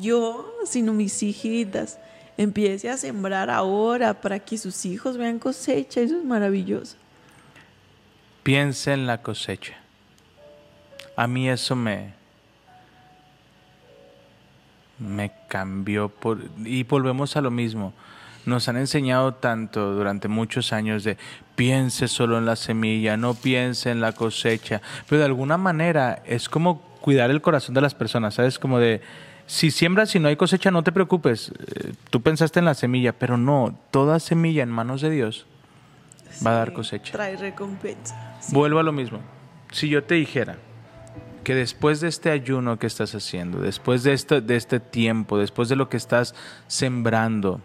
yo, 0.00 0.54
sino 0.64 0.92
mis 0.92 1.22
hijitas. 1.22 1.98
Empiece 2.36 2.88
a 2.88 2.96
sembrar 2.96 3.50
ahora 3.50 4.20
para 4.20 4.38
que 4.38 4.56
sus 4.56 4.84
hijos 4.86 5.16
vean 5.16 5.38
cosecha, 5.38 6.00
eso 6.00 6.16
es 6.18 6.24
maravilloso. 6.24 6.96
Piensa 8.42 8.94
en 8.94 9.06
la 9.06 9.22
cosecha. 9.22 9.74
A 11.16 11.26
mí 11.26 11.48
eso 11.48 11.76
me 11.76 12.14
me 14.98 15.32
cambió 15.48 16.08
por 16.08 16.38
y 16.64 16.84
volvemos 16.84 17.36
a 17.36 17.40
lo 17.40 17.50
mismo. 17.50 17.92
Nos 18.46 18.68
han 18.68 18.76
enseñado 18.76 19.34
tanto 19.34 19.92
durante 19.92 20.28
muchos 20.28 20.72
años 20.72 21.04
de 21.04 21.16
piense 21.54 22.08
solo 22.08 22.38
en 22.38 22.46
la 22.46 22.56
semilla, 22.56 23.16
no 23.16 23.34
piense 23.34 23.90
en 23.90 24.00
la 24.00 24.12
cosecha, 24.12 24.80
pero 25.08 25.20
de 25.20 25.26
alguna 25.26 25.58
manera 25.58 26.22
es 26.26 26.48
como 26.48 26.80
cuidar 27.00 27.30
el 27.30 27.40
corazón 27.40 27.74
de 27.74 27.80
las 27.80 27.94
personas, 27.94 28.34
¿sabes? 28.34 28.58
Como 28.58 28.78
de 28.78 29.00
si 29.46 29.70
siembras 29.70 30.14
y 30.14 30.20
no 30.20 30.28
hay 30.28 30.36
cosecha, 30.36 30.70
no 30.70 30.82
te 30.82 30.92
preocupes. 30.92 31.52
Eh, 31.74 31.92
Tú 32.10 32.22
pensaste 32.22 32.58
en 32.58 32.64
la 32.64 32.74
semilla, 32.74 33.12
pero 33.12 33.36
no, 33.36 33.78
toda 33.90 34.20
semilla 34.20 34.62
en 34.62 34.70
manos 34.70 35.00
de 35.00 35.10
Dios 35.10 35.46
va 36.44 36.52
a 36.52 36.54
dar 36.54 36.72
cosecha. 36.72 37.12
Trae 37.12 37.36
recompensa. 37.36 38.36
Sí. 38.40 38.54
Vuelvo 38.54 38.78
a 38.78 38.82
lo 38.82 38.92
mismo. 38.92 39.20
Si 39.70 39.88
yo 39.88 40.04
te 40.04 40.14
dijera 40.14 40.58
que 41.44 41.54
después 41.54 42.00
de 42.00 42.08
este 42.08 42.30
ayuno 42.30 42.78
que 42.78 42.86
estás 42.86 43.14
haciendo, 43.14 43.58
después 43.58 44.02
de 44.02 44.12
este, 44.12 44.40
de 44.40 44.56
este 44.56 44.80
tiempo, 44.80 45.38
después 45.38 45.68
de 45.68 45.76
lo 45.76 45.88
que 45.88 45.96
estás 45.96 46.34
sembrando, 46.66 47.60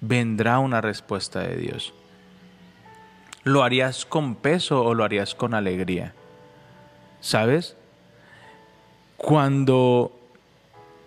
vendrá 0.00 0.58
una 0.58 0.80
respuesta 0.80 1.40
de 1.40 1.56
Dios. 1.56 1.94
¿Lo 3.42 3.62
harías 3.62 4.06
con 4.06 4.36
peso 4.36 4.82
o 4.82 4.94
lo 4.94 5.04
harías 5.04 5.34
con 5.34 5.54
alegría? 5.54 6.14
¿Sabes? 7.20 7.76
Cuando, 9.16 10.13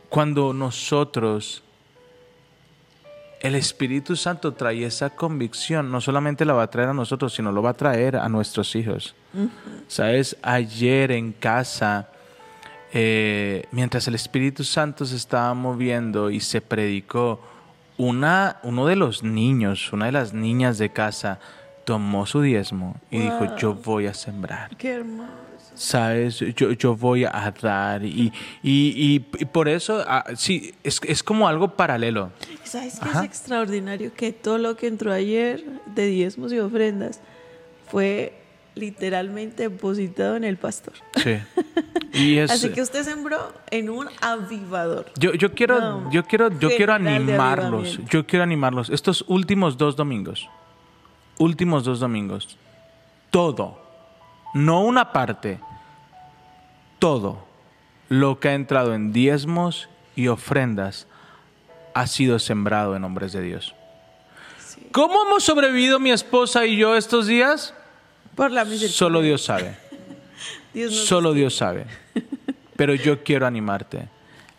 cuando 0.10 0.54
nosotros 0.54 1.64
el 3.40 3.56
Espíritu 3.56 4.16
Santo 4.16 4.54
trae 4.54 4.84
esa 4.84 5.12
convicción, 5.12 5.92
no 5.92 6.02
solamente 6.02 6.46
la 6.46 6.54
va 6.54 6.64
a 6.64 6.70
traer 6.70 6.90
a 6.90 6.94
nosotros, 6.94 7.34
sino 7.34 7.52
lo 7.52 7.62
va 7.62 7.72
a 7.72 7.74
traer 7.76 8.16
a 8.16 8.28
nuestros 8.30 8.76
hijos. 8.76 9.16
Sabes, 9.88 10.38
ayer 10.42 11.12
en 11.12 11.34
casa, 11.34 12.10
eh, 12.94 13.66
mientras 13.72 14.08
el 14.08 14.16
Espíritu 14.16 14.64
Santo 14.64 15.06
se 15.06 15.16
estaba 15.16 15.54
moviendo 15.54 16.32
y 16.32 16.40
se 16.40 16.62
predicó, 16.62 17.40
una, 17.98 18.58
uno 18.64 18.86
de 18.88 18.96
los 18.96 19.24
niños, 19.24 19.92
una 19.94 20.08
de 20.08 20.12
las 20.12 20.34
niñas 20.34 20.78
de 20.78 20.90
casa, 20.90 21.40
tomó 21.86 22.26
su 22.26 22.42
diezmo 22.42 22.96
y 23.12 23.20
dijo, 23.20 23.56
yo 23.58 23.74
voy 23.74 24.08
a 24.08 24.14
sembrar. 24.14 24.76
Qué 24.78 24.94
hermoso. 24.94 25.47
¿Sabes? 25.78 26.40
Yo, 26.56 26.72
yo 26.72 26.96
voy 26.96 27.24
a 27.26 27.54
dar 27.62 28.04
y, 28.04 28.34
y, 28.64 28.72
y- 28.96 29.26
y 29.40 29.46
por 29.46 29.70
eso, 29.70 30.04
ah, 30.08 30.26
sí, 30.36 30.74
es, 30.84 31.00
es 31.06 31.24
como 31.24 31.48
algo 31.48 31.70
paralelo. 31.76 32.32
¿Sabes 32.64 33.00
qué 33.00 33.10
es 33.10 33.24
extraordinario? 33.24 34.14
Que 34.14 34.32
todo 34.34 34.58
lo 34.58 34.76
que 34.76 34.88
entró 34.88 35.12
ayer 35.14 35.64
de 35.86 36.08
diezmos 36.08 36.52
y 36.52 36.60
ofrendas 36.60 37.22
fue 37.90 38.34
literalmente 38.76 39.64
depositado 39.70 40.36
en 40.36 40.44
el 40.44 40.58
pastor. 40.58 40.94
Sí. 41.24 41.38
Y 42.14 42.38
es, 42.40 42.50
Así 42.50 42.70
que 42.70 42.82
usted 42.82 43.04
sembró 43.04 43.38
en 43.70 43.90
un 43.92 44.08
avivador. 44.22 45.06
yo, 45.20 45.34
yo 45.36 45.52
quiero, 45.54 45.80
No, 45.80 46.12
yo 46.12 46.24
quiero, 46.24 46.50
yo 46.58 46.70
quiero 46.70 46.94
animarlos. 46.94 48.00
Yo 48.10 48.26
quiero 48.26 48.42
animarlos. 48.44 48.90
Estos 48.90 49.24
últimos 49.28 49.78
dos 49.78 49.96
domingos, 49.96 50.50
últimos 51.38 51.84
dos 51.84 52.00
domingos, 52.00 52.58
todo, 53.30 53.80
no 54.54 54.82
una 54.82 55.12
parte, 55.12 55.60
todo 57.00 57.46
lo 58.10 58.40
que 58.40 58.50
ha 58.50 58.54
entrado 58.54 58.94
en 58.94 59.12
diezmos 59.12 59.90
y 60.16 60.28
ofrendas 60.28 61.08
ha 61.94 62.08
sido 62.08 62.40
sembrado 62.40 62.96
en 62.96 63.04
hombres 63.04 63.34
de 63.34 63.42
Dios. 63.42 63.76
Sí. 64.60 64.88
¿Cómo 64.92 65.26
hemos 65.26 65.44
sobrevivido 65.44 66.00
mi 66.00 66.12
esposa 66.12 66.66
y 66.66 66.78
yo 66.78 66.96
estos 66.96 67.28
días? 67.28 67.74
Por 68.36 68.52
la 68.52 68.64
misericordia. 68.64 68.98
Solo 68.98 69.22
Dios 69.22 69.44
sabe. 69.44 69.78
Dios 70.74 70.96
Solo 70.96 71.34
Dios 71.34 71.56
sabe. 71.56 71.86
Pero 72.76 72.94
yo 72.94 73.24
quiero 73.24 73.48
animarte. 73.48 74.10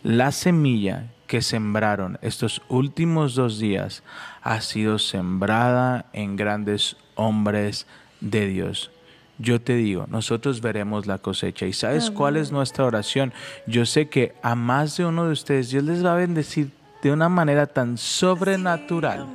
La 0.03 0.31
semilla 0.31 1.05
que 1.27 1.41
sembraron 1.41 2.17
estos 2.21 2.61
últimos 2.69 3.35
dos 3.35 3.59
días 3.59 4.03
ha 4.41 4.61
sido 4.61 4.99
sembrada 4.99 6.07
en 6.11 6.35
grandes 6.35 6.97
hombres 7.15 7.85
de 8.19 8.47
Dios. 8.47 8.91
Yo 9.39 9.61
te 9.61 9.75
digo, 9.75 10.05
nosotros 10.09 10.59
veremos 10.59 11.07
la 11.07 11.17
cosecha. 11.17 11.65
¿Y 11.65 11.71
sabes 11.71 12.11
cuál 12.11 12.35
es 12.35 12.51
nuestra 12.51 12.83
oración? 12.83 13.33
Yo 13.65 13.85
sé 13.85 14.09
que 14.09 14.35
a 14.41 14.53
más 14.53 14.97
de 14.97 15.05
uno 15.05 15.25
de 15.25 15.31
ustedes 15.31 15.69
Dios 15.69 15.85
les 15.85 16.05
va 16.05 16.11
a 16.11 16.17
bendecir 16.17 16.71
de 17.01 17.13
una 17.13 17.29
manera 17.29 17.65
tan 17.65 17.97
sobrenatural 17.97 19.25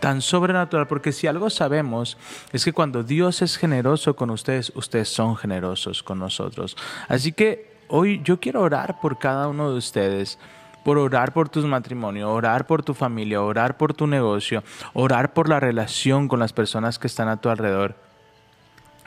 tan 0.00 0.20
sobrenatural, 0.20 0.86
porque 0.86 1.10
si 1.10 1.26
algo 1.26 1.50
sabemos 1.50 2.18
es 2.52 2.64
que 2.64 2.72
cuando 2.72 3.02
Dios 3.02 3.42
es 3.42 3.56
generoso 3.56 4.14
con 4.14 4.30
ustedes, 4.30 4.70
ustedes 4.74 5.08
son 5.08 5.36
generosos 5.36 6.02
con 6.02 6.18
nosotros. 6.18 6.76
Así 7.08 7.32
que 7.32 7.78
hoy 7.88 8.20
yo 8.22 8.38
quiero 8.38 8.60
orar 8.60 9.00
por 9.00 9.18
cada 9.18 9.48
uno 9.48 9.70
de 9.70 9.78
ustedes, 9.78 10.38
por 10.84 10.98
orar 10.98 11.32
por 11.32 11.48
tus 11.48 11.64
matrimonios, 11.64 12.28
orar 12.28 12.66
por 12.66 12.82
tu 12.82 12.94
familia, 12.94 13.42
orar 13.42 13.76
por 13.76 13.94
tu 13.94 14.06
negocio, 14.06 14.62
orar 14.92 15.32
por 15.32 15.48
la 15.48 15.58
relación 15.58 16.28
con 16.28 16.38
las 16.38 16.52
personas 16.52 16.98
que 16.98 17.06
están 17.06 17.28
a 17.28 17.38
tu 17.38 17.48
alrededor 17.48 18.05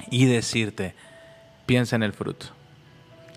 y 0.10 0.26
decirte, 0.26 0.96
piensa 1.66 1.96
en 1.96 2.04
el 2.04 2.14
fruto 2.14 2.60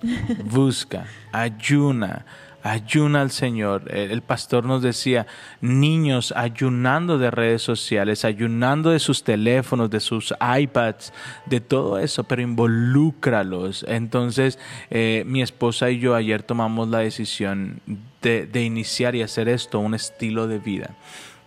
busca, 0.44 1.06
ayuna, 1.32 2.24
ayuna 2.62 3.22
al 3.22 3.30
Señor. 3.30 3.84
El, 3.92 4.22
pastor 4.22 4.64
nos 4.64 4.82
decía, 4.82 5.26
niños 5.60 6.32
ayunando 6.36 7.18
de 7.18 7.30
redes 7.30 7.62
sociales, 7.62 8.24
ayunando 8.24 8.90
de 8.90 8.98
sus 8.98 9.24
teléfonos, 9.24 9.90
de 9.90 10.00
sus 10.00 10.34
iPads, 10.40 11.12
de 11.46 11.60
todo 11.60 11.98
eso, 11.98 12.24
pero 12.24 12.42
involúcralos. 12.42 13.84
Entonces, 13.88 14.58
eh, 14.90 15.24
mi 15.26 15.42
esposa 15.42 15.90
y 15.90 15.98
yo 15.98 16.14
ayer 16.14 16.42
tomamos 16.42 16.88
la 16.88 16.98
decisión 16.98 17.80
de, 18.20 18.46
de 18.46 18.64
iniciar 18.64 19.14
y 19.14 19.22
hacer 19.22 19.48
esto 19.48 19.78
un 19.78 19.94
estilo 19.94 20.46
de 20.48 20.58
vida. 20.58 20.90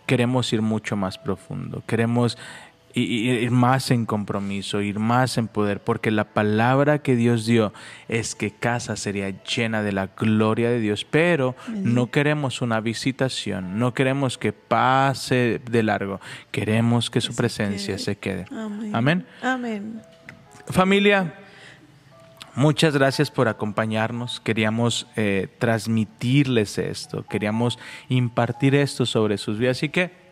Queremos 0.06 0.54
ir 0.54 0.62
mucho 0.62 0.96
más 0.96 1.18
profundo, 1.18 1.82
queremos 1.88 2.38
ir 3.02 3.52
más 3.52 3.92
en 3.92 4.06
compromiso, 4.06 4.82
ir 4.82 5.00
más 5.00 5.38
en 5.38 5.48
poder, 5.48 5.82
porque 5.82 6.12
la 6.12 6.26
palabra 6.26 7.00
que 7.00 7.16
Dios 7.16 7.46
dio 7.46 7.74
es 8.08 8.36
que 8.36 8.52
casa 8.52 8.96
sería 8.96 9.30
llena 9.44 9.84
de 9.84 9.92
la 9.92 10.08
gloria 10.08 10.70
de 10.70 10.80
Dios, 10.80 11.06
pero 11.10 11.56
no 11.70 12.12
queremos 12.12 12.62
una 12.62 12.80
visitación, 12.80 13.80
no 13.80 13.94
queremos 13.94 14.38
que 14.38 14.54
pase 14.54 15.62
de 15.70 15.84
largo, 15.84 16.20
queremos 16.52 17.10
que 17.10 17.22
su 17.22 17.32
se 17.32 17.38
presencia 17.38 17.98
se 17.98 18.16
quede. 18.18 18.46
Amén. 18.52 18.96
Amén. 18.96 19.26
Amén. 19.42 20.02
Familia, 20.68 21.36
muchas 22.56 22.96
gracias 22.96 23.30
por 23.30 23.48
acompañarnos. 23.48 24.40
Queríamos 24.40 25.08
eh, 25.16 25.48
transmitirles 25.60 26.78
esto, 26.78 27.24
queríamos 27.28 27.78
impartir 28.10 28.74
esto 28.74 29.06
sobre 29.06 29.38
sus 29.38 29.60
vidas. 29.60 29.78
Así 29.78 29.90
que 29.90 30.26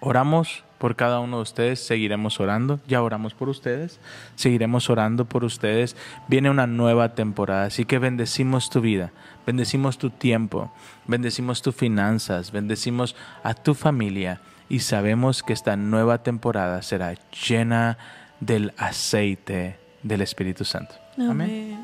Oramos 0.00 0.62
por 0.78 0.96
cada 0.96 1.20
uno 1.20 1.36
de 1.36 1.42
ustedes, 1.42 1.80
seguiremos 1.80 2.40
orando, 2.40 2.80
ya 2.86 3.02
oramos 3.02 3.34
por 3.34 3.48
ustedes, 3.48 4.00
seguiremos 4.34 4.90
orando 4.90 5.24
por 5.24 5.44
ustedes. 5.44 5.96
Viene 6.28 6.50
una 6.50 6.66
nueva 6.66 7.14
temporada, 7.14 7.64
así 7.64 7.84
que 7.84 7.98
bendecimos 7.98 8.70
tu 8.70 8.80
vida, 8.80 9.12
bendecimos 9.46 9.98
tu 9.98 10.10
tiempo, 10.10 10.72
bendecimos 11.06 11.62
tus 11.62 11.74
finanzas, 11.74 12.52
bendecimos 12.52 13.16
a 13.42 13.54
tu 13.54 13.74
familia 13.74 14.40
y 14.68 14.80
sabemos 14.80 15.42
que 15.42 15.52
esta 15.52 15.76
nueva 15.76 16.22
temporada 16.22 16.82
será 16.82 17.14
llena 17.48 17.98
del 18.40 18.72
aceite 18.76 19.78
del 20.02 20.20
Espíritu 20.20 20.64
Santo. 20.64 20.94
Amén. 21.16 21.30
Amén. 21.30 21.75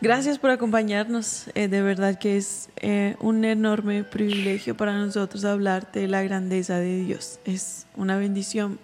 Gracias 0.00 0.38
por 0.38 0.50
acompañarnos. 0.50 1.46
Eh, 1.54 1.68
de 1.68 1.82
verdad 1.82 2.18
que 2.18 2.36
es 2.36 2.68
eh, 2.76 3.16
un 3.20 3.44
enorme 3.44 4.04
privilegio 4.04 4.76
para 4.76 4.92
nosotros 4.98 5.44
hablarte 5.44 6.00
de 6.00 6.08
la 6.08 6.22
grandeza 6.22 6.78
de 6.78 7.00
Dios. 7.04 7.38
Es 7.44 7.86
una 7.96 8.16
bendición 8.18 8.78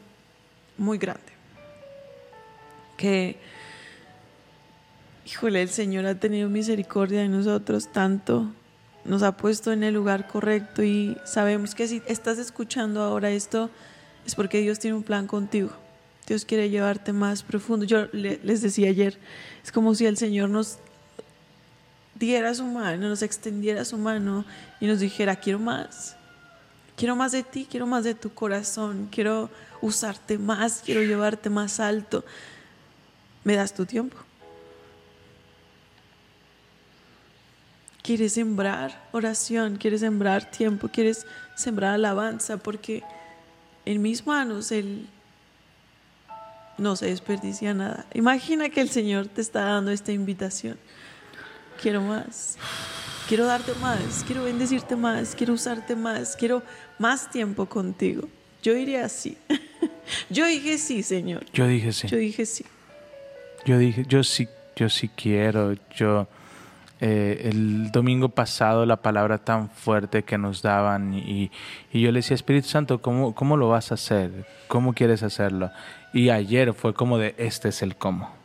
muy 0.79 0.97
grande. 0.99 1.21
Que, 2.97 3.37
híjole, 5.27 5.61
el 5.63 5.69
Señor 5.69 6.07
ha 6.07 6.15
tenido 6.15 6.49
misericordia 6.49 7.21
de 7.21 7.29
nosotros 7.29 7.93
tanto. 7.93 8.51
Nos 9.05 9.23
ha 9.23 9.37
puesto 9.37 9.73
en 9.73 9.83
el 9.83 9.95
lugar 9.95 10.29
correcto 10.29 10.83
y 10.83 11.19
sabemos 11.25 11.75
que 11.75 11.89
si 11.89 12.03
estás 12.07 12.39
escuchando 12.39 13.03
ahora 13.03 13.31
esto 13.31 13.69
es 14.25 14.35
porque 14.35 14.59
Dios 14.61 14.79
tiene 14.79 14.97
un 14.97 15.03
plan 15.03 15.27
contigo. 15.27 15.71
Dios 16.27 16.45
quiere 16.45 16.71
llevarte 16.71 17.13
más 17.13 17.43
profundo. 17.43 17.85
Yo 17.85 18.07
le- 18.13 18.39
les 18.45 18.63
decía 18.63 18.89
ayer, 18.89 19.19
es 19.63 19.73
como 19.73 19.95
si 19.97 20.07
el 20.07 20.17
Señor 20.17 20.49
nos 20.51 20.79
su 22.55 22.65
mano, 22.65 23.09
nos 23.09 23.23
extendiera 23.23 23.85
su 23.85 23.99
mano 23.99 24.45
y 24.81 24.87
nos 24.87 25.01
dijera, 25.01 25.37
quiero 25.37 25.59
más. 25.59 26.17
Quiero 26.97 27.17
más 27.17 27.33
de 27.33 27.43
ti, 27.43 27.67
quiero 27.69 27.87
más 27.87 28.05
de 28.05 28.15
tu 28.15 28.33
corazón, 28.33 29.09
quiero 29.11 29.51
usarte 29.81 30.39
más, 30.39 30.83
quiero 30.85 31.03
llevarte 31.03 31.51
más 31.51 31.81
alto. 31.81 32.25
¿Me 33.45 33.57
das 33.57 33.75
tu 33.75 33.87
tiempo? 33.87 34.17
¿Quieres 38.03 38.35
sembrar 38.35 39.09
oración? 39.13 39.77
¿Quieres 39.77 40.01
sembrar 40.01 40.51
tiempo? 40.51 40.89
¿Quieres 40.89 41.27
sembrar 41.57 41.95
alabanza? 41.95 42.57
Porque 42.57 43.03
en 43.85 44.03
mis 44.03 44.27
manos 44.27 44.71
Él 44.71 45.09
no 46.79 46.95
se 46.95 47.07
desperdicia 47.07 47.75
nada. 47.75 48.07
Imagina 48.15 48.69
que 48.69 48.81
el 48.81 48.91
Señor 48.91 49.27
te 49.27 49.41
está 49.41 49.63
dando 49.63 49.91
esta 49.91 50.13
invitación. 50.13 50.79
Quiero 51.83 52.01
más. 52.01 52.57
Quiero 53.29 53.45
darte 53.45 53.75
más. 53.81 54.25
Quiero 54.25 54.45
bendecirte 54.45 54.95
más. 54.95 55.35
Quiero 55.35 55.55
usarte 55.55 55.97
más. 55.97 56.37
Quiero 56.37 56.63
más 56.99 57.29
tiempo 57.29 57.67
contigo. 57.67 58.29
Yo 58.63 58.77
iría 58.77 59.05
así. 59.05 59.37
Yo 60.31 60.47
dije 60.47 60.79
sí, 60.79 61.03
Señor. 61.03 61.45
Yo 61.53 61.67
dije 61.67 61.93
sí. 61.93 62.07
Yo 62.07 62.17
dije 62.17 62.47
sí. 62.47 62.65
Yo 63.65 63.79
dije, 63.79 64.05
yo 64.09 64.25
sí, 64.25 64.49
yo 64.75 64.89
sí 64.89 65.09
quiero. 65.09 65.75
Yo 65.95 66.27
eh, 67.01 67.51
el 67.53 67.93
domingo 67.93 68.29
pasado 68.29 68.87
la 68.87 68.97
palabra 68.97 69.39
tan 69.39 69.71
fuerte 69.71 70.25
que 70.25 70.37
nos 70.37 70.63
daban 70.63 71.15
y, 71.15 71.51
y 71.93 72.01
yo 72.01 72.11
le 72.11 72.19
decía 72.19 72.35
Espíritu 72.35 72.69
Santo, 72.69 73.01
¿cómo, 73.01 73.35
¿cómo 73.35 73.57
lo 73.57 73.69
vas 73.69 73.93
a 73.93 73.95
hacer? 73.95 74.47
¿Cómo 74.69 74.95
quieres 74.95 75.23
hacerlo? 75.23 75.71
Y 76.13 76.31
ayer 76.31 76.75
fue 76.75 76.93
como 76.93 77.19
de 77.19 77.35
este 77.39 77.69
es 77.69 77.83
el 77.83 77.97
cómo. 77.97 78.42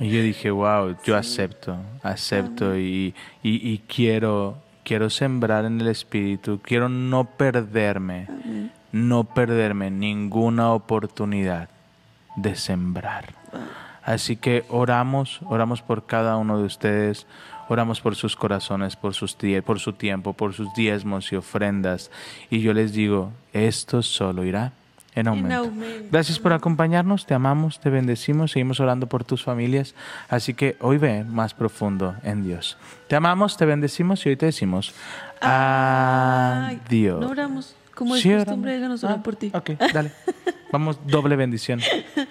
Y 0.00 0.08
yo 0.08 0.22
dije, 0.22 0.50
wow, 0.50 0.96
yo 1.04 1.14
acepto, 1.14 1.76
acepto 2.02 2.74
y, 2.78 3.14
y, 3.42 3.70
y 3.70 3.82
quiero, 3.86 4.56
quiero 4.82 5.10
sembrar 5.10 5.66
en 5.66 5.78
el 5.78 5.88
Espíritu, 5.88 6.58
quiero 6.62 6.88
no 6.88 7.24
perderme, 7.24 8.26
no 8.92 9.24
perderme 9.24 9.90
ninguna 9.90 10.72
oportunidad 10.72 11.68
de 12.34 12.56
sembrar. 12.56 13.34
Así 14.02 14.36
que 14.36 14.64
oramos, 14.70 15.40
oramos 15.44 15.82
por 15.82 16.06
cada 16.06 16.38
uno 16.38 16.56
de 16.56 16.64
ustedes, 16.64 17.26
oramos 17.68 18.00
por 18.00 18.16
sus 18.16 18.36
corazones, 18.36 18.96
por, 18.96 19.12
sus 19.12 19.36
por 19.66 19.80
su 19.80 19.92
tiempo, 19.92 20.32
por 20.32 20.54
sus 20.54 20.72
diezmos 20.72 21.30
y 21.30 21.36
ofrendas. 21.36 22.10
Y 22.48 22.62
yo 22.62 22.72
les 22.72 22.94
digo, 22.94 23.32
esto 23.52 24.00
solo 24.00 24.44
irá 24.44 24.72
en 25.14 25.28
aumento. 25.28 25.56
aumento. 25.56 26.08
Gracias 26.12 26.38
por 26.38 26.52
acompañarnos, 26.52 27.26
te 27.26 27.34
amamos, 27.34 27.80
te 27.80 27.90
bendecimos, 27.90 28.52
seguimos 28.52 28.78
orando 28.80 29.06
por 29.08 29.24
tus 29.24 29.42
familias. 29.42 29.94
Así 30.28 30.54
que 30.54 30.76
hoy 30.80 30.98
ve 30.98 31.24
más 31.24 31.52
profundo 31.54 32.14
en 32.22 32.44
Dios. 32.44 32.76
Te 33.08 33.16
amamos, 33.16 33.56
te 33.56 33.66
bendecimos 33.66 34.24
y 34.26 34.30
hoy 34.30 34.36
te 34.36 34.46
decimos 34.46 34.94
Ay, 35.40 36.80
adiós. 36.86 37.20
No 37.20 37.28
oramos. 37.30 37.74
Como 37.94 38.16
es 38.16 38.22
Sí, 38.22 38.32
costumbre, 38.34 38.72
déjanos 38.72 39.04
orar 39.04 39.16
Ah, 39.18 39.22
por 39.22 39.36
ti. 39.36 39.50
Ok, 39.54 39.70
dale. 39.92 40.12
Vamos, 40.72 40.98
doble 41.06 41.36
bendición. 41.36 41.80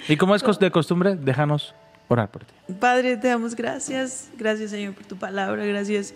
Y 0.07 0.15
como 0.17 0.33
es 0.35 0.43
de 0.59 0.71
costumbre, 0.71 1.15
déjanos 1.15 1.75
orar 2.07 2.31
por 2.31 2.45
ti. 2.45 2.53
Padre, 2.79 3.17
te 3.17 3.27
damos 3.27 3.55
gracias. 3.55 4.29
Gracias, 4.37 4.71
Señor, 4.71 4.93
por 4.93 5.05
tu 5.05 5.15
palabra. 5.17 5.65
Gracias, 5.65 6.13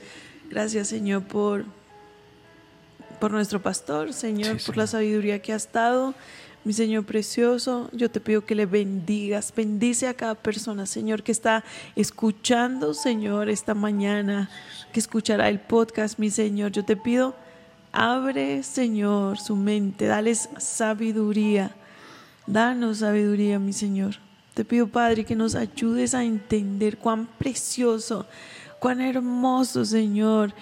gracias, 0.49 0.87
Señor, 0.87 1.23
por, 1.23 1.65
por 3.19 3.31
nuestro 3.31 3.61
pastor, 3.61 4.13
Señor, 4.13 4.59
Sí, 4.59 4.65
por 4.65 4.77
la 4.77 4.87
Señor. 4.87 5.03
sabiduría 5.03 5.39
que 5.39 5.53
has 5.53 5.71
dado. 5.71 6.15
Mi 6.65 6.71
Señor 6.71 7.03
precioso, 7.05 7.89
yo 7.91 8.09
te 8.09 8.21
pido 8.21 8.45
que 8.45 8.55
le 8.55 8.65
bendigas. 8.65 9.53
Bendice 9.53 10.07
a 10.07 10.13
cada 10.13 10.35
persona, 10.35 10.85
Señor, 10.85 11.21
que 11.21 11.33
está 11.33 11.65
escuchando, 11.97 12.93
Señor, 12.93 13.49
esta 13.49 13.73
mañana, 13.73 14.49
que 14.93 15.01
escuchará 15.01 15.49
el 15.49 15.59
podcast, 15.59 16.17
mi 16.19 16.29
Señor. 16.29 16.71
Yo 16.71 16.85
te 16.85 16.95
pido, 16.95 17.35
abre, 17.91 18.63
Señor, 18.63 19.39
su 19.39 19.57
mente, 19.57 20.05
dales 20.05 20.49
sabiduría. 20.57 21.75
Danos 22.47 22.99
sabiduría, 22.99 23.59
mi 23.59 23.73
Señor. 23.73 24.15
Te 24.53 24.63
pido, 24.63 24.87
Padre, 24.87 25.25
que 25.25 25.35
nos 25.35 25.55
ayudes 25.55 26.13
a 26.13 26.23
entender 26.23 26.97
cuán 26.97 27.27
precioso, 27.37 28.25
cuán 28.79 29.01
hermoso, 29.01 29.83
Señor, 29.83 30.53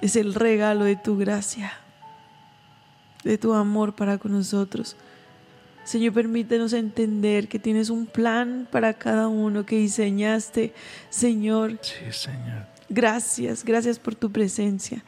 es 0.00 0.14
el 0.14 0.34
regalo 0.34 0.84
de 0.84 0.96
tu 0.96 1.16
gracia, 1.16 1.72
de 3.24 3.38
tu 3.38 3.52
amor 3.52 3.94
para 3.94 4.18
con 4.18 4.32
nosotros. 4.32 4.96
Señor, 5.84 6.12
permítenos 6.12 6.72
entender 6.72 7.48
que 7.48 7.58
tienes 7.58 7.90
un 7.90 8.06
plan 8.06 8.68
para 8.70 8.94
cada 8.94 9.28
uno 9.28 9.66
que 9.66 9.76
diseñaste. 9.76 10.72
Señor, 11.10 11.78
Sí, 11.82 12.12
Señor. 12.12 12.66
Gracias, 12.88 13.64
gracias 13.64 13.98
por 13.98 14.14
tu 14.14 14.30
presencia. 14.30 15.02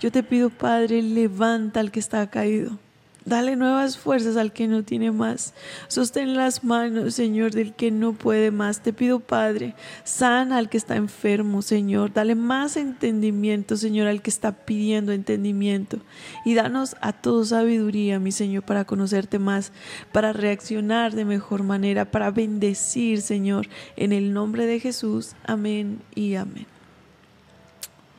Yo 0.00 0.12
te 0.12 0.22
pido, 0.22 0.50
Padre, 0.50 1.00
levanta 1.02 1.80
al 1.80 1.90
que 1.90 1.98
está 1.98 2.28
caído. 2.28 2.78
Dale 3.26 3.56
nuevas 3.56 3.98
fuerzas 3.98 4.36
al 4.36 4.52
que 4.52 4.68
no 4.68 4.84
tiene 4.84 5.10
más. 5.10 5.52
Sostén 5.88 6.36
las 6.36 6.62
manos, 6.62 7.14
Señor, 7.14 7.50
del 7.50 7.74
que 7.74 7.90
no 7.90 8.12
puede 8.12 8.52
más. 8.52 8.84
Te 8.84 8.92
pido, 8.92 9.18
Padre, 9.18 9.74
sana 10.04 10.58
al 10.58 10.68
que 10.68 10.76
está 10.76 10.94
enfermo, 10.94 11.60
Señor. 11.60 12.12
Dale 12.12 12.36
más 12.36 12.76
entendimiento, 12.76 13.76
Señor, 13.76 14.06
al 14.06 14.22
que 14.22 14.30
está 14.30 14.52
pidiendo 14.52 15.10
entendimiento. 15.10 15.98
Y 16.44 16.54
danos 16.54 16.94
a 17.00 17.12
todos 17.12 17.48
sabiduría, 17.48 18.20
mi 18.20 18.30
Señor, 18.30 18.62
para 18.62 18.84
conocerte 18.84 19.40
más, 19.40 19.72
para 20.12 20.32
reaccionar 20.32 21.12
de 21.12 21.24
mejor 21.24 21.64
manera, 21.64 22.12
para 22.12 22.30
bendecir, 22.30 23.22
Señor, 23.22 23.66
en 23.96 24.12
el 24.12 24.32
nombre 24.32 24.66
de 24.66 24.78
Jesús. 24.78 25.34
Amén 25.44 25.98
y 26.14 26.36
amén. 26.36 26.68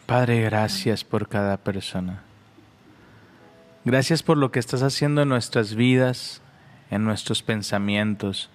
Padre, 0.05 0.41
gracias 0.41 1.05
por 1.05 1.29
cada 1.29 1.55
persona. 1.55 2.26
Gracias 3.85 4.23
por 4.23 4.37
lo 4.37 4.51
que 4.51 4.59
estás 4.59 4.83
haciendo 4.83 5.21
en 5.21 5.29
nuestras 5.29 5.75
vidas, 5.75 6.41
en 6.91 7.03
nuestros 7.03 7.41
pensamientos. 7.43 8.49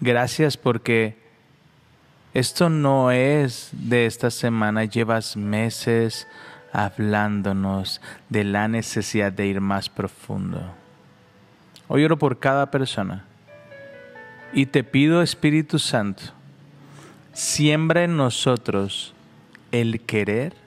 Gracias 0.00 0.56
porque 0.56 1.16
esto 2.32 2.68
no 2.68 3.10
es 3.10 3.70
de 3.72 4.06
esta 4.06 4.30
semana, 4.30 4.84
llevas 4.84 5.36
meses 5.36 6.26
hablándonos 6.72 8.00
de 8.28 8.44
la 8.44 8.66
necesidad 8.66 9.32
de 9.32 9.46
ir 9.46 9.60
más 9.60 9.88
profundo. 9.88 10.60
Hoy 11.86 12.04
oro 12.04 12.18
por 12.18 12.38
cada 12.38 12.70
persona 12.70 13.24
y 14.52 14.66
te 14.66 14.84
pido, 14.84 15.22
Espíritu 15.22 15.78
Santo, 15.78 16.24
siembra 17.32 18.04
en 18.04 18.16
nosotros 18.16 19.14
el 19.70 20.00
querer 20.00 20.63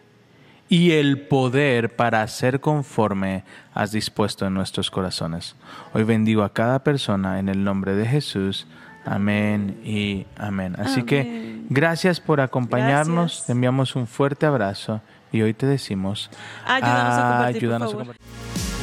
y 0.69 0.91
el 0.91 1.19
poder 1.19 1.95
para 1.95 2.21
hacer 2.21 2.59
conforme 2.59 3.43
has 3.73 3.91
dispuesto 3.91 4.45
en 4.45 4.53
nuestros 4.53 4.91
corazones. 4.91 5.55
Hoy 5.93 6.03
bendigo 6.03 6.43
a 6.43 6.53
cada 6.53 6.79
persona 6.83 7.39
en 7.39 7.49
el 7.49 7.63
nombre 7.63 7.95
de 7.95 8.05
Jesús. 8.05 8.67
Amén 9.05 9.79
y 9.85 10.25
amén. 10.37 10.75
Así 10.77 11.03
que 11.03 11.61
gracias 11.69 12.19
por 12.19 12.41
acompañarnos. 12.41 13.31
Gracias. 13.31 13.45
Te 13.45 13.51
enviamos 13.53 13.95
un 13.95 14.07
fuerte 14.07 14.45
abrazo 14.45 15.01
y 15.31 15.41
hoy 15.41 15.53
te 15.53 15.65
decimos 15.65 16.29
Ayúdanos 16.65 17.13
a 17.13 17.31
compartir, 17.31 17.69
por 17.69 17.83
a 17.83 17.85
compartir. 17.85 18.76